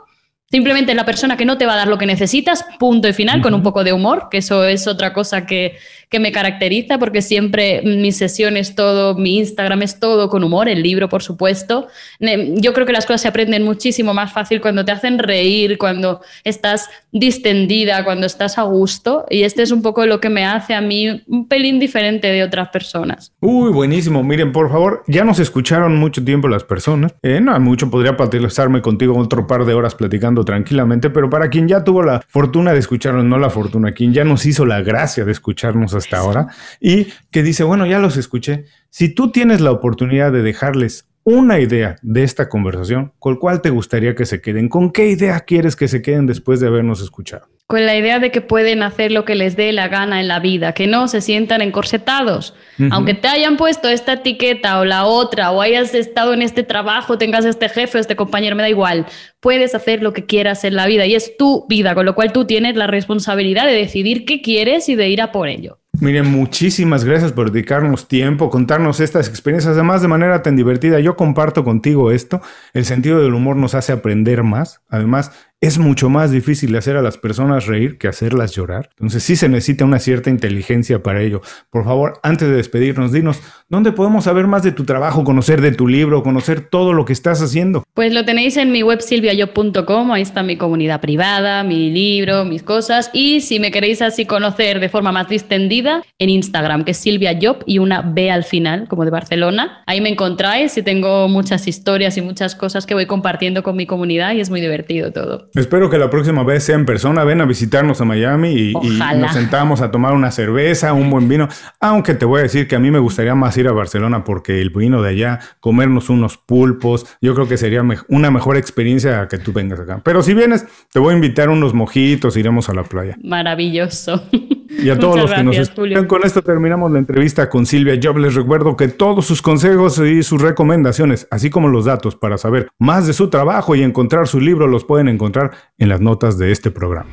Simplemente 0.51 0.95
la 0.95 1.05
persona 1.05 1.37
que 1.37 1.45
no 1.45 1.59
te 1.59 1.67
va 1.67 1.73
a 1.73 1.77
dar 1.77 1.87
lo 1.87 1.99
que 1.99 2.07
necesitas, 2.07 2.65
punto 2.79 3.07
y 3.07 3.13
final, 3.13 3.41
con 3.41 3.53
un 3.53 3.61
poco 3.61 3.83
de 3.83 3.93
humor, 3.93 4.29
que 4.31 4.39
eso 4.39 4.65
es 4.65 4.87
otra 4.87 5.13
cosa 5.13 5.45
que, 5.45 5.77
que 6.09 6.19
me 6.19 6.31
caracteriza, 6.31 6.97
porque 6.97 7.21
siempre 7.21 7.81
mis 7.83 8.17
sesiones, 8.17 8.73
todo, 8.75 9.15
mi 9.15 9.37
Instagram 9.37 9.83
es 9.83 9.99
todo 9.99 10.29
con 10.29 10.43
humor, 10.43 10.67
el 10.67 10.81
libro, 10.81 11.07
por 11.07 11.21
supuesto. 11.21 11.87
Yo 12.19 12.73
creo 12.73 12.85
que 12.87 12.93
las 12.93 13.05
cosas 13.05 13.21
se 13.21 13.27
aprenden 13.27 13.63
muchísimo 13.63 14.13
más 14.13 14.33
fácil 14.33 14.59
cuando 14.59 14.83
te 14.83 14.91
hacen 14.91 15.19
reír, 15.19 15.77
cuando 15.77 16.21
estás 16.43 16.89
distendida, 17.11 18.03
cuando 18.03 18.25
estás 18.25 18.57
a 18.57 18.63
gusto, 18.63 19.25
y 19.29 19.43
este 19.43 19.61
es 19.61 19.71
un 19.71 19.81
poco 19.81 20.05
lo 20.05 20.19
que 20.19 20.29
me 20.29 20.45
hace 20.45 20.73
a 20.73 20.81
mí 20.81 21.23
un 21.27 21.47
pelín 21.47 21.79
diferente 21.79 22.27
de 22.27 22.43
otras 22.43 22.69
personas. 22.69 23.31
Uy, 23.39 23.71
buenísimo. 23.71 24.23
Miren, 24.23 24.51
por 24.51 24.71
favor, 24.71 25.03
ya 25.07 25.23
nos 25.23 25.39
escucharon 25.39 25.95
mucho 25.97 26.23
tiempo 26.23 26.47
las 26.47 26.63
personas. 26.63 27.13
Eh, 27.21 27.39
no 27.39 27.53
hay 27.53 27.59
mucho, 27.59 27.91
podría 27.91 28.17
pasarme 28.17 28.81
contigo 28.81 29.15
otro 29.17 29.45
par 29.45 29.65
de 29.65 29.75
horas 29.75 29.93
platicando 29.93 30.43
tranquilamente, 30.43 31.09
pero 31.09 31.29
para 31.29 31.49
quien 31.49 31.67
ya 31.67 31.83
tuvo 31.83 32.01
la 32.01 32.21
fortuna 32.27 32.73
de 32.73 32.79
escucharnos, 32.79 33.25
no 33.25 33.37
la 33.37 33.49
fortuna, 33.51 33.91
quien 33.91 34.13
ya 34.13 34.23
nos 34.23 34.45
hizo 34.45 34.65
la 34.65 34.81
gracia 34.81 35.23
de 35.23 35.31
escucharnos 35.31 35.93
hasta 35.99 36.17
ahora 36.17 36.47
y 36.79 37.07
que 37.29 37.43
dice, 37.43 37.63
bueno, 37.63 37.85
ya 37.85 37.99
los 37.99 38.17
escuché, 38.17 38.65
si 38.89 39.13
tú 39.13 39.31
tienes 39.31 39.61
la 39.61 39.71
oportunidad 39.71 40.31
de 40.31 40.41
dejarles 40.41 41.09
una 41.23 41.59
idea 41.59 41.97
de 42.01 42.23
esta 42.23 42.49
conversación, 42.49 43.13
¿con 43.19 43.35
cuál 43.35 43.61
te 43.61 43.69
gustaría 43.69 44.15
que 44.15 44.25
se 44.25 44.41
queden? 44.41 44.67
¿Con 44.67 44.91
qué 44.91 45.09
idea 45.09 45.39
quieres 45.41 45.75
que 45.75 45.87
se 45.87 46.01
queden 46.01 46.25
después 46.25 46.59
de 46.59 46.67
habernos 46.67 47.01
escuchado? 47.01 47.47
Con 47.67 47.85
la 47.85 47.95
idea 47.95 48.17
de 48.17 48.31
que 48.31 48.41
pueden 48.41 48.81
hacer 48.81 49.11
lo 49.11 49.25
que 49.25 49.35
les 49.35 49.55
dé 49.55 49.71
la 49.71 49.89
gana 49.89 50.21
en 50.21 50.27
la 50.27 50.39
vida, 50.39 50.73
que 50.73 50.87
no 50.87 51.07
se 51.07 51.21
sientan 51.21 51.61
encorsetados. 51.61 52.55
Aunque 52.89 53.13
te 53.13 53.27
hayan 53.27 53.57
puesto 53.57 53.89
esta 53.89 54.13
etiqueta 54.13 54.79
o 54.79 54.85
la 54.85 55.05
otra, 55.05 55.51
o 55.51 55.61
hayas 55.61 55.93
estado 55.93 56.33
en 56.33 56.41
este 56.41 56.63
trabajo, 56.63 57.19
tengas 57.19 57.45
este 57.45 57.69
jefe 57.69 57.99
o 57.99 58.01
este 58.01 58.15
compañero, 58.15 58.55
me 58.55 58.63
da 58.63 58.69
igual. 58.69 59.05
Puedes 59.39 59.75
hacer 59.75 60.01
lo 60.01 60.13
que 60.13 60.25
quieras 60.25 60.63
en 60.63 60.75
la 60.75 60.87
vida 60.87 61.05
y 61.05 61.13
es 61.13 61.37
tu 61.37 61.67
vida, 61.69 61.93
con 61.93 62.07
lo 62.07 62.15
cual 62.15 62.31
tú 62.31 62.45
tienes 62.45 62.75
la 62.75 62.87
responsabilidad 62.87 63.67
de 63.67 63.73
decidir 63.73 64.25
qué 64.25 64.41
quieres 64.41 64.89
y 64.89 64.95
de 64.95 65.09
ir 65.09 65.21
a 65.21 65.31
por 65.31 65.47
ello. 65.47 65.79
Miren, 66.01 66.31
muchísimas 66.31 67.03
gracias 67.03 67.33
por 67.33 67.51
dedicarnos 67.51 68.07
tiempo, 68.07 68.49
contarnos 68.49 69.01
estas 69.01 69.27
experiencias, 69.27 69.73
además 69.73 70.01
de 70.01 70.07
manera 70.07 70.41
tan 70.41 70.55
divertida. 70.55 71.01
Yo 71.01 71.17
comparto 71.17 71.65
contigo 71.65 72.11
esto. 72.11 72.41
El 72.73 72.85
sentido 72.85 73.19
del 73.19 73.33
humor 73.33 73.57
nos 73.57 73.75
hace 73.75 73.91
aprender 73.91 74.43
más. 74.43 74.81
Además, 74.87 75.33
es 75.61 75.77
mucho 75.77 76.09
más 76.09 76.31
difícil 76.31 76.73
hacer 76.77 76.95
a 76.95 77.01
las 77.01 77.17
personas 77.17 77.65
reír 77.65 77.97
que 77.97 78.07
hacerlas 78.07 78.53
llorar. 78.53 78.89
Entonces 78.91 79.23
sí 79.23 79.35
se 79.35 79.49
necesita 79.49 79.83
una 79.83 79.99
cierta 79.99 80.29
inteligencia 80.29 81.03
para 81.03 81.21
ello. 81.21 81.41
Por 81.69 81.83
favor, 81.83 82.19
antes 82.23 82.47
de 82.47 82.55
despedirnos, 82.55 83.11
dinos, 83.11 83.41
¿dónde 83.67 83.91
podemos 83.91 84.23
saber 84.23 84.47
más 84.47 84.63
de 84.63 84.71
tu 84.71 84.85
trabajo, 84.85 85.25
conocer 85.25 85.59
de 85.59 85.73
tu 85.73 85.87
libro, 85.87 86.23
conocer 86.23 86.61
todo 86.61 86.93
lo 86.93 87.03
que 87.03 87.11
estás 87.11 87.41
haciendo? 87.41 87.83
Pues 87.93 88.13
lo 88.13 88.23
tenéis 88.23 88.55
en 88.55 88.71
mi 88.71 88.83
web 88.83 89.01
silviayo.com, 89.01 90.11
ahí 90.13 90.21
está 90.21 90.43
mi 90.43 90.55
comunidad 90.55 91.01
privada, 91.01 91.63
mi 91.63 91.91
libro, 91.91 92.45
mis 92.45 92.63
cosas. 92.63 93.09
Y 93.11 93.41
si 93.41 93.59
me 93.59 93.71
queréis 93.71 94.01
así 94.01 94.25
conocer 94.25 94.79
de 94.79 94.87
forma 94.87 95.11
más 95.11 95.27
distendida, 95.27 96.03
en 96.19 96.29
Instagram, 96.29 96.85
que 96.85 96.91
es 96.91 96.97
Silvia 96.97 97.37
Job 97.41 97.63
y 97.65 97.79
una 97.79 98.01
B 98.01 98.31
al 98.31 98.45
final, 98.45 98.87
como 98.87 99.03
de 99.03 99.11
Barcelona. 99.11 99.83
Ahí 99.87 99.99
me 99.99 100.09
encontráis 100.09 100.77
y 100.77 100.83
tengo 100.83 101.27
muchas 101.27 101.67
historias 101.67 102.15
y 102.15 102.21
muchas 102.21 102.55
cosas 102.55 102.85
que 102.85 102.93
voy 102.93 103.07
compartiendo 103.07 103.61
con 103.61 103.75
mi 103.75 103.85
comunidad 103.85 104.33
y 104.33 104.39
es 104.39 104.49
muy 104.49 104.61
divertido 104.61 105.11
todo. 105.11 105.48
Espero 105.55 105.89
que 105.89 105.97
la 105.97 106.09
próxima 106.09 106.43
vez 106.43 106.63
sea 106.63 106.75
en 106.75 106.85
persona. 106.85 107.23
Ven 107.23 107.41
a 107.41 107.45
visitarnos 107.45 108.01
a 108.01 108.05
Miami 108.05 108.53
y, 108.53 108.73
nos 108.73 109.33
sentamos 109.33 109.81
a 109.81 109.91
tomar 109.91 110.13
una 110.13 110.31
cerveza, 110.31 110.93
un 110.93 111.09
buen 111.09 111.27
vino. 111.27 111.47
Aunque 111.79 112.13
te 112.13 112.25
voy 112.25 112.39
a 112.39 112.43
decir 112.43 112.67
que 112.67 112.75
a 112.75 112.79
mí 112.79 112.91
me 112.91 112.99
gustaría 112.99 113.35
más 113.35 113.57
ir 113.57 113.67
a 113.67 113.71
Barcelona 113.71 114.23
porque 114.23 114.61
el 114.61 114.69
vino 114.69 115.01
de 115.01 115.09
allá, 115.09 115.39
comernos 115.59 116.09
unos 116.09 116.37
pulpos, 116.37 117.05
yo 117.21 117.33
creo 117.33 117.47
que 117.47 117.57
sería 117.57 117.83
una 118.07 118.31
mejor 118.31 118.57
experiencia 118.57 119.27
que 119.27 119.37
tú 119.37 119.53
vengas 119.53 119.79
acá. 119.79 120.01
Pero 120.03 120.21
si 120.21 120.33
vienes, 120.33 120.65
te 120.91 120.99
voy 120.99 121.13
a 121.13 121.15
invitar 121.15 121.49
unos 121.49 121.73
mojitos, 121.73 122.37
iremos 122.37 122.69
a 122.69 122.73
la 122.73 122.83
playa. 122.83 123.17
Maravilloso. 123.23 124.23
Y 124.69 124.89
a 124.89 124.99
todos 124.99 125.17
los 125.17 125.33
que 125.33 125.43
nos 125.43 125.57
escuchan, 125.57 126.05
con 126.05 126.23
esto 126.23 126.41
terminamos 126.43 126.91
la 126.91 126.99
entrevista 126.99 127.49
con 127.49 127.65
Silvia 127.65 127.99
Job. 128.01 128.17
Les 128.17 128.35
recuerdo 128.35 128.77
que 128.77 128.87
todos 128.87 129.25
sus 129.25 129.41
consejos 129.41 129.97
y 129.99 130.21
sus 130.23 130.41
recomendaciones, 130.41 131.27
así 131.31 131.49
como 131.49 131.67
los 131.67 131.85
datos 131.85 132.15
para 132.15 132.37
saber 132.37 132.69
más 132.77 133.07
de 133.07 133.13
su 133.13 133.29
trabajo 133.29 133.75
y 133.75 133.81
encontrar 133.81 134.27
su 134.27 134.39
libro, 134.39 134.67
los 134.67 134.85
pueden 134.85 135.07
encontrar 135.07 135.51
en 135.77 135.89
las 135.89 136.01
notas 136.01 136.37
de 136.37 136.51
este 136.51 136.71
programa. 136.71 137.09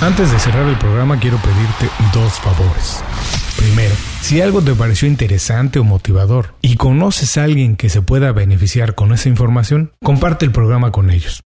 Antes 0.00 0.30
de 0.30 0.38
cerrar 0.38 0.68
el 0.68 0.76
programa, 0.76 1.18
quiero 1.18 1.38
pedirte 1.38 1.92
dos 2.12 2.34
favores. 2.34 3.02
Primero, 3.56 3.94
si 4.20 4.40
algo 4.42 4.60
te 4.60 4.74
pareció 4.74 5.08
interesante 5.08 5.78
o 5.78 5.84
motivador 5.84 6.54
y 6.60 6.76
conoces 6.76 7.38
a 7.38 7.44
alguien 7.44 7.76
que 7.76 7.88
se 7.88 8.02
pueda 8.02 8.32
beneficiar 8.32 8.94
con 8.94 9.12
esa 9.12 9.28
información, 9.28 9.92
comparte 10.04 10.44
el 10.44 10.52
programa 10.52 10.92
con 10.92 11.10
ellos. 11.10 11.45